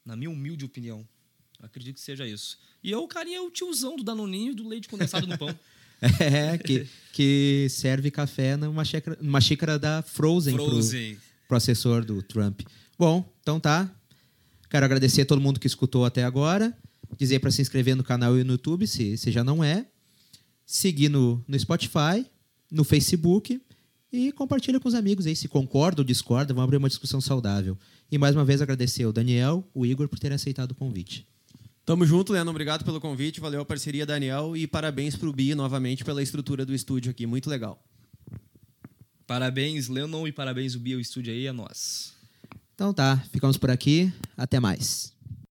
Na 0.05 0.17
minha 0.17 0.31
humilde 0.31 0.65
opinião. 0.65 1.07
Eu 1.59 1.67
acredito 1.67 1.97
que 1.97 2.01
seja 2.03 2.27
isso. 2.27 2.59
E 2.83 2.91
eu, 2.91 3.03
o 3.03 3.09
carinha 3.09 3.39
é 3.39 3.41
o 3.41 3.51
tiozão 3.51 3.97
do 3.97 4.05
Danoninho 4.05 4.53
e 4.53 4.55
do 4.55 4.69
leite 4.69 4.89
condensado 4.89 5.27
no 5.27 5.37
pão. 5.39 5.49
É, 6.21 6.59
que, 6.59 6.87
que 7.11 7.69
serve 7.71 8.11
café 8.11 8.55
numa 8.55 8.85
xícara, 8.85 9.17
numa 9.19 9.41
xícara 9.41 9.79
da 9.79 10.03
Frozen, 10.03 10.55
Frozen. 10.55 11.15
pro 11.15 11.23
assessor 11.55 12.05
do 12.05 12.23
Trump. 12.23 12.63
Bom, 12.99 13.31
então 13.41 13.61
tá. 13.61 13.91
Quero 14.69 14.85
agradecer 14.85 15.23
a 15.23 15.27
todo 15.27 15.41
mundo 15.41 15.61
que 15.61 15.67
escutou 15.67 16.05
até 16.05 16.25
agora. 16.25 16.77
Dizer 17.17 17.39
para 17.39 17.51
se 17.51 17.63
inscrever 17.63 17.95
no 17.95 18.03
canal 18.03 18.37
e 18.37 18.43
no 18.43 18.55
YouTube, 18.55 18.87
se, 18.87 19.17
se 19.17 19.31
já 19.31 19.45
não 19.45 19.63
é. 19.63 19.87
Seguir 20.65 21.09
no, 21.09 21.45
no 21.47 21.59
Spotify, 21.59 22.27
no 22.71 22.83
Facebook 22.83 23.61
e 24.13 24.33
compartilha 24.33 24.81
com 24.81 24.89
os 24.89 24.95
amigos 24.95 25.27
aí. 25.27 25.37
Se 25.37 25.47
concorda 25.47 26.01
ou 26.01 26.05
discorda, 26.05 26.53
vamos 26.53 26.65
abrir 26.65 26.79
uma 26.79 26.89
discussão 26.89 27.21
saudável. 27.21 27.79
E 28.11 28.19
mais 28.19 28.35
uma 28.35 28.45
vez 28.45 28.61
agradecer 28.61 29.05
ao 29.05 29.13
Daniel, 29.13 29.69
o 29.75 29.85
Igor, 29.85 30.09
por 30.09 30.19
terem 30.19 30.35
aceitado 30.35 30.73
o 30.73 30.75
convite. 30.75 31.27
Tamo 31.85 32.05
junto, 32.05 32.33
Leandro. 32.33 32.51
Obrigado 32.51 32.85
pelo 32.85 33.01
convite. 33.01 33.41
Valeu 33.41 33.61
a 33.61 33.65
parceria, 33.65 34.05
Daniel. 34.05 34.57
E 34.57 34.67
parabéns 34.67 35.15
pro 35.15 35.33
Bi 35.33 35.55
novamente 35.55 36.05
pela 36.05 36.21
estrutura 36.21 36.67
do 36.67 36.75
estúdio 36.75 37.13
aqui. 37.13 37.27
Muito 37.27 37.49
legal. 37.49 37.81
Parabéns, 39.27 39.89
Lennon, 39.89 40.27
e 40.27 40.33
parabéns 40.33 40.75
o 40.75 40.79
Bio 40.79 41.03
Studio 41.05 41.33
aí, 41.33 41.47
é 41.47 41.53
nós. 41.53 42.15
Então 42.75 42.93
tá, 42.93 43.17
ficamos 43.33 43.57
por 43.57 43.71
aqui. 43.71 44.13
Até 44.37 44.61
mais. 44.61 45.16